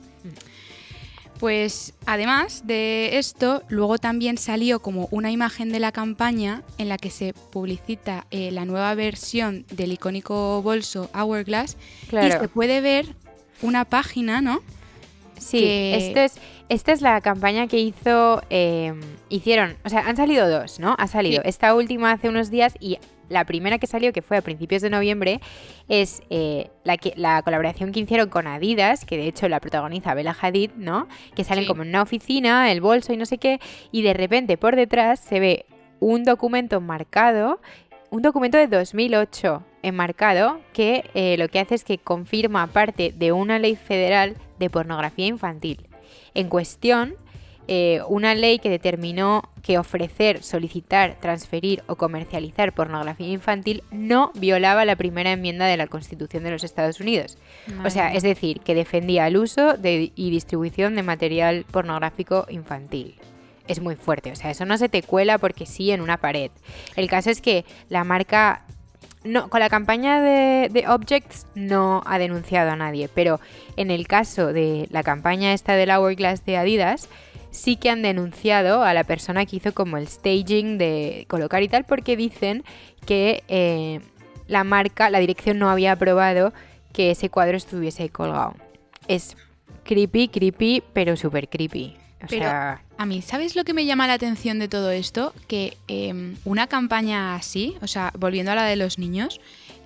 Pues 1.39 1.95
además 2.05 2.67
de 2.67 3.17
esto, 3.17 3.63
luego 3.69 3.97
también 3.97 4.37
salió 4.37 4.81
como 4.83 5.09
una 5.11 5.31
imagen 5.31 5.71
de 5.73 5.81
la 5.81 5.91
campaña 5.91 6.63
en 6.77 6.91
la 6.91 6.99
que 6.99 7.11
se 7.11 7.33
publicita 7.33 8.27
eh, 8.31 8.51
la 8.51 8.67
nueva 8.67 8.95
versión 8.95 9.65
del 9.71 9.93
icónico 9.93 10.61
bolso 10.61 11.09
Hourglass 11.15 11.79
y 12.03 12.05
se 12.05 12.09
Claro. 12.11 12.49
puede 12.51 12.83
ver 12.83 13.17
una 13.63 13.87
página, 13.87 14.43
¿no? 14.43 14.61
Sí, 15.39 15.61
que- 15.61 16.09
esto 16.09 16.21
es, 16.21 16.33
esta 16.71 16.93
es 16.93 17.03
la 17.03 17.21
campaña 17.21 17.67
que 17.67 17.79
hizo, 17.79 18.43
eh, 18.49 18.95
hicieron, 19.29 19.77
o 19.85 19.89
sea, 19.91 20.01
han 20.09 20.17
salido 20.17 20.49
dos, 20.49 20.81
¿no? 20.81 20.95
Ha 20.99 21.07
salido 21.09 21.43
Sí. 21.43 21.49
esta 21.49 21.75
última 21.75 22.13
hace 22.13 22.29
unos 22.29 22.51
días 22.51 22.75
y 22.81 22.99
la 23.29 23.45
primera 23.45 23.79
que 23.79 23.87
salió, 23.87 24.13
que 24.13 24.23
fue 24.23 24.37
a 24.39 24.41
principios 24.43 24.81
de 24.83 24.89
noviembre, 24.91 25.41
es 25.89 26.23
eh, 26.31 26.71
la, 26.85 26.97
que, 26.97 27.13
la 27.17 27.43
colaboración 27.43 27.93
que 27.93 28.01
hicieron 28.01 28.29
con 28.29 28.47
Adidas, 28.47 29.05
que 29.05 29.17
de 29.17 29.27
hecho 29.27 29.49
la 29.49 29.61
protagoniza 29.61 30.15
Bella 30.15 30.35
Hadid, 30.41 30.71
¿no? 30.77 31.07
Que 31.35 31.45
salen 31.45 31.65
Sí. 31.65 31.69
como 31.69 31.83
en 31.83 31.89
una 31.91 32.03
oficina, 32.03 32.71
el 32.73 32.81
bolso 32.81 33.13
y 33.13 33.17
no 33.17 33.27
sé 33.27 33.39
qué, 33.39 33.61
y 33.93 34.03
de 34.03 34.15
repente 34.15 34.57
por 34.57 34.75
detrás 34.77 35.21
se 35.21 35.39
ve 35.41 35.67
un 36.01 36.25
documento 36.25 36.81
marcado, 36.81 37.61
un 38.11 38.23
documento 38.23 38.59
de 38.59 38.67
2008 38.69 39.63
enmarcado, 39.83 40.61
que 40.73 41.05
eh, 41.15 41.37
lo 41.37 41.49
que 41.49 41.59
hace 41.61 41.75
es 41.75 41.85
que 41.85 41.99
confirma 41.99 42.67
parte 42.69 43.13
de 43.17 43.33
una 43.33 43.59
ley 43.59 43.77
federal 43.77 44.37
de 44.59 44.71
pornografía 44.71 45.27
infantil. 45.27 45.87
En 46.35 46.49
cuestión, 46.49 47.15
eh, 47.69 48.01
una 48.09 48.35
ley 48.35 48.59
que 48.59 48.69
determinó 48.71 49.43
que 49.63 49.79
ofrecer, 49.79 50.43
solicitar, 50.43 51.17
transferir 51.21 51.83
o 51.87 51.95
comercializar 51.97 52.73
pornografía 52.73 53.29
infantil 53.29 53.83
no 53.93 54.33
violaba 54.35 54.85
la 54.85 54.97
primera 54.97 55.31
enmienda 55.33 55.67
de 55.67 55.77
la 55.77 55.87
Constitución 55.87 56.43
de 56.43 56.51
los 56.51 56.65
Estados 56.65 56.99
Unidos. 57.01 57.39
O 57.85 57.91
sea, 57.91 58.13
es 58.15 58.23
decir, 58.23 58.61
que 58.61 58.75
defendía 58.75 59.27
el 59.27 59.37
uso 59.37 59.75
de- 59.75 60.13
y 60.17 60.31
distribución 60.31 60.97
de 60.97 61.03
material 61.03 61.65
pornográfico 61.71 62.47
infantil. 62.51 63.17
Es 63.69 63.81
muy 63.81 63.95
fuerte, 63.95 64.33
o 64.33 64.37
sea, 64.37 64.51
eso 64.51 64.65
no 64.65 64.77
se 64.79 64.89
te 64.89 65.03
cuela 65.03 65.39
porque 65.39 65.65
sí 65.67 65.93
en 65.93 66.01
una 66.01 66.17
pared. 66.17 66.51
El 66.97 67.09
caso 67.09 67.31
es 67.31 67.41
que 67.41 67.65
la 67.89 68.03
marca, 68.03 68.65
no, 69.25 69.51
con 69.51 69.61
la 69.61 69.69
campaña 69.69 70.21
de, 70.21 70.85
Objects 70.89 71.47
no 71.55 72.03
ha 72.07 72.19
denunciado 72.19 72.71
a 72.71 72.77
nadie, 72.77 73.09
pero 73.09 73.41
en 73.77 73.91
el 73.91 74.07
caso 74.07 74.53
de 74.53 74.87
la 74.91 75.03
campaña 75.03 75.53
esta 75.53 75.75
del 75.75 75.91
Hourglass 75.91 76.45
de 76.45 76.57
Adidas, 76.57 77.09
sí 77.51 77.77
que 77.77 77.91
han 77.91 78.03
denunciado 78.03 78.83
a 78.83 78.95
la 78.95 79.05
persona 79.05 79.45
que 79.45 79.57
hizo 79.57 79.75
como 79.75 79.99
el 79.99 80.09
staging 80.09 80.79
de 80.79 81.27
colocar 81.29 81.63
y 81.63 81.69
tal, 81.69 81.85
porque 81.85 82.17
dicen 82.17 82.65
que 83.05 83.45
eh, 83.49 84.01
la 84.47 84.65
marca, 84.65 85.11
la 85.11 85.19
dirección 85.19 85.59
no 85.59 85.69
había 85.69 85.93
aprobado 85.93 86.53
que 86.93 87.11
ese 87.11 87.29
cuadro 87.29 87.57
estuviese 87.57 88.09
colgado. 88.09 88.55
Es 89.07 89.37
creepy, 89.85 90.29
creepy, 90.29 90.83
pero 90.93 91.17
súper 91.17 91.49
creepy. 91.49 92.00
O 92.23 92.27
Pero- 92.29 92.43
sea, 92.45 92.83
A 92.99 93.07
mí, 93.07 93.23
¿sabes 93.23 93.57
lo 93.57 93.65
que 93.65 93.73
me 93.73 93.87
llama 93.87 94.07
la 94.07 94.13
atención 94.13 94.59
de 94.59 94.69
todo 94.69 94.91
esto? 94.91 95.33
Que 95.49 95.77
em, 95.89 96.37
una 96.45 96.67
campaña 96.67 97.35
así, 97.35 97.77
o 97.81 97.87
sea, 97.87 98.13
volviendo 98.19 98.53
a 98.53 98.55
la 98.55 98.65
de 98.65 98.77
los 98.77 98.99
niños, 98.99 99.41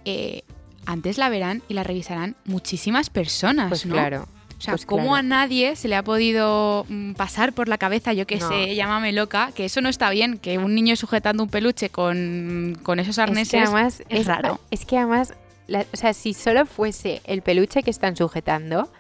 eh, 0.05 0.43
antes 0.85 1.17
la 1.17 1.29
verán 1.29 1.63
y 1.69 1.75
la 1.75 1.85
revisarán 1.85 2.35
muchísimas 2.45 3.11
personas, 3.11 3.69
pues 3.69 3.87
¿no? 3.87 3.95
claro. 3.95 4.27
O 4.59 4.61
sea, 4.61 4.73
pues 4.75 4.85
¿cómo 4.87 5.03
claro. 5.03 5.17
a 5.17 5.23
nadie 5.23 5.77
se 5.77 5.89
le 5.89 5.95
ha 5.97 6.03
podido 6.03 6.87
mm, 6.89 7.13
pasar 7.15 7.53
por 7.53 7.69
la 7.69 7.79
cabeza, 7.79 8.13
yo 8.15 8.27
que 8.27 8.37
No. 8.39 8.49
sé, 8.49 8.75
llámame 8.75 9.13
loca, 9.13 9.51
que 9.55 9.65
eso 9.67 9.81
no 9.81 9.89
está 9.89 10.11
bien, 10.11 10.39
que 10.39 10.59
un 10.59 10.75
niño 10.75 10.97
sujetando 10.97 11.43
un 11.43 11.49
peluche 11.51 11.91
con, 11.91 12.79
con 12.83 12.99
esos 12.99 13.19
arneses 13.19 13.47
Es 13.47 13.51
que 13.51 13.59
además 13.61 14.03
es 14.09 14.27
raro. 14.27 14.61
Es 14.71 14.85
que 14.87 14.99
además, 14.99 15.35
la- 15.69 15.87
o 15.93 15.97
sea, 15.97 16.13
si 16.15 16.35
solo 16.35 16.67
fuese 16.67 17.21
el 17.25 17.43
peluche 17.43 17.83
que 17.83 17.91
están 17.91 18.17
sujetando, 18.17 18.91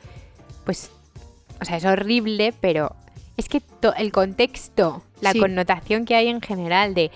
pues, 0.64 0.90
o 1.60 1.64
sea, 1.64 1.76
es 1.78 1.84
horrible, 1.84 2.52
pero 2.60 2.94
es 3.36 3.48
que 3.48 3.62
el 3.96 4.12
contexto, 4.12 5.02
la 5.20 5.32
Sí. 5.32 5.38
connotación 5.40 6.04
que 6.04 6.14
hay 6.14 6.28
en 6.28 6.40
general 6.40 6.94
de 6.94 7.10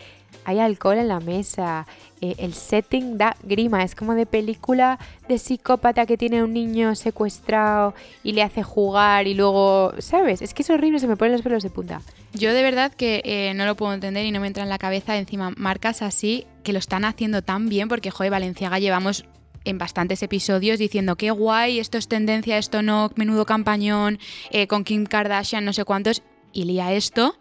hay 0.44 0.61
alcohol 0.61 0.96
en 0.96 1.09
la 1.09 1.20
mesa, 1.20 1.87
eh, 2.22 2.35
el 2.38 2.54
setting 2.54 3.18
da 3.18 3.37
grima, 3.42 3.83
es 3.85 3.94
como 3.94 4.14
de 4.14 4.24
película 4.24 4.98
de 5.28 5.38
psicópata 5.38 6.07
que 6.07 6.16
tiene 6.16 6.38
a 6.38 6.44
un 6.44 6.54
niño 6.54 6.94
secuestrado 6.94 7.94
y 8.22 8.33
le 8.33 8.42
hace 8.42 8.62
jugar 8.62 9.26
y 9.26 9.35
luego, 9.35 9.92
¿sabes? 9.98 10.40
Es 10.40 10.54
que 10.54 10.62
es 10.62 10.70
horrible, 10.70 11.00
se 11.00 11.07
me 11.07 11.16
ponen 11.18 11.33
los 11.33 11.42
pelos 11.42 11.62
de 11.62 11.68
punta. 11.68 12.00
Yo 12.33 12.54
de 12.54 12.62
verdad 12.62 12.92
que 12.94 13.20
eh, 13.26 13.52
no 13.54 13.66
lo 13.66 13.74
puedo 13.74 13.92
entender 13.92 14.24
y 14.24 14.31
no 14.33 14.40
me 14.40 14.46
entra 14.46 14.62
en 14.62 14.70
la 14.70 14.78
cabeza 14.78 15.18
encima 15.18 15.50
marcas 15.57 16.00
así 16.00 16.46
que 16.62 16.72
lo 16.72 16.78
están 16.78 17.04
haciendo 17.04 17.42
tan 17.42 17.68
bien 17.68 17.88
porque, 17.88 18.11
joder, 18.11 18.31
Valenciaga 18.31 18.78
llevamos 18.78 19.26
en 19.68 19.78
bastantes 19.78 20.22
episodios 20.22 20.78
diciendo 20.78 21.16
qué 21.16 21.31
guay, 21.31 21.78
esto 21.78 21.98
es 21.98 22.09
tendencia, 22.09 22.59
esto 22.59 22.83
no, 22.83 23.11
menudo 23.16 23.44
campañón, 23.44 24.18
eh, 24.50 24.66
con 24.66 24.85
Kim 24.85 25.04
Kardashian, 25.04 25.64
no 25.64 25.72
sé 25.72 25.85
cuántos, 25.85 26.22
y 26.52 26.64
lía 26.64 26.92
esto. 26.92 27.37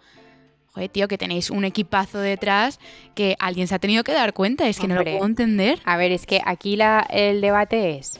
Joder, 0.73 0.89
tío, 0.89 1.07
que 1.07 1.17
tenéis 1.17 1.49
un 1.49 1.63
equipazo 1.63 2.19
detrás 2.19 2.79
que 3.15 3.35
alguien 3.39 3.67
se 3.67 3.75
ha 3.75 3.79
tenido 3.79 4.03
que 4.03 4.13
dar 4.13 4.33
cuenta, 4.33 4.67
es 4.67 4.79
que 4.79 4.87
no 4.87 4.95
lo 4.95 5.03
puedo 5.03 5.25
entender. 5.25 5.79
A 5.85 5.97
ver, 5.97 6.11
es 6.11 6.25
que 6.25 6.41
aquí 6.45 6.75
la, 6.75 7.07
el 7.09 7.41
debate 7.41 7.97
es 7.97 8.19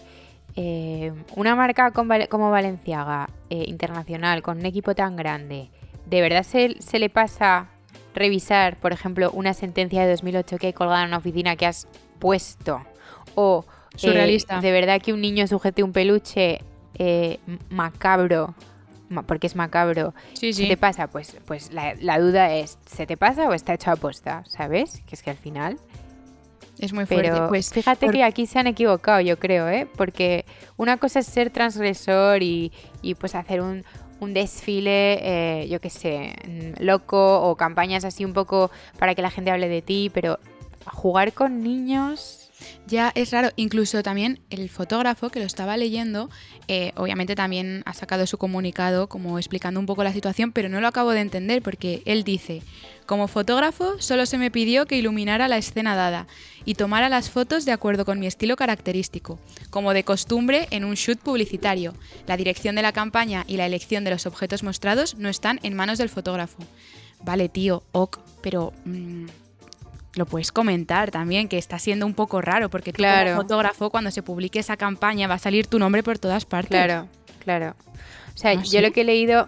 eh, 0.56 1.13
una 1.36 1.56
marca 1.56 1.91
como 1.91 2.50
Valenciaga, 2.50 3.30
eh, 3.50 3.65
internacional, 3.67 4.41
con 4.41 4.58
un 4.58 4.65
equipo 4.65 4.96
tan 4.96 5.15
grande, 5.15 5.70
¿de 6.06 6.22
verdad 6.22 6.43
se, 6.43 6.82
se 6.82 6.98
le 6.98 7.10
pasa 7.10 7.70
revisar, 8.15 8.80
por 8.80 8.93
ejemplo, 8.93 9.30
una 9.32 9.54
sentencia 9.54 10.02
de 10.04 10.12
2008 10.12 10.58
que 10.58 10.67
hay 10.67 10.74
colgada 10.74 11.04
en 11.04 11.10
una 11.10 11.17
oficina 11.17 11.56
que 11.58 11.65
has 11.65 11.88
puesto? 12.20 12.82
O 13.36 13.65
eh, 13.93 13.97
Surrealista. 14.00 14.60
de 14.62 14.71
verdad 14.71 15.02
que 15.02 15.13
un 15.13 15.21
niño 15.21 15.47
sujete 15.47 15.84
un 15.84 15.91
peluche 15.93 16.60
eh, 17.00 17.39
macabro, 17.69 18.56
ma- 19.10 19.23
porque 19.23 19.47
es 19.47 19.56
macabro, 19.56 20.13
Sí, 20.34 20.54
¿Se 20.54 20.65
te 20.67 20.78
pasa? 20.78 21.08
Pues, 21.08 21.36
pues 21.45 21.71
la, 21.71 21.95
la 22.02 22.19
duda 22.19 22.54
es, 22.56 22.78
¿se 22.86 23.06
te 23.06 23.17
pasa 23.17 23.47
o 23.47 23.54
está 23.54 23.73
hecho 23.73 23.91
a 23.91 23.95
posta? 23.95 24.43
¿Sabes? 24.47 25.02
Que 25.06 25.15
es 25.15 25.23
que 25.23 25.30
al 25.30 25.38
final... 25.38 25.78
es 26.80 26.93
muy 26.93 27.06
fuerte. 27.06 27.30
Pero 27.32 27.47
pues 27.50 27.71
fíjate 27.71 28.06
por- 28.08 28.15
que 28.15 28.23
aquí 28.23 28.45
se 28.47 28.60
han 28.60 28.67
equivocado, 28.67 29.21
yo 29.21 29.38
creo, 29.39 29.67
¿eh? 29.69 29.88
Porque 29.95 30.45
una 30.76 30.97
cosa 30.97 31.19
es 31.19 31.26
ser 31.28 31.50
transgresor 31.52 32.41
y, 32.43 32.71
y, 33.02 33.15
pues 33.15 33.36
hacer 33.36 33.62
un, 33.62 33.84
un 34.19 34.34
desfile, 34.34 35.19
eh, 35.62 35.67
yo 35.69 35.80
qué 35.80 35.89
sé, 35.91 36.34
mm, 36.47 36.84
loco 36.84 37.41
o 37.41 37.56
campañas 37.56 38.04
así 38.06 38.26
un 38.26 38.34
poco 38.34 38.71
para 39.00 39.13
que 39.15 39.21
la 39.21 39.30
gente 39.30 39.52
hable 39.52 39.69
de 39.69 39.82
ti, 39.84 40.10
pero 40.13 40.39
jugar 40.86 41.34
con 41.34 41.62
niños... 41.63 42.46
Ya 42.88 43.12
es 43.15 43.32
raro, 43.32 43.49
incluso 43.58 44.01
también 44.01 44.39
el 44.49 44.69
fotógrafo 44.69 45.30
que 45.30 45.39
lo 45.39 45.45
estaba 45.45 45.75
leyendo, 45.75 46.30
eh, 46.67 46.93
obviamente 46.95 47.36
también 47.36 47.84
ha 47.86 47.93
sacado 47.93 48.25
su 48.25 48.38
comunicado 48.38 49.08
como 49.08 49.38
explicando 49.38 49.80
un 49.80 49.86
poco 49.86 50.03
la 50.03 50.13
situación, 50.13 50.51
pero 50.53 50.69
no 50.69 50.80
lo 50.80 50.88
acabo 50.88 51.12
de 51.12 51.19
entender 51.19 51.62
porque 51.62 52.01
él 52.06 52.23
dice, 52.23 52.62
como 53.06 53.27
fotógrafo 53.27 54.01
solo 54.01 54.25
se 54.25 54.38
me 54.38 54.51
pidió 54.51 54.86
que 54.86 54.97
iluminara 54.97 55.47
la 55.47 55.58
escena 55.58 55.95
dada 55.95 56.27
y 56.65 56.75
tomara 56.75 57.10
las 57.10 57.30
fotos 57.30 57.65
de 57.65 57.71
acuerdo 57.71 58.06
con 58.06 58.19
mi 58.19 58.27
estilo 58.27 58.56
característico, 58.56 59.39
como 59.69 59.93
de 59.93 60.03
costumbre 60.03 60.67
en 60.71 60.86
un 60.86 60.95
shoot 60.95 61.19
publicitario. 61.19 61.93
La 62.25 62.38
dirección 62.38 62.75
de 62.75 62.82
la 62.82 62.93
campaña 62.93 63.43
y 63.47 63.58
la 63.58 63.65
elección 63.65 64.03
de 64.03 64.12
los 64.12 64.25
objetos 64.25 64.63
mostrados 64.63 65.15
no 65.15 65.30
están 65.30 65.60
en 65.63 65.75
manos 65.75 65.97
del 65.97 66.10
fotógrafo. 66.10 66.63
Vale, 67.23 67.49
tío, 67.49 67.84
ok, 67.91 68.19
pero... 68.41 68.73
mm, 68.86 69.46
lo 70.17 70.25
puedes 70.25 70.51
comentar 70.51 71.12
también, 71.12 71.47
que 71.47 71.58
está 71.58 71.80
siendo 71.80 72.06
un 72.06 72.13
poco 72.13 72.41
raro, 72.41 72.69
porque 72.69 72.91
tú 72.91 72.97
Claro. 72.97 73.32
como 73.32 73.41
fotógrafo, 73.43 73.89
cuando 73.89 74.12
se 74.12 74.23
publique 74.23 74.60
esa 74.60 74.75
campaña, 74.77 75.27
va 75.27 75.36
a 75.36 75.39
salir 75.39 75.67
tu 75.67 75.80
nombre 75.80 76.03
por 76.03 76.17
todas 76.19 76.45
partes. 76.45 76.69
Claro, 76.71 77.08
claro. 77.43 77.75
O 78.34 78.38
sea, 78.38 78.51
¿Ah, 78.51 78.56
yo 78.56 78.63
sí? 78.65 78.82
lo 78.82 78.91
que 78.91 79.01
he 79.01 79.06
leído 79.06 79.47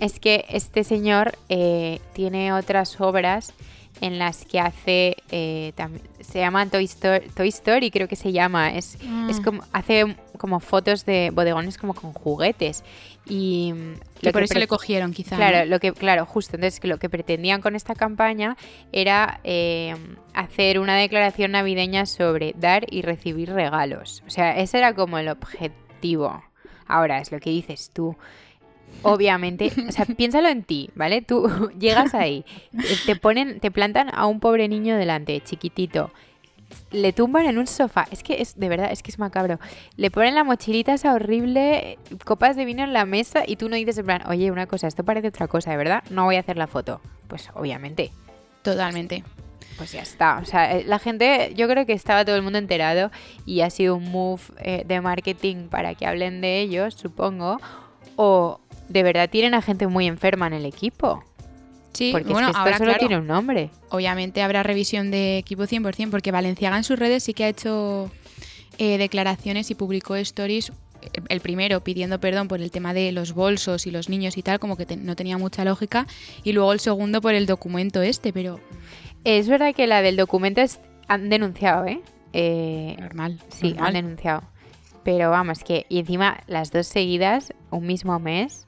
es 0.00 0.18
que 0.20 0.44
este 0.48 0.84
señor 0.84 1.36
eh, 1.48 2.00
tiene 2.12 2.52
otras 2.52 3.00
obras 3.00 3.52
en 4.00 4.18
las 4.18 4.44
que 4.44 4.60
hace, 4.60 5.16
eh, 5.30 5.72
se 6.20 6.38
llaman 6.40 6.70
Toy 6.70 6.84
Story, 6.84 7.28
Toy 7.30 7.48
Story, 7.48 7.90
creo 7.90 8.08
que 8.08 8.16
se 8.16 8.32
llama. 8.32 8.74
Es, 8.74 8.94
es 9.28 9.38
Ah. 9.38 9.42
como, 9.44 9.62
hace 9.72 10.16
como 10.38 10.60
fotos 10.60 11.04
de 11.04 11.30
bodegones 11.32 11.78
como 11.78 11.94
con 11.94 12.12
juguetes. 12.12 12.84
Y 13.26 13.72
mm, 13.74 13.94
Que 14.22 14.32
por 14.32 14.40
que 14.42 14.44
eso 14.46 14.58
le 14.58 14.66
cogieron, 14.68 15.12
quizá. 15.12 15.36
Claro, 15.36 15.58
¿no? 15.58 15.64
lo 15.66 15.80
que, 15.80 15.92
claro, 15.92 16.24
justo. 16.26 16.56
Entonces, 16.56 16.82
lo 16.84 16.98
que 16.98 17.08
pretendían 17.10 17.60
con 17.60 17.74
esta 17.76 17.94
campaña 17.94 18.56
era 18.92 19.40
eh, 19.44 19.94
hacer 20.32 20.78
una 20.78 20.96
declaración 20.96 21.52
navideña 21.52 22.06
sobre 22.06 22.54
dar 22.56 22.86
y 22.90 23.02
recibir 23.02 23.50
regalos. 23.52 24.22
O 24.26 24.30
sea, 24.30 24.56
ese 24.58 24.78
era 24.78 24.94
como 24.94 25.18
el 25.18 25.28
objetivo. 25.28 26.42
Ahora, 26.86 27.18
es 27.20 27.30
lo 27.32 27.38
que 27.40 27.50
dices 27.50 27.90
tú. 27.92 28.16
Obviamente, 29.02 29.70
o 29.88 29.92
sea, 29.92 30.04
piénsalo 30.04 30.48
en 30.48 30.64
ti, 30.64 30.90
¿vale? 30.94 31.22
Tú 31.22 31.70
llegas 31.78 32.14
ahí, 32.14 32.44
te 33.06 33.16
ponen, 33.16 33.60
te 33.60 33.70
plantan 33.70 34.10
a 34.12 34.26
un 34.26 34.40
pobre 34.40 34.68
niño 34.68 34.96
delante, 34.96 35.40
chiquitito, 35.40 36.10
le 36.90 37.12
tumban 37.12 37.46
en 37.46 37.58
un 37.58 37.66
sofá. 37.66 38.06
Es 38.10 38.22
que 38.22 38.40
es, 38.40 38.58
de 38.58 38.68
verdad, 38.68 38.90
es 38.90 39.02
que 39.02 39.10
es 39.10 39.18
macabro. 39.18 39.58
Le 39.96 40.10
ponen 40.10 40.34
la 40.34 40.44
mochilita 40.44 40.94
esa 40.94 41.14
horrible, 41.14 41.98
copas 42.24 42.56
de 42.56 42.64
vino 42.64 42.82
en 42.82 42.92
la 42.92 43.04
mesa 43.04 43.42
y 43.46 43.56
tú 43.56 43.68
no 43.68 43.76
dices 43.76 43.98
en 43.98 44.06
plan, 44.06 44.22
oye, 44.26 44.50
una 44.50 44.66
cosa, 44.66 44.86
esto 44.86 45.04
parece 45.04 45.28
otra 45.28 45.48
cosa, 45.48 45.70
de 45.70 45.76
verdad, 45.76 46.02
no 46.10 46.24
voy 46.24 46.36
a 46.36 46.40
hacer 46.40 46.56
la 46.56 46.66
foto. 46.66 47.00
Pues 47.28 47.50
obviamente, 47.54 48.10
Totalmente. 48.62 49.24
pues 49.76 49.92
ya 49.92 50.02
está. 50.02 50.38
O 50.38 50.44
sea, 50.44 50.76
eh, 50.76 50.84
la 50.84 50.98
gente, 50.98 51.52
yo 51.54 51.68
creo 51.68 51.86
que 51.86 51.92
estaba 51.92 52.24
todo 52.24 52.36
el 52.36 52.42
mundo 52.42 52.58
enterado 52.58 53.10
y 53.44 53.60
ha 53.60 53.70
sido 53.70 53.96
un 53.96 54.10
move 54.10 54.42
eh, 54.58 54.84
de 54.86 55.00
marketing 55.00 55.68
para 55.68 55.94
que 55.94 56.06
hablen 56.06 56.40
de 56.40 56.60
ellos, 56.60 56.94
supongo. 56.94 57.60
O 58.16 58.60
de 58.88 59.02
verdad 59.02 59.28
tienen 59.30 59.54
a 59.54 59.62
gente 59.62 59.86
muy 59.86 60.06
enferma 60.06 60.46
en 60.46 60.52
el 60.54 60.64
equipo. 60.66 61.24
Sí, 61.92 62.10
Porque 62.12 62.32
bueno, 62.32 62.48
es 62.48 62.52
que 62.52 62.58
esto 62.58 62.60
ahora 62.60 62.78
solo 62.78 62.90
claro, 62.90 62.98
tiene 63.00 63.18
un 63.18 63.26
nombre. 63.26 63.70
obviamente 63.90 64.42
habrá 64.42 64.62
revisión 64.62 65.10
de 65.10 65.38
equipo 65.38 65.64
100%, 65.64 66.10
porque 66.10 66.30
Valenciaga 66.30 66.76
en 66.76 66.84
sus 66.84 66.98
redes 66.98 67.24
sí 67.24 67.34
que 67.34 67.44
ha 67.44 67.48
hecho 67.48 68.10
eh, 68.78 68.98
declaraciones 68.98 69.70
y 69.70 69.74
publicó 69.74 70.14
stories. 70.16 70.70
eh, 71.02 71.08
El 71.28 71.40
primero 71.40 71.80
pidiendo 71.82 72.20
perdón 72.20 72.46
por 72.46 72.60
el 72.60 72.70
tema 72.70 72.94
de 72.94 73.10
los 73.10 73.32
bolsos 73.32 73.86
y 73.86 73.90
los 73.90 74.08
niños 74.08 74.36
y 74.36 74.42
tal, 74.42 74.60
como 74.60 74.76
que 74.76 74.86
te- 74.86 74.96
no 74.96 75.16
tenía 75.16 75.38
mucha 75.38 75.64
lógica. 75.64 76.06
Y 76.44 76.52
luego 76.52 76.72
el 76.72 76.78
segundo 76.80 77.20
por 77.20 77.34
el 77.34 77.46
documento 77.46 78.00
este, 78.02 78.32
pero 78.32 78.60
Es 79.24 79.48
verdad 79.48 79.74
que 79.74 79.86
la 79.88 80.00
del 80.00 80.16
documento 80.16 80.60
es, 80.60 80.78
han 81.08 81.28
denunciado, 81.30 81.84
¿eh? 81.86 82.00
Eh, 82.32 82.94
normal. 83.00 83.40
sí, 83.48 83.70
normal. 83.70 83.86
han 83.88 83.94
denunciado. 83.94 84.42
Pero 85.02 85.30
vamos, 85.30 85.64
que 85.64 85.86
y 85.88 85.98
encima 85.98 86.38
las 86.46 86.70
dos 86.70 86.86
seguidas, 86.86 87.52
un 87.70 87.86
mismo 87.86 88.20
mes. 88.20 88.66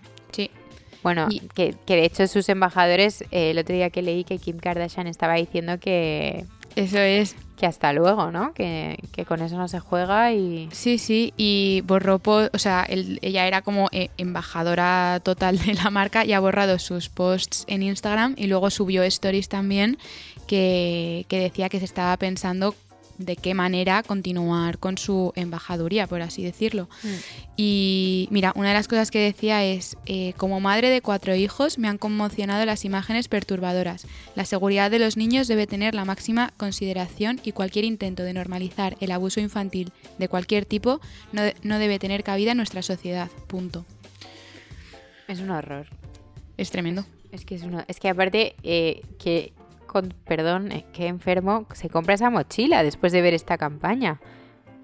Bueno, 1.02 1.28
Y- 1.30 1.40
que, 1.40 1.74
que 1.86 1.96
de 1.96 2.04
hecho 2.04 2.26
sus 2.26 2.48
embajadores, 2.48 3.22
eh, 3.30 3.50
el 3.52 3.58
otro 3.58 3.74
día 3.74 3.90
que 3.90 4.02
leí 4.02 4.24
que 4.24 4.38
Kim 4.38 4.58
Kardashian 4.58 5.06
estaba 5.06 5.34
diciendo 5.34 5.78
que, 5.80 6.44
Eso 6.76 6.98
es. 6.98 7.36
que 7.56 7.66
hasta 7.66 7.92
luego, 7.92 8.30
¿no? 8.30 8.52
Que, 8.54 8.98
que 9.12 9.24
con 9.24 9.40
eso 9.42 9.56
no 9.56 9.66
se 9.68 9.80
juega 9.80 10.32
y... 10.32 10.68
Sí, 10.72 10.98
sí, 10.98 11.32
y 11.36 11.82
borró, 11.86 12.20
o 12.24 12.58
sea, 12.58 12.84
el- 12.88 13.18
ella 13.22 13.46
era 13.46 13.62
como 13.62 13.88
eh, 13.92 14.10
embajadora 14.18 15.20
total 15.22 15.58
de 15.58 15.74
la 15.74 15.90
marca 15.90 16.24
y 16.24 16.32
ha 16.32 16.40
borrado 16.40 16.78
sus 16.78 17.08
posts 17.08 17.64
en 17.66 17.82
Instagram 17.82 18.34
y 18.36 18.46
luego 18.46 18.70
subió 18.70 19.02
stories 19.02 19.48
también 19.48 19.98
que, 20.46 21.24
que 21.28 21.38
decía 21.40 21.68
que 21.68 21.78
se 21.78 21.84
estaba 21.84 22.16
pensando 22.16 22.74
de 23.20 23.37
qué 23.37 23.54
manera 23.54 24.02
continuar 24.02 24.78
con 24.78 24.96
su 24.98 25.33
embajaduría, 25.37 26.06
por 26.06 26.22
así 26.22 26.42
decirlo. 26.42 26.88
Y 27.56 28.26
mira, 28.30 28.52
una 28.56 28.68
de 28.68 28.74
las 28.74 28.88
cosas 28.88 29.11
que 29.11 29.18
decía 29.18 29.62
es, 29.64 29.96
eh, 30.06 30.33
como 30.37 30.61
madre 30.61 30.88
de 30.88 31.02
cuatro 31.02 31.35
hijos 31.35 31.78
me 31.78 31.88
han 31.88 31.98
conmocionado 31.98 32.64
las 32.64 32.85
imágenes 32.85 33.28
perturbadoras. 33.28 34.06
La 34.35 34.44
seguridad 34.46 34.90
de 34.90 34.98
los 34.98 35.16
niños 35.16 35.46
debe 35.48 35.66
tener 35.66 35.94
la 35.94 36.04
máxima 36.04 36.52
consideración 36.56 37.40
y 37.44 37.52
cualquier 37.52 37.85
intento 37.85 38.22
de 38.22 38.33
normalizar 38.33 38.96
el 39.00 39.11
abuso 39.12 39.40
infantil 39.40 39.92
de 40.18 40.28
cualquier 40.28 40.64
tipo 40.64 41.00
no, 41.33 41.42
de- 41.42 41.54
no 41.62 41.78
debe 41.78 41.98
tener 41.98 42.22
cabida 42.24 42.52
en 42.52 42.56
nuestra 42.56 42.83
sociedad. 42.83 43.28
Punto. 43.46 43.85
Es 45.28 45.40
un 45.40 45.50
horror. 45.50 45.87
Es 46.56 46.70
tremendo. 46.70 47.04
Es 47.30 47.44
que 47.44 47.54
es 47.54 47.62
es 47.87 48.00
que 48.00 48.09
aparte 48.09 48.56
eh, 48.64 49.02
que 49.18 49.52
con 49.90 50.14
perdón, 50.24 50.70
que 50.92 51.07
enfermo 51.09 51.66
se 51.74 51.88
compra 51.90 52.14
esa 52.14 52.31
mochila 52.31 52.83
después 52.83 53.12
de 53.12 53.20
ver 53.22 53.35
esta 53.35 53.59
campaña, 53.59 54.20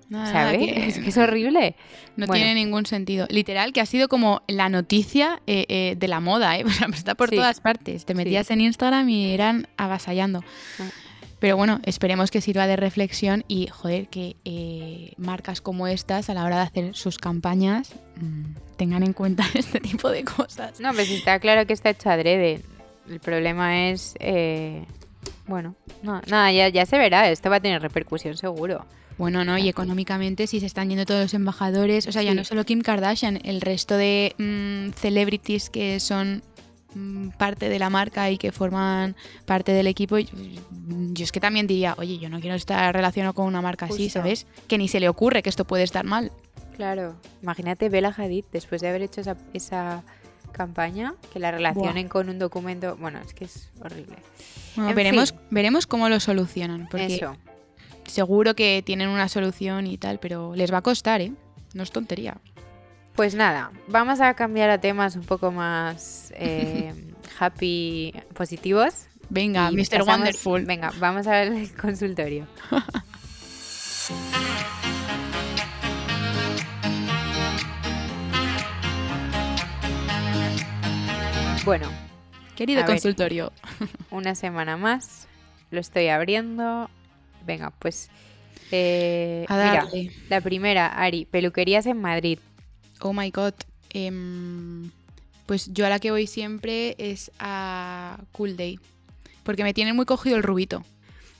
Nada, 0.08 0.30
¿sabes? 0.32 0.58
que- 0.58 0.86
Es 0.88 0.98
que 0.98 1.08
es 1.10 1.16
horrible. 1.16 1.74
No 2.16 2.26
Bueno. 2.26 2.42
tiene 2.44 2.54
ningún 2.54 2.86
sentido. 2.86 3.26
Literal, 3.28 3.72
que 3.72 3.80
ha 3.80 3.86
sido 3.86 4.08
como 4.08 4.40
la 4.48 4.68
noticia 4.68 5.42
eh, 5.46 5.66
eh, 5.68 5.96
de 5.98 6.08
la 6.08 6.20
moda, 6.20 6.56
¿eh? 6.58 6.64
O 6.66 6.70
sea, 6.70 6.88
está 6.94 7.14
por 7.14 7.28
Sí. 7.30 7.36
todas 7.36 7.60
partes. 7.60 8.04
Te 8.06 8.14
metías 8.14 8.50
en 8.50 8.60
Instagram 8.62 9.08
y 9.08 9.32
eran 9.32 9.68
avasallando. 9.76 10.42
Ah. 10.80 10.84
Pero 11.38 11.58
bueno, 11.58 11.80
esperemos 11.84 12.30
que 12.30 12.40
sirva 12.40 12.66
de 12.66 12.76
reflexión 12.76 13.44
y, 13.46 13.66
joder, 13.66 14.08
que 14.08 14.36
eh, 14.46 15.12
marcas 15.18 15.60
como 15.60 15.86
estas, 15.86 16.30
a 16.30 16.34
la 16.34 16.44
hora 16.44 16.56
de 16.56 16.62
hacer 16.62 16.94
sus 16.94 17.18
campañas, 17.18 17.92
mm, 18.18 18.76
tengan 18.78 19.02
en 19.02 19.12
cuenta 19.12 19.44
este 19.54 19.80
tipo 19.80 20.08
de 20.08 20.24
cosas. 20.24 20.80
No, 20.80 20.94
pues 20.94 21.10
está 21.10 21.38
claro 21.38 21.66
que 21.66 21.74
está 21.74 21.90
hecho 21.90 22.08
adrede. 22.08 22.62
El 23.08 23.20
problema 23.20 23.88
es, 23.88 24.14
eh, 24.18 24.84
bueno, 25.46 25.74
no, 26.02 26.20
nada, 26.26 26.52
ya, 26.52 26.68
ya 26.68 26.86
se 26.86 26.98
verá. 26.98 27.30
Esto 27.30 27.50
va 27.50 27.56
a 27.56 27.60
tener 27.60 27.80
repercusión 27.82 28.36
seguro. 28.36 28.84
Bueno, 29.18 29.44
¿no? 29.44 29.56
Y 29.56 29.68
económicamente, 29.68 30.46
si 30.46 30.60
se 30.60 30.66
están 30.66 30.90
yendo 30.90 31.06
todos 31.06 31.22
los 31.22 31.34
embajadores, 31.34 32.06
o 32.06 32.12
sea, 32.12 32.22
ya 32.22 32.34
no 32.34 32.44
solo 32.44 32.64
Kim 32.64 32.82
Kardashian, 32.82 33.40
el 33.44 33.62
resto 33.62 33.96
de 33.96 34.34
mm, 34.36 34.92
celebrities 34.92 35.70
que 35.70 36.00
son 36.00 36.42
mm, 36.94 37.28
parte 37.30 37.70
de 37.70 37.78
la 37.78 37.88
marca 37.88 38.30
y 38.30 38.36
que 38.36 38.52
forman 38.52 39.16
parte 39.46 39.72
del 39.72 39.86
equipo, 39.86 40.18
yo, 40.18 40.28
yo 41.12 41.24
es 41.24 41.32
que 41.32 41.40
también 41.40 41.66
diría, 41.66 41.94
oye, 41.96 42.18
yo 42.18 42.28
no 42.28 42.40
quiero 42.40 42.56
estar 42.56 42.94
relacionado 42.94 43.32
con 43.32 43.46
una 43.46 43.62
marca 43.62 43.86
así. 43.86 44.10
¿sabes? 44.10 44.46
Que 44.68 44.76
ni 44.76 44.88
se 44.88 45.00
le 45.00 45.08
ocurre 45.08 45.42
que 45.42 45.48
esto 45.48 45.64
puede 45.64 45.84
estar 45.84 46.04
mal. 46.04 46.30
Claro. 46.76 47.16
Imagínate 47.42 47.88
Bella 47.88 48.14
Hadid 48.14 48.44
después 48.52 48.82
de 48.82 48.88
haber 48.88 49.00
hecho 49.00 49.22
esa, 49.22 49.38
esa 49.54 50.02
campaña, 50.52 51.14
que 51.32 51.38
la 51.38 51.50
relacionen 51.50 52.08
con 52.08 52.28
un 52.28 52.38
documento. 52.38 52.96
Bueno, 52.96 53.20
es 53.24 53.34
que 53.34 53.44
es 53.46 53.70
horrible. 53.80 54.16
Bueno, 54.76 54.90
En 54.90 54.96
veremos, 54.96 55.30
fin. 55.32 55.40
veremos 55.50 55.86
cómo 55.86 56.08
lo 56.08 56.20
solucionan, 56.20 56.88
porque 56.90 57.16
Eso. 57.16 57.36
seguro 58.06 58.54
que 58.54 58.82
tienen 58.84 59.08
una 59.08 59.28
solución 59.28 59.86
y 59.86 59.98
tal, 59.98 60.18
pero 60.18 60.54
les 60.54 60.72
va 60.72 60.78
a 60.78 60.82
costar, 60.82 61.20
¿eh? 61.20 61.32
No 61.74 61.82
es 61.82 61.90
tontería. 61.90 62.36
Pues 63.14 63.34
nada, 63.34 63.70
vamos 63.88 64.20
a 64.20 64.34
cambiar 64.34 64.68
a 64.70 64.78
temas 64.80 65.16
un 65.16 65.24
poco 65.24 65.50
más 65.50 66.32
eh, 66.36 66.92
happy, 67.38 68.12
positivos. 68.34 69.06
Venga, 69.28 69.70
Mr. 69.70 69.76
pasamos- 70.00 70.06
Wonderful. 70.08 70.64
Venga, 70.66 70.92
vamos 70.98 71.26
al 71.26 71.68
consultorio. 71.80 72.46
Bueno, 81.66 81.88
Querido 82.54 82.78
ver. 82.82 82.86
consultorio. 82.86 83.52
una 84.10 84.34
semana 84.36 84.76
más. 84.76 85.26
Lo 85.70 85.80
estoy 85.80 86.06
abriendo. 86.08 86.88
Venga, 87.44 87.70
pues. 87.78 88.08
eh, 88.70 89.44
A 89.48 89.56
mira, 89.56 89.88
la 90.30 90.40
primera, 90.40 90.86
Ari, 90.86 91.24
peluquerías 91.26 91.86
en 91.86 92.00
Madrid. 92.00 92.38
Oh 93.00 93.12
my 93.12 93.30
god. 93.30 93.52
Em, 93.90 94.90
pues 95.46 95.72
yo 95.72 95.86
a 95.86 95.90
la 95.90 95.98
que 95.98 96.12
voy 96.12 96.26
siempre 96.28 96.94
es 96.98 97.30
a 97.40 98.18
Cool 98.32 98.56
Day. 98.56 98.78
Porque 99.42 99.64
me 99.64 99.74
tienen 99.74 99.96
muy 99.96 100.06
cogido 100.06 100.36
el 100.36 100.42
rubito. 100.44 100.84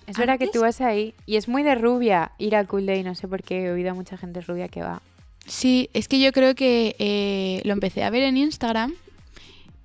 Es 0.09 0.17
verdad 0.19 0.39
que 0.39 0.49
tú 0.49 0.61
vas 0.61 0.81
ahí 0.81 1.15
y 1.25 1.37
es 1.37 1.47
muy 1.49 1.63
de 1.63 1.75
rubia 1.77 2.33
ir 2.39 2.57
a 2.57 2.65
Cool 2.65 2.85
Day. 2.87 3.03
No 3.05 3.15
sé 3.15 3.27
por 3.29 3.43
qué 3.45 3.65
he 3.67 3.71
oído 3.71 3.93
a 3.93 3.95
mucha 3.95 4.17
gente 4.17 4.41
rubia 4.41 4.69
que 4.69 4.83
va. 4.83 5.03
Sí, 5.47 5.89
es 5.95 6.09
que 6.09 6.21
yo 6.21 6.33
creo 6.33 6.57
que 6.57 6.97
eh, 6.99 7.61
lo 7.65 7.73
empecé 7.73 8.03
a 8.03 8.11
ver 8.11 8.25
en 8.25 8.37
Instagram 8.37 8.93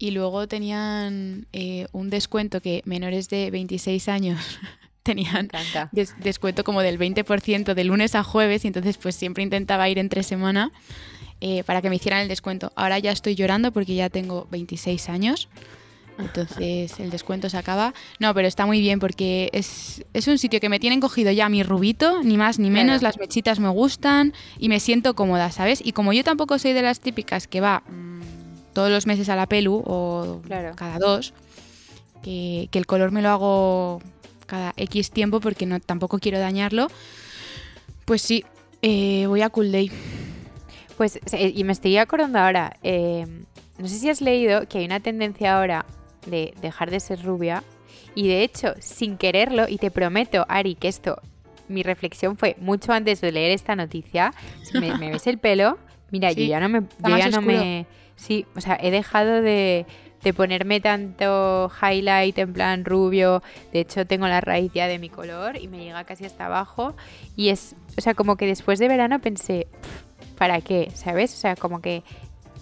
y 0.01 0.09
luego 0.09 0.47
tenían 0.47 1.45
eh, 1.53 1.85
un 1.91 2.09
descuento 2.09 2.59
que 2.59 2.81
menores 2.85 3.29
de 3.29 3.51
26 3.51 4.09
años 4.09 4.39
tenían 5.03 5.47
descuento 6.17 6.63
como 6.63 6.81
del 6.81 6.97
20% 6.97 7.75
de 7.75 7.83
lunes 7.83 8.15
a 8.15 8.23
jueves 8.23 8.65
y 8.65 8.67
entonces 8.67 8.97
pues 8.97 9.13
siempre 9.15 9.43
intentaba 9.43 9.87
ir 9.89 9.99
entre 9.99 10.23
semana 10.23 10.71
eh, 11.39 11.63
para 11.65 11.83
que 11.83 11.89
me 11.91 11.97
hicieran 11.97 12.21
el 12.21 12.27
descuento. 12.27 12.71
Ahora 12.75 12.97
ya 12.97 13.11
estoy 13.11 13.35
llorando 13.35 13.71
porque 13.71 13.93
ya 13.93 14.09
tengo 14.09 14.47
26 14.49 15.07
años. 15.09 15.49
Entonces 16.17 16.99
el 16.99 17.09
descuento 17.09 17.49
se 17.49 17.57
acaba. 17.57 17.93
No, 18.19 18.33
pero 18.33 18.47
está 18.47 18.65
muy 18.65 18.79
bien 18.79 18.99
porque 18.99 19.49
es, 19.53 20.03
un 20.27 20.37
sitio 20.39 20.59
que 20.59 20.69
me 20.69 20.79
tienen 20.79 20.99
cogido 20.99 21.31
ya 21.31 21.47
mi 21.47 21.61
rubito, 21.63 22.23
ni 22.23 22.37
más 22.37 22.57
ni 22.59 22.69
menos. 22.69 23.01
Las 23.01 23.19
mechitas 23.19 23.59
me 23.59 23.69
gustan 23.69 24.33
y 24.57 24.67
me 24.69 24.79
siento 24.79 25.15
cómoda, 25.15 25.51
¿sabes? 25.51 25.81
Y 25.83 25.93
como 25.93 26.11
yo 26.11 26.23
tampoco 26.23 26.57
soy 26.59 26.73
de 26.73 26.81
las 26.81 26.99
típicas 26.99 27.47
que 27.47 27.61
va 27.61 27.83
mm, 27.87 28.10
todos 28.73 28.89
los 28.89 29.05
meses 29.05 29.29
a 29.29 29.35
la 29.35 29.47
pelu 29.47 29.83
o 29.85 30.41
cada 30.75 30.97
dos, 30.99 31.33
que, 32.21 32.69
el 32.71 32.85
color 32.85 33.11
me 33.11 33.21
lo 33.21 33.29
hago 33.29 34.01
cada 34.45 34.73
X 34.77 35.11
tiempo 35.11 35.39
porque 35.39 35.65
no, 35.65 35.79
tampoco 35.79 36.19
quiero 36.19 36.39
dañarlo, 36.39 36.87
pues 38.05 38.21
sí, 38.21 38.43
eh, 38.81 39.25
voy 39.27 39.41
a 39.41 39.49
Cool 39.49 39.71
Day. 39.71 39.91
Pues, 40.97 41.19
y 41.33 41.63
me 41.63 41.73
estoy 41.73 41.97
acordando 41.97 42.39
ahora, 42.39 42.77
eh, 42.83 43.25
no 43.77 43.87
sé 43.87 43.97
si 43.97 44.09
has 44.09 44.21
leído 44.21 44.67
que 44.67 44.79
hay 44.79 44.85
una 44.85 44.99
tendencia 44.99 45.57
ahora 45.57 45.85
de 46.27 46.53
dejar 46.61 46.91
de 46.91 46.99
ser 46.99 47.23
rubia 47.23 47.63
y 48.13 48.27
de 48.27 48.43
hecho, 48.43 48.73
sin 48.79 49.17
quererlo, 49.17 49.67
y 49.67 49.77
te 49.77 49.89
prometo, 49.89 50.45
Ari, 50.49 50.75
que 50.75 50.87
esto, 50.87 51.21
mi 51.67 51.83
reflexión 51.83 52.37
fue 52.37 52.55
mucho 52.59 52.91
antes 52.91 53.21
de 53.21 53.31
leer 53.31 53.51
esta 53.51 53.75
noticia, 53.75 54.33
me, 54.73 55.11
ves 55.11 55.27
el 55.27 55.37
pelo, 55.37 55.77
mira, 56.11 56.31
yo 56.31 56.43
ya 56.45 56.59
no 56.59 56.69
me... 56.69 56.81
ya 57.17 57.29
no 57.29 57.41
me 57.41 57.85
sí, 58.21 58.45
o 58.55 58.61
sea, 58.61 58.77
he 58.79 58.91
dejado 58.91 59.41
de, 59.41 59.85
ponerme 60.35 60.79
tanto 60.79 61.71
highlight 61.81 62.37
en 62.37 62.53
plan 62.53 62.85
rubio. 62.85 63.41
De 63.73 63.79
hecho, 63.81 64.05
tengo 64.05 64.27
la 64.27 64.39
raíz 64.39 64.71
ya 64.73 64.87
de 64.87 64.99
mi 64.99 65.09
color 65.09 65.57
y 65.57 65.67
me 65.67 65.79
llega 65.79 66.03
casi 66.03 66.25
hasta 66.25 66.45
abajo. 66.45 66.95
Y 67.35 67.49
es, 67.49 67.75
o 67.97 68.01
sea, 68.01 68.13
como 68.13 68.37
que 68.37 68.45
después 68.45 68.77
de 68.77 68.87
verano 68.87 69.19
pensé, 69.19 69.67
¿para 70.37 70.61
qué? 70.61 70.91
¿Sabes? 70.93 71.33
O 71.33 71.37
sea, 71.37 71.55
como 71.55 71.81
que 71.81 72.03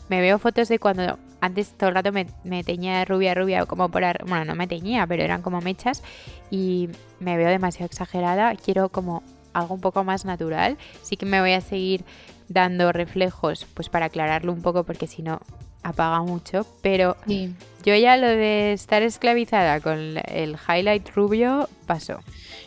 me 0.07 0.21
veo 0.21 0.39
fotos 0.39 0.69
de 0.69 0.79
cuando 0.79 1.19
antes 1.41 1.73
todo 1.77 1.89
el 1.89 1.95
rato 1.95 2.11
me, 2.13 2.63
teñía 2.63 3.03
rubia, 3.03 3.33
rubia, 3.35 3.65
como 3.65 3.89
por... 3.89 4.03
Bueno, 4.25 4.45
no 4.45 4.55
me 4.55 4.67
teñía, 4.67 5.05
pero 5.05 5.23
eran 5.23 5.41
como 5.41 5.59
mechas 5.59 6.01
y 6.49 6.87
me 7.19 7.35
veo 7.35 7.49
demasiado 7.49 7.85
exagerada. 7.87 8.55
Quiero 8.55 8.87
como 8.89 9.23
algo 9.51 9.75
un 9.75 9.81
poco 9.81 10.05
más 10.05 10.23
natural. 10.23 10.77
Sí 11.01 11.17
que 11.17 11.25
me 11.25 11.41
voy 11.41 11.51
a 11.51 11.61
seguir 11.61 12.05
dando 12.49 12.91
reflejos 12.91 13.65
pues 13.73 13.89
para 13.89 14.07
aclararlo 14.07 14.51
un 14.51 14.61
poco 14.61 14.83
porque 14.83 15.07
si 15.07 15.21
no 15.21 15.39
apaga 15.83 16.21
mucho, 16.21 16.65
pero 16.81 17.15
yo 17.85 17.95
ya 17.95 18.17
lo 18.17 18.27
de 18.27 18.73
estar 18.73 19.01
esclavizada 19.01 19.79
con 19.79 20.17
el 20.25 20.57
highlight 20.67 21.09
rubio 21.15 21.69
pasó. 21.85 22.19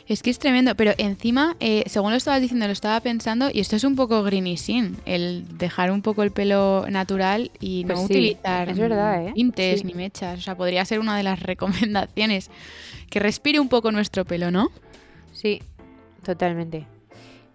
Es 0.08 0.22
que 0.22 0.30
es 0.30 0.38
tremendo, 0.38 0.74
pero 0.74 0.92
encima, 0.98 1.56
eh, 1.60 1.84
según 1.86 2.10
lo 2.10 2.16
estabas 2.16 2.40
diciendo, 2.40 2.66
lo 2.66 2.72
estaba 2.72 2.98
pensando, 3.00 3.50
y 3.52 3.60
esto 3.60 3.76
es 3.76 3.84
un 3.84 3.96
poco 3.96 4.22
greeny 4.22 4.56
sin, 4.56 4.96
el 5.06 5.46
dejar 5.58 5.90
un 5.90 6.02
poco 6.02 6.22
el 6.22 6.32
pelo 6.32 6.86
natural 6.90 7.50
y 7.60 7.84
no 7.84 7.94
pues 7.94 8.06
utilizar 8.06 8.68
es 8.68 8.78
verdad, 8.78 9.26
¿eh? 9.26 9.32
tintes 9.34 9.84
ni 9.84 9.94
mechas. 9.94 10.38
O 10.38 10.42
sea, 10.42 10.56
podría 10.56 10.84
ser 10.84 10.98
una 10.98 11.16
de 11.16 11.22
las 11.22 11.40
recomendaciones. 11.42 12.50
Que 13.10 13.20
respire 13.20 13.60
un 13.60 13.68
poco 13.68 13.92
nuestro 13.92 14.24
pelo, 14.24 14.50
¿no? 14.50 14.70
Sí, 15.32 15.62
totalmente. 16.24 16.86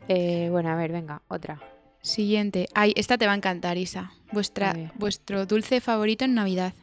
Eh, 0.08 0.48
bueno, 0.52 0.70
a 0.70 0.76
ver, 0.76 0.92
venga, 0.92 1.22
otra. 1.28 1.60
Siguiente. 2.08 2.70
Ay, 2.74 2.94
esta 2.96 3.18
te 3.18 3.26
va 3.26 3.34
a 3.34 3.36
encantar, 3.36 3.78
Isa. 3.78 4.12
Vuestra, 4.32 4.74
vuestro 4.96 5.46
dulce 5.46 5.82
favorito 5.82 6.24
en 6.24 6.36
Navidad. 6.36 6.74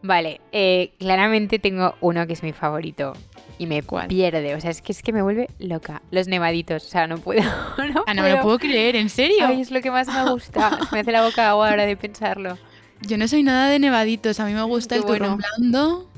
Vale, 0.00 0.40
eh, 0.52 0.94
claramente 0.98 1.58
tengo 1.58 1.94
uno 2.00 2.26
que 2.26 2.32
es 2.32 2.42
mi 2.42 2.52
favorito 2.52 3.12
y 3.58 3.66
me 3.66 3.82
pierde. 3.82 4.54
O 4.54 4.60
sea, 4.60 4.70
es 4.70 4.80
que 4.80 4.92
es 4.92 5.02
que 5.02 5.12
me 5.12 5.20
vuelve 5.20 5.50
loca. 5.58 6.00
Los 6.10 6.28
nevaditos. 6.28 6.84
O 6.84 6.88
sea, 6.88 7.06
no 7.06 7.18
puedo. 7.18 7.42
No 7.94 8.04
ah, 8.06 8.14
no 8.14 8.22
me 8.22 8.30
lo 8.30 8.40
puedo 8.40 8.58
creer, 8.58 8.96
¿en 8.96 9.10
serio? 9.10 9.46
Ay, 9.46 9.60
es 9.60 9.70
lo 9.70 9.82
que 9.82 9.90
más 9.90 10.08
me 10.08 10.30
gusta. 10.30 10.78
me 10.90 11.00
hace 11.00 11.12
la 11.12 11.22
boca 11.22 11.50
agua 11.50 11.68
ahora 11.68 11.84
de 11.84 11.96
pensarlo. 11.96 12.56
Yo 13.02 13.18
no 13.18 13.28
soy 13.28 13.42
nada 13.42 13.68
de 13.68 13.78
nevaditos. 13.78 14.40
A 14.40 14.46
mí 14.46 14.54
me 14.54 14.62
gusta 14.62 14.96
el 14.96 15.04
turrón 15.04 15.38
blando. 15.38 16.10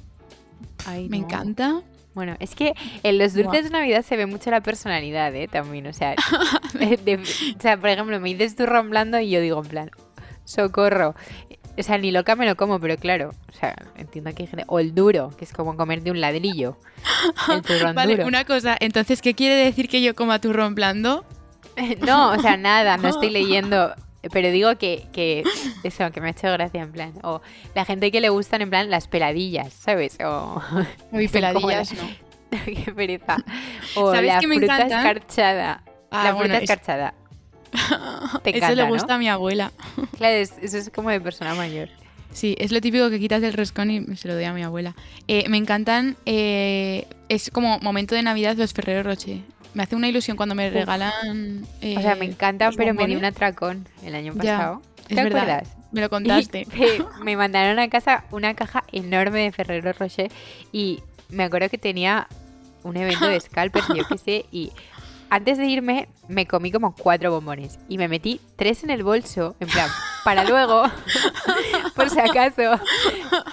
Ay, 0.84 1.08
me 1.08 1.16
encanta. 1.16 1.82
Bueno, 2.16 2.34
es 2.40 2.54
que 2.54 2.72
en 3.02 3.18
los 3.18 3.34
dulces 3.34 3.64
de 3.64 3.70
Navidad 3.70 4.00
se 4.00 4.16
ve 4.16 4.24
mucho 4.24 4.50
la 4.50 4.62
personalidad, 4.62 5.34
¿eh? 5.34 5.48
También, 5.48 5.86
o 5.86 5.92
sea, 5.92 6.14
o 6.74 7.60
sea, 7.60 7.76
por 7.76 7.90
ejemplo, 7.90 8.18
me 8.18 8.30
dices 8.30 8.56
turrón 8.56 8.88
blando 8.88 9.20
y 9.20 9.28
yo 9.28 9.38
digo 9.42 9.62
en 9.62 9.68
plan, 9.68 9.90
socorro. 10.46 11.14
O 11.78 11.82
sea, 11.82 11.98
ni 11.98 12.12
loca 12.12 12.34
me 12.34 12.46
lo 12.46 12.56
como, 12.56 12.80
pero 12.80 12.96
claro, 12.96 13.32
o 13.50 13.52
sea, 13.52 13.76
entiendo 13.96 14.34
que 14.34 14.44
hay 14.44 14.46
gente... 14.46 14.64
O 14.66 14.80
el 14.80 14.94
duro, 14.94 15.30
que 15.36 15.44
es 15.44 15.52
como 15.52 15.76
comer 15.76 16.02
de 16.02 16.10
un 16.10 16.22
ladrillo. 16.22 16.78
El 17.52 17.60
turrón 17.62 17.94
vale, 17.94 18.24
una 18.24 18.46
cosa, 18.46 18.78
entonces, 18.80 19.20
¿qué 19.20 19.34
quiere 19.34 19.54
decir 19.54 19.86
que 19.90 20.00
yo 20.00 20.14
coma 20.14 20.40
turrón 20.40 20.74
blando? 20.74 21.26
no, 22.06 22.30
o 22.30 22.38
sea, 22.40 22.56
nada, 22.56 22.96
no 22.96 23.08
estoy 23.08 23.28
leyendo 23.28 23.94
pero 24.30 24.50
digo 24.50 24.76
que, 24.76 25.06
que 25.12 25.44
eso, 25.84 26.10
que 26.10 26.20
me 26.20 26.28
ha 26.28 26.30
hecho 26.30 26.50
gracia 26.52 26.82
en 26.82 26.92
plan. 26.92 27.12
O 27.22 27.40
la 27.74 27.84
gente 27.84 28.10
que 28.10 28.20
le 28.20 28.28
gustan 28.28 28.62
en 28.62 28.70
plan 28.70 28.90
las 28.90 29.08
peladillas, 29.08 29.72
¿sabes? 29.72 30.18
O. 30.24 30.62
Muy 31.10 31.28
peladillas, 31.28 31.92
¿no? 31.94 32.08
Qué 32.64 32.92
pereza. 32.94 33.36
O 33.96 34.14
la 34.14 34.40
fruta 34.40 34.78
escarchada. 34.78 35.82
Ah, 36.10 36.24
la 36.24 36.36
fruta 36.36 36.58
escarchada. 36.58 37.14
eso 38.44 38.74
le 38.74 38.84
gusta 38.84 39.14
a 39.14 39.18
mi 39.18 39.28
abuela. 39.28 39.72
Claro, 40.16 40.36
eso 40.36 40.78
es 40.78 40.90
como 40.90 41.10
de 41.10 41.20
persona 41.20 41.54
mayor. 41.54 41.88
Sí, 42.32 42.54
es 42.58 42.70
lo 42.70 42.82
típico 42.82 43.08
que 43.08 43.18
quitas 43.18 43.40
del 43.40 43.54
roscón 43.54 43.90
y 43.90 44.16
se 44.16 44.28
lo 44.28 44.34
doy 44.34 44.44
a 44.44 44.52
mi 44.52 44.62
abuela. 44.62 44.94
Eh, 45.26 45.48
me 45.48 45.56
encantan, 45.56 46.16
eh, 46.26 47.06
es 47.30 47.50
como 47.50 47.78
momento 47.80 48.14
de 48.14 48.22
Navidad 48.22 48.56
los 48.56 48.74
Ferrero 48.74 49.02
Rocher. 49.02 49.38
Me 49.76 49.82
hace 49.82 49.94
una 49.94 50.08
ilusión 50.08 50.38
cuando 50.38 50.54
me 50.54 50.70
regalan. 50.70 51.66
o 51.82 52.00
sea, 52.00 52.14
me 52.14 52.24
eh, 52.24 52.30
encantan, 52.30 52.72
pero 52.78 52.94
me 52.94 53.06
di 53.06 53.14
un 53.14 53.26
atracón 53.26 53.86
el 54.02 54.14
año 54.14 54.32
pasado. 54.32 54.80
¿Te 55.06 55.20
acuerdas? 55.20 55.68
Me 55.92 56.00
lo 56.00 56.08
contaste. 56.10 56.66
me 57.22 57.36
mandaron 57.36 57.78
a 57.78 57.90
casa 57.90 58.24
una 58.30 58.54
caja 58.54 58.84
enorme 58.90 59.40
de 59.40 59.52
Ferrero 59.52 59.92
Rocher 59.92 60.32
y 60.72 61.02
me 61.28 61.44
acuerdo 61.44 61.68
que 61.68 61.76
tenía 61.76 62.26
un 62.84 62.96
evento 62.96 63.28
de 63.28 63.38
scalpers, 63.38 63.86
yo 63.94 64.08
qué 64.08 64.16
sé, 64.16 64.46
y 64.50 64.72
antes 65.28 65.58
de 65.58 65.66
irme 65.66 66.08
me 66.26 66.46
comí 66.46 66.72
como 66.72 66.94
cuatro 66.94 67.30
bombones 67.30 67.78
y 67.86 67.98
me 67.98 68.08
metí 68.08 68.40
tres 68.56 68.82
en 68.82 68.88
el 68.88 69.02
bolso, 69.02 69.56
en 69.60 69.68
plan, 69.68 69.90
para 70.24 70.44
luego, 70.44 70.84
por 71.94 72.08
si 72.08 72.18
acaso, 72.18 72.80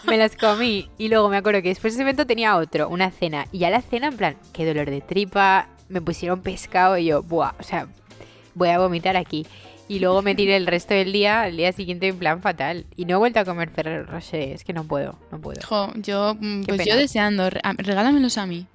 me 0.06 0.18
las 0.18 0.38
comí. 0.38 0.90
Y 0.98 1.10
luego 1.10 1.28
me 1.28 1.36
acuerdo 1.36 1.62
que 1.62 1.68
después 1.68 1.94
de 1.94 1.98
ese 1.98 2.04
evento 2.04 2.26
tenía 2.26 2.56
otro, 2.56 2.88
una 2.88 3.12
cena. 3.12 3.46
Y 3.52 3.60
ya 3.60 3.70
la 3.70 3.82
cena, 3.82 4.08
en 4.08 4.16
plan, 4.16 4.38
qué 4.54 4.66
dolor 4.66 4.90
de 4.90 5.02
tripa, 5.02 5.68
me 5.94 6.02
pusieron 6.02 6.42
pescado 6.42 6.98
y 6.98 7.06
yo, 7.06 7.24
buah, 7.24 7.54
o 7.60 7.64
sea, 7.64 7.88
voy 8.56 8.70
a 8.70 8.80
vomitar 8.80 9.16
aquí. 9.16 9.46
Y 9.88 10.00
luego 10.00 10.22
me 10.22 10.34
tiré 10.34 10.56
el 10.56 10.66
resto 10.66 10.94
del 10.94 11.12
día, 11.12 11.48
el 11.48 11.58
día 11.58 11.72
siguiente 11.72 12.08
en 12.08 12.18
plan 12.18 12.42
fatal. 12.42 12.86
Y 12.96 13.06
no 13.06 13.16
he 13.16 13.18
vuelto 13.18 13.40
a 13.40 13.46
comer 13.46 13.70
Ferrero 13.70 14.06
Rocher, 14.06 14.54
es 14.54 14.64
que 14.64 14.74
no 14.74 14.86
puedo, 14.86 15.20
no 15.32 15.40
puedo. 15.40 15.60
yo, 15.96 16.36
mm, 16.40 16.64
pues 16.64 16.86
yo 16.86 16.96
deseando, 16.96 17.50
regálamelos 17.50 18.38
a 18.38 18.46
mí. 18.46 18.66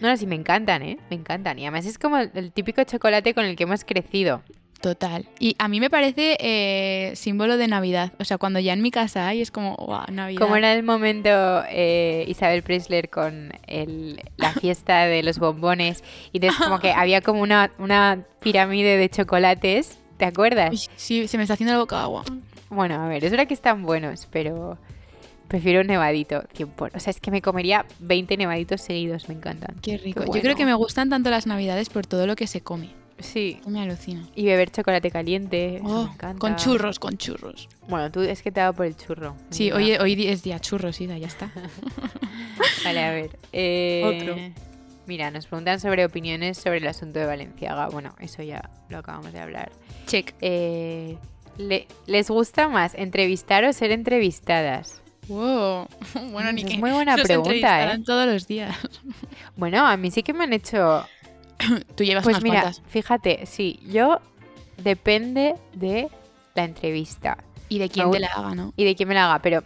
No, 0.00 0.08
no, 0.08 0.16
sí, 0.16 0.26
me 0.26 0.34
encantan, 0.34 0.82
¿eh? 0.82 0.98
Me 1.10 1.16
encantan. 1.16 1.58
Y 1.58 1.62
además 1.62 1.84
es 1.84 1.98
como 1.98 2.16
el 2.16 2.52
típico 2.52 2.82
chocolate 2.84 3.34
con 3.34 3.44
el 3.44 3.54
que 3.54 3.64
hemos 3.64 3.84
crecido. 3.84 4.42
Total. 4.80 5.26
Y 5.38 5.56
a 5.58 5.68
mí 5.68 5.78
me 5.78 5.90
parece 5.90 6.38
eh, 6.40 7.12
símbolo 7.14 7.58
de 7.58 7.68
Navidad. 7.68 8.12
O 8.18 8.24
sea, 8.24 8.38
cuando 8.38 8.60
ya 8.60 8.72
en 8.72 8.80
mi 8.80 8.90
casa 8.90 9.28
hay, 9.28 9.42
es 9.42 9.50
como, 9.50 9.76
wow, 9.76 10.04
Navidad. 10.10 10.40
Como 10.40 10.56
era 10.56 10.72
el 10.72 10.82
momento 10.82 11.28
eh, 11.68 12.24
Isabel 12.28 12.62
Preisler 12.62 13.10
con 13.10 13.52
el, 13.66 14.22
la 14.36 14.52
fiesta 14.52 15.04
de 15.04 15.22
los 15.22 15.38
bombones. 15.38 16.02
Y 16.32 16.38
entonces 16.38 16.58
como 16.64 16.78
que 16.78 16.92
había 16.92 17.20
como 17.20 17.42
una, 17.42 17.72
una 17.78 18.24
pirámide 18.40 18.96
de 18.96 19.08
chocolates. 19.10 19.98
¿Te 20.16 20.24
acuerdas? 20.24 20.88
Sí, 20.96 21.28
se 21.28 21.36
me 21.36 21.44
está 21.44 21.54
haciendo 21.54 21.74
la 21.74 21.80
boca 21.80 22.02
agua. 22.02 22.24
Bueno, 22.70 23.02
a 23.02 23.08
ver, 23.08 23.24
es 23.24 23.30
verdad 23.30 23.46
que 23.46 23.54
están 23.54 23.82
buenos, 23.82 24.28
pero 24.30 24.78
prefiero 25.48 25.80
un 25.80 25.88
nevadito. 25.88 26.44
O 26.78 27.00
sea, 27.00 27.10
es 27.10 27.20
que 27.20 27.30
me 27.30 27.42
comería 27.42 27.84
20 27.98 28.36
nevaditos 28.36 28.80
seguidos, 28.80 29.28
me 29.28 29.34
encantan. 29.34 29.76
Qué 29.82 29.98
rico. 29.98 30.24
Yo 30.24 30.40
creo 30.40 30.56
que 30.56 30.64
me 30.64 30.74
gustan 30.74 31.10
tanto 31.10 31.28
las 31.28 31.46
navidades 31.46 31.90
por 31.90 32.06
todo 32.06 32.26
lo 32.26 32.36
que 32.36 32.46
se 32.46 32.60
come. 32.60 32.99
Sí. 33.20 33.60
Me 33.66 33.80
alucina. 33.80 34.26
Y 34.34 34.46
beber 34.46 34.70
chocolate 34.70 35.10
caliente. 35.10 35.80
Oh, 35.84 36.04
me 36.04 36.12
encanta. 36.12 36.38
Con 36.38 36.56
churros, 36.56 36.98
con 36.98 37.16
churros. 37.16 37.68
Bueno, 37.88 38.10
tú 38.10 38.20
es 38.20 38.42
que 38.42 38.50
te 38.50 38.60
ha 38.60 38.64
dado 38.64 38.74
por 38.74 38.86
el 38.86 38.96
churro. 38.96 39.36
Sí, 39.50 39.70
hoy, 39.72 39.92
hoy 39.92 40.26
es 40.26 40.42
día 40.42 40.58
churros, 40.58 40.96
sí, 40.96 41.06
ya 41.06 41.14
está. 41.26 41.50
vale, 42.84 43.04
a 43.04 43.10
ver. 43.12 43.38
Eh, 43.52 44.02
Otro. 44.04 44.36
Mira, 45.06 45.30
nos 45.30 45.46
preguntan 45.46 45.80
sobre 45.80 46.04
opiniones 46.04 46.58
sobre 46.58 46.78
el 46.78 46.86
asunto 46.86 47.18
de 47.18 47.26
Valenciaga. 47.26 47.88
Bueno, 47.88 48.14
eso 48.20 48.42
ya 48.42 48.70
lo 48.88 48.98
acabamos 48.98 49.32
de 49.32 49.40
hablar. 49.40 49.72
Check. 50.06 50.34
Eh, 50.40 51.16
¿Les 52.06 52.30
gusta 52.30 52.68
más 52.68 52.94
entrevistar 52.94 53.64
o 53.64 53.72
ser 53.72 53.90
entrevistadas? 53.90 55.02
Wow. 55.28 55.86
Bueno, 56.32 56.52
ni 56.52 56.62
es 56.62 56.78
muy 56.78 56.90
buena 56.90 57.16
pregunta, 57.16 57.92
¿eh? 57.92 57.98
todos 58.04 58.26
los 58.26 58.46
días. 58.46 58.76
Bueno, 59.56 59.86
a 59.86 59.96
mí 59.96 60.10
sí 60.10 60.22
que 60.22 60.32
me 60.32 60.44
han 60.44 60.52
hecho 60.52 61.04
Tú 61.94 62.04
llevas 62.04 62.24
pues 62.24 62.38
unas 62.38 62.42
mira, 62.42 62.72
fíjate, 62.88 63.46
sí, 63.46 63.80
yo 63.86 64.20
depende 64.78 65.54
de 65.74 66.08
la 66.54 66.64
entrevista. 66.64 67.38
Y 67.68 67.78
de 67.78 67.88
quién 67.88 68.10
te 68.10 68.18
la 68.18 68.28
haga, 68.28 68.54
¿no? 68.54 68.72
Y 68.76 68.84
de 68.84 68.96
quién 68.96 69.08
me 69.08 69.14
la 69.14 69.26
haga, 69.26 69.42
pero 69.42 69.62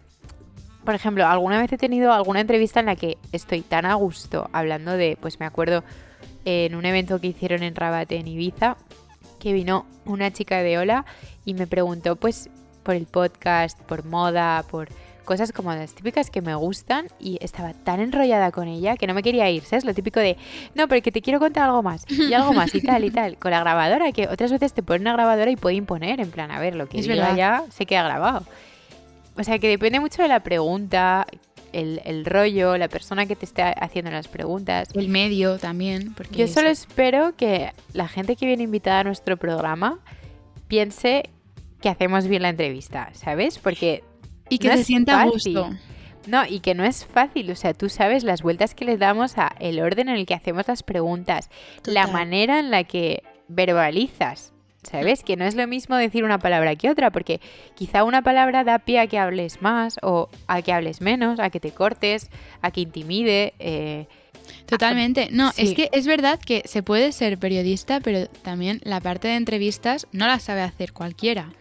por 0.84 0.94
ejemplo, 0.94 1.26
alguna 1.26 1.58
vez 1.60 1.72
he 1.72 1.78
tenido 1.78 2.12
alguna 2.12 2.40
entrevista 2.40 2.80
en 2.80 2.86
la 2.86 2.96
que 2.96 3.16
estoy 3.32 3.62
tan 3.62 3.86
a 3.86 3.94
gusto 3.94 4.50
hablando 4.52 4.92
de, 4.92 5.16
pues 5.20 5.40
me 5.40 5.46
acuerdo 5.46 5.82
en 6.44 6.74
un 6.74 6.84
evento 6.84 7.20
que 7.20 7.28
hicieron 7.28 7.62
en 7.62 7.74
Rabat, 7.74 8.12
en 8.12 8.28
Ibiza, 8.28 8.76
que 9.40 9.54
vino 9.54 9.86
una 10.04 10.30
chica 10.30 10.58
de 10.58 10.76
Ola 10.78 11.06
y 11.44 11.54
me 11.54 11.66
preguntó 11.66 12.16
pues 12.16 12.50
por 12.82 12.94
el 12.94 13.06
podcast, 13.06 13.80
por 13.80 14.04
moda, 14.04 14.62
por 14.70 14.88
cosas 15.24 15.52
como 15.52 15.72
las 15.74 15.94
típicas 15.94 16.30
que 16.30 16.40
me 16.42 16.54
gustan 16.54 17.06
y 17.18 17.38
estaba 17.40 17.72
tan 17.72 18.00
enrollada 18.00 18.52
con 18.52 18.68
ella 18.68 18.96
que 18.96 19.06
no 19.06 19.14
me 19.14 19.22
quería 19.22 19.50
ir, 19.50 19.62
¿sabes? 19.64 19.84
Lo 19.84 19.94
típico 19.94 20.20
de, 20.20 20.36
no, 20.74 20.86
pero 20.88 21.02
que 21.02 21.10
te 21.10 21.20
quiero 21.22 21.38
contar 21.40 21.64
algo 21.64 21.82
más 21.82 22.04
y 22.10 22.32
algo 22.34 22.52
más 22.52 22.74
y 22.74 22.80
tal 22.80 23.04
y 23.04 23.10
tal. 23.10 23.36
Con 23.38 23.50
la 23.50 23.60
grabadora, 23.60 24.12
que 24.12 24.28
otras 24.28 24.52
veces 24.52 24.72
te 24.72 24.82
ponen 24.82 25.02
una 25.02 25.14
grabadora 25.14 25.50
y 25.50 25.56
puede 25.56 25.76
imponer, 25.76 26.20
en 26.20 26.30
plan, 26.30 26.50
a 26.50 26.58
ver, 26.60 26.76
lo 26.76 26.88
que 26.88 26.98
Es 27.00 27.06
diga 27.08 27.16
verdad. 27.30 27.36
ya 27.36 27.64
se 27.70 27.86
queda 27.86 28.04
grabado. 28.04 28.44
O 29.36 29.42
sea, 29.42 29.58
que 29.58 29.68
depende 29.68 29.98
mucho 29.98 30.22
de 30.22 30.28
la 30.28 30.40
pregunta, 30.40 31.26
el, 31.72 32.00
el 32.04 32.24
rollo, 32.24 32.76
la 32.78 32.86
persona 32.86 33.26
que 33.26 33.34
te 33.34 33.44
esté 33.44 33.62
haciendo 33.62 34.10
las 34.12 34.28
preguntas. 34.28 34.88
El 34.94 35.08
medio 35.08 35.58
también. 35.58 36.14
Porque 36.14 36.36
Yo 36.36 36.46
solo 36.46 36.68
es- 36.68 36.80
espero 36.80 37.34
que 37.36 37.72
la 37.92 38.06
gente 38.06 38.36
que 38.36 38.46
viene 38.46 38.62
invitada 38.62 39.00
a 39.00 39.04
nuestro 39.04 39.36
programa 39.36 39.98
piense 40.68 41.30
que 41.80 41.88
hacemos 41.88 42.26
bien 42.26 42.42
la 42.42 42.48
entrevista, 42.50 43.10
¿sabes? 43.12 43.58
Porque 43.58 44.02
Y 44.48 44.58
que 44.58 44.68
no 44.68 44.76
se 44.76 44.84
sienta 44.84 45.22
a 45.22 45.26
gusto. 45.26 45.70
no, 46.26 46.44
y 46.46 46.60
que 46.60 46.74
no 46.74 46.84
es 46.84 47.04
fácil, 47.06 47.50
o 47.50 47.54
sea, 47.56 47.74
tú 47.74 47.88
sabes 47.88 48.24
las 48.24 48.42
vueltas 48.42 48.74
que 48.74 48.84
le 48.84 48.96
damos 48.96 49.36
a 49.38 49.54
el 49.60 49.80
orden 49.80 50.08
en 50.08 50.16
el 50.16 50.26
que 50.26 50.34
hacemos 50.34 50.68
las 50.68 50.82
preguntas, 50.82 51.50
la 51.84 52.06
manera 52.06 52.58
en 52.58 52.70
la 52.70 52.84
que 52.84 53.22
verbalizas, 53.48 54.52
¿sabes? 54.82 55.22
Que 55.22 55.36
no 55.36 55.44
es 55.44 55.54
lo 55.54 55.66
mismo 55.66 55.96
decir 55.96 56.24
una 56.24 56.38
palabra 56.38 56.76
que 56.76 56.90
otra, 56.90 57.10
porque 57.10 57.40
quizá 57.74 58.04
una 58.04 58.22
palabra 58.22 58.64
da 58.64 58.78
pie 58.78 59.00
a 59.00 59.06
que 59.06 59.18
hables 59.18 59.62
más 59.62 59.96
o 60.02 60.28
a 60.46 60.62
que 60.62 60.72
hables 60.72 61.00
menos, 61.00 61.40
a 61.40 61.50
que 61.50 61.60
te 61.60 61.72
cortes, 61.72 62.30
a 62.62 62.70
que 62.70 62.82
intimide. 62.82 63.54
eh, 63.58 64.06
Totalmente. 64.66 65.28
No, 65.30 65.52
es 65.56 65.74
que 65.74 65.88
es 65.92 66.06
verdad 66.06 66.38
que 66.38 66.62
se 66.66 66.82
puede 66.82 67.12
ser 67.12 67.38
periodista, 67.38 68.00
pero 68.00 68.26
también 68.28 68.80
la 68.84 69.00
parte 69.00 69.28
de 69.28 69.36
entrevistas 69.36 70.06
no 70.12 70.26
la 70.26 70.38
sabe 70.38 70.60
hacer 70.62 70.92
cualquiera. 70.92 71.52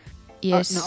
Y 0.43 0.53
Oh, 0.53 0.59
es 0.59 0.71
no, 0.73 0.81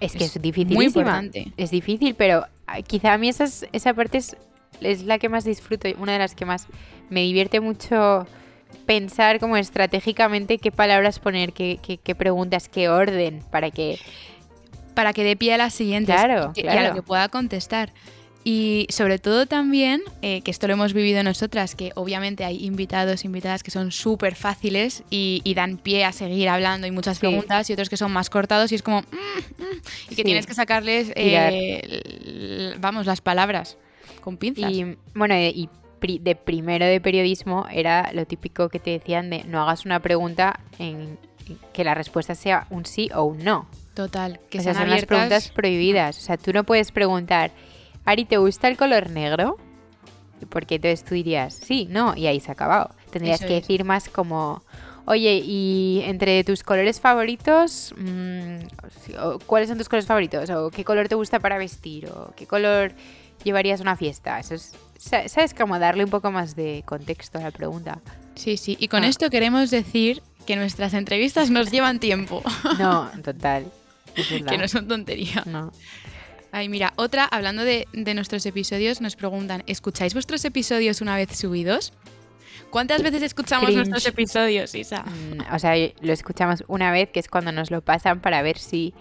es 0.00 0.12
que 0.12 0.24
es 0.24 0.36
es, 0.36 0.42
difícil. 0.42 0.74
muy 0.74 0.86
importante. 0.86 1.52
Es 1.56 1.70
difícil, 1.70 2.14
pero 2.14 2.46
ah, 2.66 2.80
quizá 2.82 3.12
a 3.14 3.18
mí 3.18 3.28
esas- 3.28 3.66
esa 3.72 3.92
parte 3.94 4.18
es, 4.18 4.36
es 4.80 5.02
la 5.02 5.18
que 5.18 5.28
más 5.28 5.44
disfruto, 5.44 5.88
y 5.88 5.96
una 5.98 6.12
de 6.12 6.18
las 6.20 6.34
que 6.34 6.44
más 6.46 6.66
me 7.08 7.22
divierte 7.22 7.60
mucho 7.60 8.26
pensar 8.86 9.40
como 9.40 9.56
estratégicamente 9.56 10.58
qué 10.58 10.70
palabras 10.70 11.18
poner, 11.18 11.52
qué, 11.52 11.78
qué- 11.82 11.98
qué 11.98 12.14
preguntas, 12.14 12.68
qué 12.68 12.88
orden, 12.88 13.42
para 13.50 13.70
que... 13.70 13.98
para 14.94 15.12
que 15.12 15.24
dé 15.24 15.34
pie 15.36 15.54
a 15.54 15.58
las 15.58 15.74
siguientes 15.74 16.14
Claro, 16.14 16.52
y 16.54 16.60
que- 16.62 16.66
y 16.66 16.68
a 16.68 16.72
claro. 16.72 16.88
lo 16.90 16.94
que 16.94 17.02
pueda 17.02 17.28
contestar. 17.28 17.92
Y 18.42 18.86
sobre 18.88 19.18
todo 19.18 19.44
también, 19.46 20.00
eh, 20.22 20.40
que 20.40 20.50
esto 20.50 20.66
lo 20.66 20.72
hemos 20.72 20.94
vivido 20.94 21.22
nosotras, 21.22 21.74
que 21.74 21.92
obviamente 21.94 22.44
hay 22.44 22.64
invitados, 22.64 23.26
invitadas 23.26 23.62
que 23.62 23.70
son 23.70 23.92
súper 23.92 24.34
fáciles 24.34 25.02
y, 25.10 25.42
y 25.44 25.52
dan 25.54 25.76
pie 25.76 26.06
a 26.06 26.12
seguir 26.12 26.48
hablando 26.48 26.86
y 26.86 26.90
muchas 26.90 27.18
Sí. 27.18 27.20
preguntas 27.20 27.68
y 27.68 27.74
otros 27.74 27.90
que 27.90 27.98
son 27.98 28.12
más 28.12 28.30
cortados 28.30 28.72
y 28.72 28.76
es 28.76 28.82
como... 28.82 29.02
"Mm, 29.02 29.04
mm", 29.04 29.80
y 30.06 30.08
que 30.08 30.14
Sí. 30.16 30.24
tienes 30.24 30.46
que 30.46 30.54
sacarles, 30.54 31.12
eh, 31.16 32.74
vamos, 32.78 33.04
las 33.06 33.20
palabras 33.20 33.76
con 34.22 34.38
pinzas. 34.38 34.70
Y 34.70 34.96
bueno, 35.14 35.34
eh, 35.34 35.52
y 35.54 35.68
de 36.20 36.34
primero 36.34 36.86
de 36.86 36.98
periodismo 36.98 37.66
era 37.70 38.10
lo 38.14 38.24
típico 38.24 38.70
que 38.70 38.78
te 38.78 38.88
decían 38.90 39.28
de 39.28 39.44
no 39.44 39.60
hagas 39.62 39.84
una 39.84 40.00
pregunta 40.00 40.60
en 40.78 41.18
que 41.74 41.84
la 41.84 41.94
respuesta 41.94 42.34
sea 42.34 42.66
un 42.70 42.86
sí 42.86 43.10
o 43.14 43.24
un 43.24 43.44
no. 43.44 43.68
Total, 43.92 44.40
que 44.48 44.58
o 44.58 44.62
sea, 44.62 44.72
sean 44.72 44.84
son 44.86 44.90
las 44.90 45.04
preguntas 45.04 45.48
prohibidas. 45.50 46.16
O 46.16 46.20
sea, 46.22 46.38
tú 46.38 46.54
no 46.54 46.64
puedes 46.64 46.90
preguntar, 46.90 47.50
Ari, 48.04 48.24
¿te 48.24 48.36
gusta 48.38 48.68
el 48.68 48.76
color 48.76 49.10
negro? 49.10 49.56
Porque 50.48 50.76
entonces 50.76 51.04
tú 51.04 51.14
dirías, 51.14 51.54
sí, 51.54 51.86
no, 51.90 52.16
y 52.16 52.26
ahí 52.26 52.40
se 52.40 52.50
ha 52.50 52.54
acabado. 52.54 52.90
Tendrías 53.10 53.40
Eso 53.40 53.48
que 53.48 53.56
es. 53.58 53.62
decir 53.62 53.84
más 53.84 54.08
como, 54.08 54.62
oye, 55.04 55.42
y 55.44 56.02
entre 56.06 56.42
tus 56.44 56.62
colores 56.62 56.98
favoritos, 57.00 57.94
mm, 57.98 58.56
¿cuáles 59.46 59.68
son 59.68 59.76
tus 59.78 59.88
colores 59.88 60.06
favoritos? 60.06 60.48
¿O 60.50 60.70
qué 60.70 60.84
color 60.84 61.08
te 61.08 61.14
gusta 61.14 61.40
para 61.40 61.58
vestir? 61.58 62.06
¿O 62.08 62.32
qué 62.36 62.46
color 62.46 62.92
llevarías 63.44 63.80
a 63.80 63.82
una 63.82 63.96
fiesta? 63.96 64.40
Eso 64.40 64.54
es, 64.54 64.72
sa- 64.98 65.28
¿sabes? 65.28 65.52
Como 65.52 65.78
darle 65.78 66.04
un 66.04 66.10
poco 66.10 66.30
más 66.30 66.56
de 66.56 66.82
contexto 66.86 67.38
a 67.38 67.42
la 67.42 67.50
pregunta. 67.50 68.00
Sí, 68.34 68.56
sí. 68.56 68.76
Y 68.80 68.88
con 68.88 69.04
Ah. 69.04 69.08
esto 69.08 69.28
queremos 69.28 69.70
decir 69.70 70.22
que 70.46 70.56
nuestras 70.56 70.94
entrevistas 70.94 71.50
nos 71.50 71.70
llevan 71.70 72.00
tiempo, 72.00 72.42
No, 72.78 73.10
total. 73.22 73.66
es 74.16 74.26
que 74.42 74.56
no 74.58 74.66
son 74.68 74.88
tontería. 74.88 75.42
No. 75.44 75.70
Ay, 76.52 76.68
mira, 76.68 76.92
otra, 76.96 77.24
hablando 77.24 77.64
de, 77.64 77.86
de 77.92 78.14
nuestros 78.14 78.44
episodios, 78.46 79.00
nos 79.00 79.16
preguntan, 79.16 79.62
¿escucháis 79.66 80.14
vuestros 80.14 80.44
episodios 80.44 81.00
una 81.00 81.16
vez 81.16 81.36
subidos? 81.36 81.92
¿Cuántas 82.70 83.02
veces 83.02 83.22
escuchamos 83.22 83.66
Cringe. 83.66 83.78
nuestros 83.78 84.06
episodios, 84.06 84.74
Isa? 84.74 85.02
Mm, 85.02 85.54
O 85.54 85.58
sea, 85.58 85.74
lo 86.00 86.12
escuchamos 86.12 86.64
una 86.68 86.92
vez, 86.92 87.10
que 87.10 87.20
es 87.20 87.28
cuando 87.28 87.52
nos 87.52 87.70
lo 87.70 87.80
pasan 87.82 88.20
para 88.20 88.42
ver 88.42 88.58
si 88.58 88.94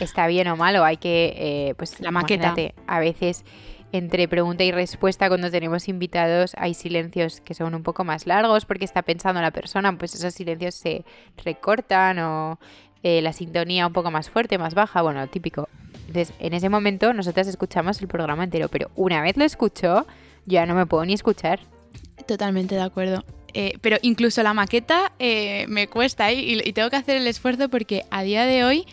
está 0.00 0.26
bien 0.26 0.48
o 0.48 0.56
mal, 0.56 0.76
o 0.76 0.84
hay 0.84 0.96
que, 0.96 1.34
eh, 1.36 1.74
pues, 1.76 2.00
La 2.00 2.10
maqueta. 2.10 2.54
A 2.86 3.00
veces 3.00 3.44
entre 3.92 4.26
pregunta 4.26 4.64
y 4.64 4.72
respuesta 4.72 5.28
cuando 5.28 5.50
tenemos 5.50 5.86
invitados 5.86 6.52
hay 6.56 6.72
silencios 6.72 7.42
que 7.42 7.52
son 7.52 7.74
un 7.74 7.82
poco 7.82 8.04
más 8.04 8.26
largos 8.26 8.64
porque 8.64 8.86
está 8.86 9.02
pensando 9.02 9.42
la 9.42 9.50
persona, 9.50 9.96
pues 9.98 10.14
esos 10.14 10.32
silencios 10.32 10.74
se 10.74 11.04
recortan 11.44 12.18
o 12.18 12.58
eh, 13.02 13.20
la 13.20 13.34
sintonía 13.34 13.86
un 13.86 13.92
poco 13.92 14.10
más 14.10 14.30
fuerte, 14.30 14.56
más 14.56 14.74
baja, 14.74 15.02
bueno, 15.02 15.26
típico. 15.28 15.68
Entonces, 16.06 16.34
en 16.38 16.52
ese 16.52 16.68
momento 16.68 17.12
nosotras 17.12 17.46
escuchamos 17.46 18.00
el 18.00 18.08
programa 18.08 18.44
entero, 18.44 18.68
pero 18.68 18.90
una 18.96 19.22
vez 19.22 19.36
lo 19.36 19.44
escucho, 19.44 20.06
ya 20.46 20.66
no 20.66 20.74
me 20.74 20.86
puedo 20.86 21.04
ni 21.04 21.14
escuchar. 21.14 21.60
Totalmente 22.26 22.74
de 22.74 22.82
acuerdo. 22.82 23.24
Eh, 23.54 23.74
pero 23.80 23.98
incluso 24.02 24.42
la 24.42 24.54
maqueta 24.54 25.12
eh, 25.18 25.66
me 25.68 25.86
cuesta 25.86 26.30
¿eh? 26.30 26.36
y, 26.64 26.72
tengo 26.72 26.88
que 26.88 26.96
hacer 26.96 27.16
el 27.16 27.26
esfuerzo 27.26 27.68
porque 27.68 28.04
a 28.10 28.22
día 28.22 28.46
de 28.46 28.64
hoy 28.64 28.86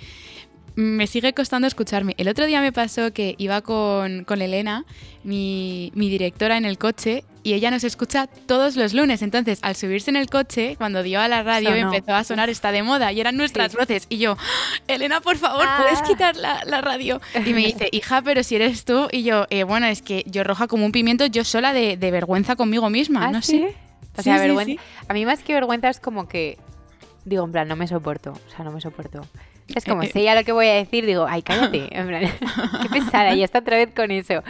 me 0.76 1.08
sigue 1.08 1.34
costando 1.34 1.68
escucharme. 1.68 2.14
El 2.18 2.28
otro 2.28 2.46
día 2.46 2.62
me 2.62 2.72
pasó 2.72 3.14
que 3.14 3.36
iba 3.38 3.62
con, 3.62 4.24
con 4.26 4.42
Elena, 4.42 4.86
mi 5.24 5.92
directora, 5.96 6.58
en 6.58 6.66
el 6.66 6.78
coche 6.78 7.24
y 7.44 7.54
ella 7.54 7.72
nos 7.72 7.84
escucha 7.84 8.28
todos 8.28 8.76
los 8.76 8.94
lunes. 8.94 9.22
Entonces, 9.22 9.60
al 9.62 9.76
subirse 9.76 10.10
en 10.10 10.16
el 10.18 10.30
coche, 10.30 10.76
cuando 10.78 11.04
dio 11.04 11.20
a 11.22 11.28
la 11.28 11.42
radio, 11.44 11.70
Sonó. 11.70 11.94
empezó 11.94 12.14
a 12.16 12.24
sonar 12.24 12.50
Está 12.50 12.72
de 12.72 12.84
moda 12.84 13.12
y 13.12 13.20
eran 13.22 13.38
nuestras 13.38 13.72
Sí. 13.72 13.78
voces. 13.78 14.06
Y 14.10 14.18
yo, 14.18 14.38
Elena, 14.88 15.22
por 15.22 15.38
favor, 15.38 15.66
¿puedes 15.78 16.00
Ah. 16.00 16.04
quitar 16.08 16.36
la, 16.36 16.64
la 16.66 16.82
radio? 16.82 17.22
Y 17.46 17.54
me 17.54 17.62
dice, 17.66 17.88
hija, 17.92 18.22
pero 18.22 18.44
si 18.44 18.56
eres 18.56 18.84
tú. 18.86 19.08
Y 19.12 19.24
yo, 19.24 19.46
"Eh, 19.50 19.64
bueno, 19.64 19.86
es 19.88 20.02
que 20.02 20.24
yo 20.28 20.44
roja 20.44 20.68
como 20.68 20.86
un 20.86 20.92
pimiento, 20.92 21.26
yo 21.26 21.44
sola 21.44 21.74
de, 21.74 21.98
de 21.98 22.12
vergüenza 22.12 22.56
conmigo 22.56 22.90
misma. 22.90 23.26
¿Ah, 23.28 23.32
no 23.32 23.42
sí? 23.42 23.60
sé. 23.60 23.76
O 24.18 24.22
sea, 24.22 24.36
sí, 24.36 24.42
vergüenza. 24.42 24.82
A 25.08 25.14
mí 25.14 25.26
más 25.26 25.40
que 25.44 25.54
vergüenza 25.54 25.88
es 25.90 26.00
como 26.00 26.28
que 26.28 26.58
digo, 27.26 27.46
en 27.46 27.52
plan, 27.52 27.68
no 27.68 27.76
me 27.76 27.88
soporto. 27.88 28.32
O 28.32 28.56
sea, 28.56 28.66
no 28.66 28.72
me 28.72 28.82
soporto. 28.82 29.22
Es 29.76 29.86
como, 29.86 30.02
sé 30.04 30.24
ya 30.24 30.34
lo 30.34 30.44
que 30.44 30.52
voy 30.52 30.66
a 30.66 30.74
decir, 30.74 31.06
digo, 31.06 31.28
ay, 31.30 31.44
cállate. 31.44 31.88
En 31.96 32.08
plan, 32.08 32.24
qué 32.82 32.90
pesada, 32.90 33.36
ya 33.36 33.46
está 33.46 33.60
otra 33.60 33.78
vez 33.78 33.90
con 33.96 34.10
eso. 34.10 34.42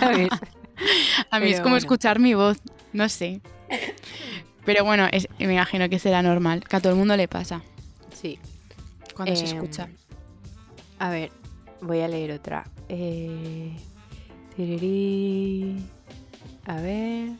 ¿sabes? 0.00 0.28
A 1.30 1.38
mí 1.38 1.46
Pero 1.46 1.54
es 1.54 1.56
como 1.60 1.70
bueno. 1.74 1.76
escuchar 1.78 2.18
mi 2.18 2.34
voz, 2.34 2.58
no 2.92 3.08
sé. 3.08 3.40
Pero 4.64 4.84
bueno, 4.84 5.08
es- 5.12 5.28
me 5.38 5.52
imagino 5.54 5.88
que 5.88 5.98
será 5.98 6.22
normal, 6.22 6.64
que 6.68 6.76
a 6.76 6.80
todo 6.80 6.92
el 6.92 6.98
mundo 6.98 7.16
le 7.16 7.28
pasa 7.28 7.62
Sí. 8.14 8.38
cuando 9.14 9.34
se 9.36 9.46
Em, 9.46 9.56
escucha. 9.56 9.88
A 10.98 11.10
ver, 11.10 11.30
voy 11.80 12.00
a 12.00 12.08
leer 12.08 12.32
otra. 12.32 12.64
Eh, 12.88 13.72
tirirí. 14.56 15.76
A 16.66 16.76
ver. 16.80 17.30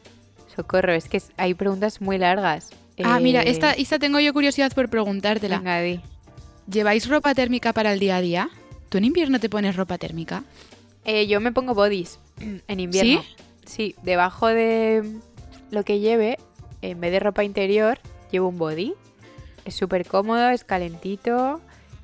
Socorro, 0.55 0.93
es 0.93 1.09
que 1.09 1.21
hay 1.37 1.55
preguntas 1.55 2.01
muy 2.01 2.19
largas. 2.19 2.71
Ah, 3.05 3.21
mira, 3.21 3.43
Eh, 3.43 3.51
esta, 3.51 3.73
esta 3.73 3.99
tengo 3.99 4.19
yo 4.21 4.33
curiosidad 4.33 4.73
por 4.73 4.89
preguntártela. 4.89 5.59
venga, 5.59 5.81
di. 5.81 6.01
¿Lleváis 6.71 7.09
ropa 7.09 7.35
térmica 7.35 7.73
para 7.73 7.93
el 7.93 8.01
día 8.01 8.17
a 8.17 8.21
día? 8.21 8.49
¿Tú 8.89 8.99
en 8.99 9.05
invierno 9.05 9.39
te 9.39 9.49
pones 9.49 9.77
ropa 9.77 9.99
térmica? 9.99 10.45
Eh, 11.05 11.27
yo 11.27 11.41
me 11.41 11.53
pongo 11.53 11.75
bodies 11.75 12.19
en 12.69 12.81
invierno. 12.81 13.23
¿Sí? 13.67 13.95
debajo 14.03 14.47
de 14.49 15.19
lo 15.71 15.85
que 15.85 16.01
lleve, 16.01 16.39
en 16.81 17.01
vez 17.01 17.13
de 17.13 17.21
ropa 17.21 17.45
interior, 17.45 17.99
llevo 18.31 18.49
un 18.49 18.57
body. 18.59 18.95
Es 19.67 19.75
súper 19.75 20.07
cómodo, 20.07 20.49
es 20.51 20.65
calentito. 20.65 21.61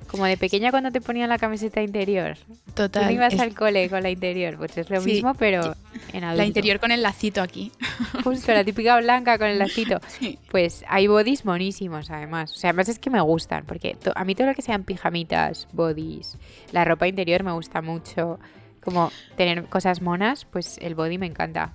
Como 0.07 0.25
de 0.25 0.37
pequeña 0.37 0.69
cuando 0.69 0.91
te 0.91 1.01
ponían 1.01 1.29
la 1.29 1.39
camiseta 1.39 1.81
interior. 1.81 2.37
Tú 2.67 2.73
Total. 2.83 3.05
no 3.05 3.11
ibas 3.11 3.33
es 3.33 3.39
al 3.39 3.55
cole 3.55 3.89
con 3.89 4.03
la 4.03 4.11
interior, 4.11 4.55
pues 4.55 4.77
es 4.77 4.87
lo 4.91 5.01
Sí, 5.01 5.13
mismo, 5.13 5.33
pero 5.33 5.75
en 6.13 6.23
adulto. 6.23 6.37
la 6.37 6.45
interior 6.45 6.79
con 6.79 6.91
el 6.91 7.01
lacito 7.01 7.41
aquí. 7.41 7.71
Justo, 8.23 8.53
la 8.53 8.63
típica 8.63 8.95
blanca 8.99 9.39
con 9.39 9.47
el 9.47 9.57
lacito. 9.57 9.99
Sí. 10.19 10.37
Pues 10.51 10.85
hay 10.87 11.07
bodies 11.07 11.43
monísimos, 11.43 12.11
además. 12.11 12.51
O 12.51 12.55
sea, 12.55 12.69
además 12.69 12.89
es 12.89 12.99
que 12.99 13.09
me 13.09 13.19
gustan, 13.21 13.65
porque 13.65 13.97
a 14.13 14.23
mí 14.25 14.35
todo 14.35 14.45
lo 14.45 14.53
que 14.53 14.61
sean 14.61 14.83
pijamitas, 14.83 15.67
bodies, 15.73 16.37
la 16.71 16.85
ropa 16.85 17.07
interior 17.07 17.41
me 17.43 17.53
gusta 17.53 17.81
mucho. 17.81 18.39
Como 18.85 19.11
tener 19.35 19.65
cosas 19.65 20.01
monas, 20.01 20.45
pues 20.45 20.77
el 20.79 20.95
body 20.95 21.17
me 21.17 21.25
encanta. 21.25 21.73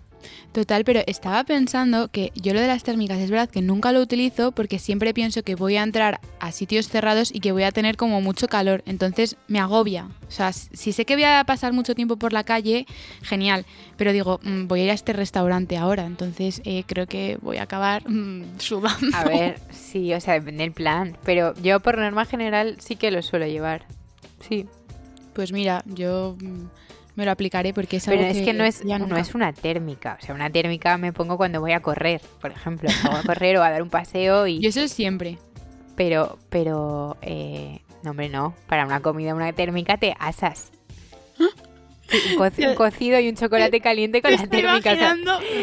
Total, 0.53 0.85
pero 0.85 1.01
estaba 1.07 1.45
pensando 1.45 2.09
que 2.09 2.33
yo 2.35 2.53
lo 2.55 2.61
de 2.61 2.67
las 2.67 2.83
térmicas 2.83 3.19
es 3.19 3.31
verdad 3.31 3.49
que 3.49 3.63
nunca 3.63 3.93
lo 3.93 4.01
utilizo 4.01 4.53
porque 4.53 4.79
siempre 4.79 5.15
pienso 5.15 5.43
que 5.43 5.55
voy 5.55 5.77
a 5.77 5.83
entrar 5.83 6.21
a 6.41 6.53
sitios 6.53 6.89
cerrados 6.89 7.31
y 7.33 7.41
que 7.41 7.53
voy 7.53 7.63
a 7.63 7.73
tener 7.73 7.97
como 7.97 8.21
mucho 8.21 8.49
calor, 8.49 8.83
entonces 8.87 9.37
me 9.47 9.61
agobia. 9.61 10.09
O 10.29 10.31
sea, 10.31 10.53
si 10.53 10.93
sé 10.93 11.05
que 11.05 11.15
voy 11.15 11.25
a 11.25 11.45
pasar 11.45 11.73
mucho 11.73 11.95
tiempo 11.95 12.17
por 12.17 12.33
la 12.33 12.45
calle, 12.45 12.87
genial, 13.23 13.65
pero 13.97 14.13
digo, 14.13 14.41
mm, 14.43 14.67
voy 14.67 14.81
a 14.81 14.85
ir 14.85 14.91
a 14.91 14.95
este 14.95 15.13
restaurante 15.13 15.77
ahora, 15.77 16.05
entonces 16.05 16.61
eh, 16.65 16.85
creo 16.87 17.07
que 17.07 17.39
voy 17.41 17.59
a 17.59 17.63
acabar 17.63 18.09
mm, 18.09 18.43
sudando. 18.59 19.17
A 19.17 19.25
ver, 19.25 19.61
sí, 19.71 20.13
o 20.15 20.21
sea, 20.21 20.35
depende 20.35 20.65
del 20.65 20.73
plan, 20.73 21.17
pero 21.25 21.55
yo 21.63 21.81
por 21.81 21.99
norma 21.99 22.25
general 22.25 22.77
sí 22.81 22.97
que 22.97 23.11
lo 23.11 23.23
suelo 23.23 23.47
llevar. 23.47 23.87
Sí. 24.49 24.67
Pues 25.33 25.53
mira, 25.53 25.85
yo 25.87 26.37
mm, 26.41 26.65
me 27.17 27.25
lo 27.25 27.31
aplicaré 27.31 27.73
porque 27.75 27.97
es 27.97 28.09
algo 28.09 28.21
Pero 28.21 28.33
es 28.33 28.45
que 28.45 28.53
no 28.53 28.65
es, 28.65 28.85
no 28.85 29.17
es 29.17 29.35
una 29.35 29.53
térmica. 29.53 30.17
O 30.21 30.25
sea, 30.25 30.35
una 30.35 30.51
térmica 30.51 30.97
me 30.99 31.13
pongo 31.13 31.37
cuando 31.37 31.61
voy 31.61 31.73
a 31.73 31.81
correr, 31.81 32.21
por 32.41 32.51
ejemplo. 32.53 32.89
Voy 33.05 33.15
a 33.21 33.23
correr 33.23 33.57
o 33.59 33.63
a 33.63 33.71
dar 33.71 33.83
un 33.83 33.91
paseo 33.91 34.47
y... 34.47 34.59
Y 34.63 34.67
eso 34.67 34.81
es 34.81 34.93
siempre. 34.93 35.39
Pero, 35.97 36.39
pero... 36.49 37.17
eh, 37.23 37.81
no, 38.03 38.11
hombre, 38.13 38.29
no. 38.29 38.55
Para 38.67 38.87
una 38.87 39.01
comida, 39.01 39.35
una 39.35 39.53
térmica 39.53 39.97
te 39.99 40.15
asas. 40.19 40.71
Sí, 42.09 42.19
un, 42.33 42.37
co- 42.39 42.69
un 42.69 42.75
cocido 42.75 43.21
y 43.21 43.29
un 43.29 43.37
chocolate 43.37 43.81
caliente 43.81 44.21
con 44.21 44.33
la 44.33 44.45
térmica. 44.49 44.93
o 44.93 44.97
sea, 44.97 45.15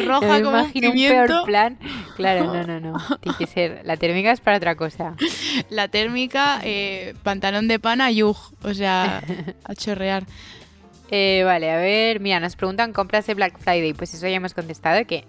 roja 0.06 0.38
no 0.38 0.50
me 0.50 0.58
imagino 0.60 0.90
un 0.92 0.96
peor 0.96 1.44
plan. 1.44 1.78
Claro, 2.16 2.46
no, 2.54 2.64
no, 2.66 2.80
no. 2.80 2.96
Tiene 3.20 3.36
que 3.36 3.46
ser... 3.46 3.80
La 3.84 3.98
térmica 3.98 4.32
es 4.32 4.40
para 4.40 4.56
otra 4.56 4.74
cosa. 4.74 5.14
La 5.68 5.88
térmica, 5.88 6.60
eh, 6.64 7.14
pantalón 7.22 7.68
de 7.68 7.78
pana, 7.78 8.10
yug. 8.10 8.36
O 8.62 8.72
sea, 8.72 9.22
a 9.64 9.74
chorrear. 9.74 10.24
Eh, 11.10 11.42
vale, 11.44 11.70
a 11.70 11.76
ver, 11.76 12.20
mira, 12.20 12.38
nos 12.40 12.56
preguntan 12.56 12.92
compras 12.92 13.26
de 13.26 13.34
Black 13.34 13.58
Friday. 13.58 13.92
Pues 13.94 14.12
eso 14.14 14.26
ya 14.28 14.36
hemos 14.36 14.54
contestado 14.54 15.04
que 15.06 15.24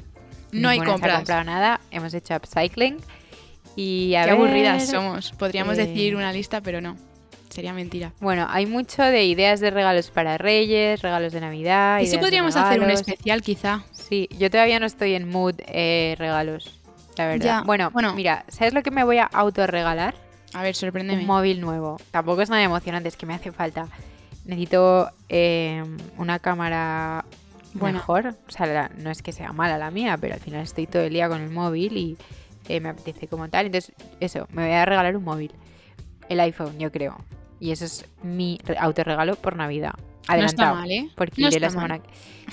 No 0.51 0.69
hay 0.69 0.79
ha 0.79 0.83
compras. 0.83 1.17
comprado 1.17 1.43
nada. 1.43 1.79
Hemos 1.91 2.13
hecho 2.13 2.35
upcycling. 2.35 2.97
Y 3.75 4.15
a 4.15 4.25
Qué 4.25 4.31
ver, 4.31 4.39
aburridas 4.39 4.87
somos. 4.87 5.31
Podríamos 5.31 5.77
eh, 5.77 5.85
decir 5.87 6.15
una 6.15 6.33
lista, 6.33 6.59
pero 6.61 6.81
no. 6.81 6.97
Sería 7.49 7.73
mentira. 7.73 8.13
Bueno, 8.19 8.45
hay 8.49 8.65
mucho 8.65 9.01
de 9.03 9.23
ideas 9.25 9.59
de 9.59 9.71
regalos 9.71 10.11
para 10.11 10.37
Reyes, 10.37 11.01
regalos 11.01 11.33
de 11.33 11.41
Navidad. 11.41 11.99
Y 12.01 12.07
de 12.07 12.19
podríamos 12.19 12.55
hacer 12.55 12.79
un 12.79 12.89
especial, 12.91 13.41
quizá. 13.41 13.83
Sí, 13.91 14.27
yo 14.37 14.51
todavía 14.51 14.79
no 14.79 14.85
estoy 14.85 15.15
en 15.15 15.27
mood 15.29 15.55
eh, 15.67 16.15
regalos, 16.19 16.79
la 17.17 17.27
verdad. 17.27 17.45
Ya, 17.45 17.61
Bueno, 17.63 17.89
bueno. 17.91 18.13
mira, 18.13 18.45
¿sabes 18.49 18.73
lo 18.73 18.83
que 18.83 18.91
me 18.91 19.03
voy 19.03 19.17
a 19.17 19.23
autorregalar? 19.25 20.13
A 20.53 20.61
ver, 20.61 20.75
sorpréndeme. 20.75 21.21
Un 21.21 21.27
móvil 21.27 21.59
nuevo. 21.61 21.99
Tampoco 22.11 22.41
es 22.43 22.49
nada 22.49 22.61
emocionante, 22.63 23.09
es 23.09 23.15
que 23.17 23.25
me 23.25 23.33
hace 23.33 23.51
falta. 23.51 23.87
Necesito 24.49 25.09
eh, 25.29 25.83
una 26.17 26.39
cámara 26.39 27.23
Bueno. 27.73 27.99
mejor. 27.99 28.35
O 28.47 28.51
sea, 28.51 28.65
la- 28.65 28.91
no 28.97 29.11
es 29.11 29.21
que 29.21 29.31
sea 29.31 29.53
mala 29.53 29.77
la 29.77 29.91
mía, 29.91 30.17
pero 30.19 30.33
al 30.33 30.39
final 30.39 30.61
estoy 30.63 30.87
todo 30.87 31.03
el 31.03 31.13
día 31.13 31.29
con 31.29 31.41
el 31.41 31.51
móvil 31.51 31.95
y 31.97 32.17
eh, 32.67 32.79
me 32.79 32.89
apetece 32.89 33.27
como 33.27 33.47
tal. 33.49 33.67
Entonces, 33.67 33.93
eso, 34.19 34.47
me 34.51 34.63
voy 34.65 34.73
a 34.73 34.85
regalar 34.85 35.15
un 35.15 35.23
móvil. 35.23 35.51
El 36.29 36.39
iPhone, 36.39 36.77
yo 36.79 36.91
creo. 36.91 37.17
Y 37.59 37.71
eso 37.71 37.85
es 37.85 38.05
mi 38.23 38.59
re- 38.63 38.77
autorregalo 38.77 39.35
por 39.35 39.55
Navidad. 39.55 39.93
No 39.97 40.33
Adelantado. 40.33 40.69
está 40.73 40.81
mal, 40.81 40.91
¿eh? 40.91 41.09
Porque 41.15 41.41
No 41.41 41.47
iré 41.47 41.59
la 41.59 41.69
mal. 41.71 42.01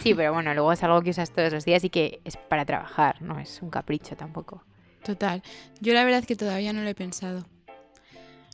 Sí, 0.03 0.15
pero 0.15 0.33
bueno, 0.33 0.53
luego 0.55 0.73
es 0.73 0.83
algo 0.83 1.01
que 1.03 1.11
usas 1.11 1.31
todos 1.31 1.53
los 1.53 1.65
días 1.65 1.85
y 1.85 1.91
que 1.91 2.21
es 2.25 2.37
para 2.37 2.65
trabajar, 2.65 3.21
no 3.23 3.39
es 3.39 3.61
un 3.63 3.71
capricho 3.71 4.17
tampoco. 4.17 4.63
Total. 5.05 5.43
Yo 5.81 5.93
la 5.95 6.05
verdad 6.05 6.21
es 6.21 6.27
que 6.27 6.37
todavía 6.37 6.73
no 6.73 6.83
lo 6.83 6.89
he 6.89 6.95
pensado. 6.95 7.45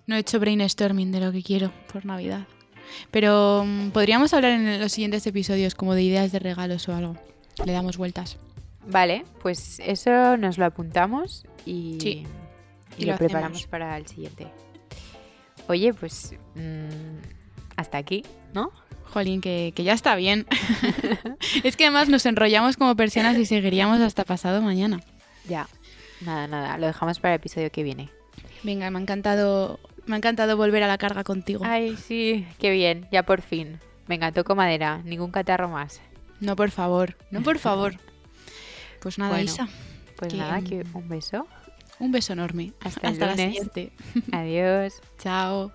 No 0.06 0.16
he 0.16 0.18
hecho 0.18 0.38
brainstorming 0.40 1.10
de 1.12 1.20
lo 1.20 1.32
que 1.32 1.42
quiero 1.42 1.70
por 1.92 2.04
Navidad. 2.04 2.46
Pero 3.10 3.64
mm, 3.66 3.90
podríamos 3.90 4.34
hablar 4.34 4.52
en 4.52 4.80
los 4.80 4.92
siguientes 4.92 5.26
episodios 5.26 5.74
como 5.74 5.94
de 5.94 6.02
ideas 6.02 6.32
de 6.32 6.38
regalos 6.38 6.88
o 6.88 6.94
algo. 6.94 7.16
Le 7.64 7.72
damos 7.72 7.96
vueltas. 7.96 8.38
Vale, 8.86 9.24
pues 9.40 9.80
eso 9.84 10.36
nos 10.36 10.58
lo 10.58 10.64
apuntamos 10.64 11.44
y, 11.64 11.98
Sí, 12.00 12.26
y 12.98 13.02
y 13.02 13.06
lo, 13.06 13.12
lo 13.12 13.18
preparamos 13.18 13.66
para 13.66 13.96
el 13.96 14.06
siguiente. 14.06 14.48
Oye, 15.68 15.94
pues 15.94 16.34
mm, 16.54 17.18
hasta 17.76 17.98
aquí, 17.98 18.24
¿no? 18.52 18.72
Jolín, 19.04 19.40
que, 19.40 19.72
que 19.76 19.84
ya 19.84 19.92
está 19.92 20.16
bien. 20.16 20.46
es 21.64 21.76
que 21.76 21.84
además 21.84 22.08
nos 22.08 22.24
enrollamos 22.26 22.76
como 22.76 22.96
personas 22.96 23.36
y 23.36 23.46
seguiríamos 23.46 24.00
hasta 24.00 24.24
pasado 24.24 24.62
mañana. 24.62 25.00
Ya. 25.48 25.68
Nada, 26.22 26.46
nada, 26.46 26.78
lo 26.78 26.86
dejamos 26.86 27.20
para 27.20 27.34
el 27.34 27.40
episodio 27.40 27.70
que 27.70 27.82
viene. 27.82 28.08
Venga, 28.62 28.90
me 28.90 28.98
ha 28.98 29.02
encantado, 29.02 29.80
me 30.06 30.14
ha 30.14 30.18
encantado 30.18 30.56
volver 30.56 30.82
a 30.82 30.88
la 30.88 30.98
carga 30.98 31.24
contigo. 31.24 31.62
Ay, 31.66 31.96
sí, 31.96 32.46
qué 32.58 32.70
bien, 32.70 33.08
ya 33.12 33.22
por 33.24 33.40
fin. 33.42 33.78
Venga, 34.08 34.32
toco 34.32 34.54
madera, 34.54 35.00
ningún 35.04 35.30
catarro 35.30 35.68
más. 35.68 36.00
No, 36.40 36.56
por 36.56 36.70
favor, 36.70 37.16
no, 37.30 37.42
por 37.42 37.58
favor. 37.58 37.94
Pues 39.00 39.18
nada, 39.18 39.30
Bueno, 39.32 39.44
Isa, 39.44 39.68
Pues 40.16 40.32
Que, 40.32 40.38
nada, 40.38 40.60
que 40.60 40.84
un 40.94 41.08
beso. 41.08 41.46
un 41.98 42.10
beso 42.12 42.32
enorme. 42.32 42.72
Hasta 42.80 43.08
el 43.08 43.18
la 43.18 43.30
lunes. 43.30 43.46
siguiente. 43.46 43.92
Adiós. 44.32 45.00
Chao. 45.18 45.72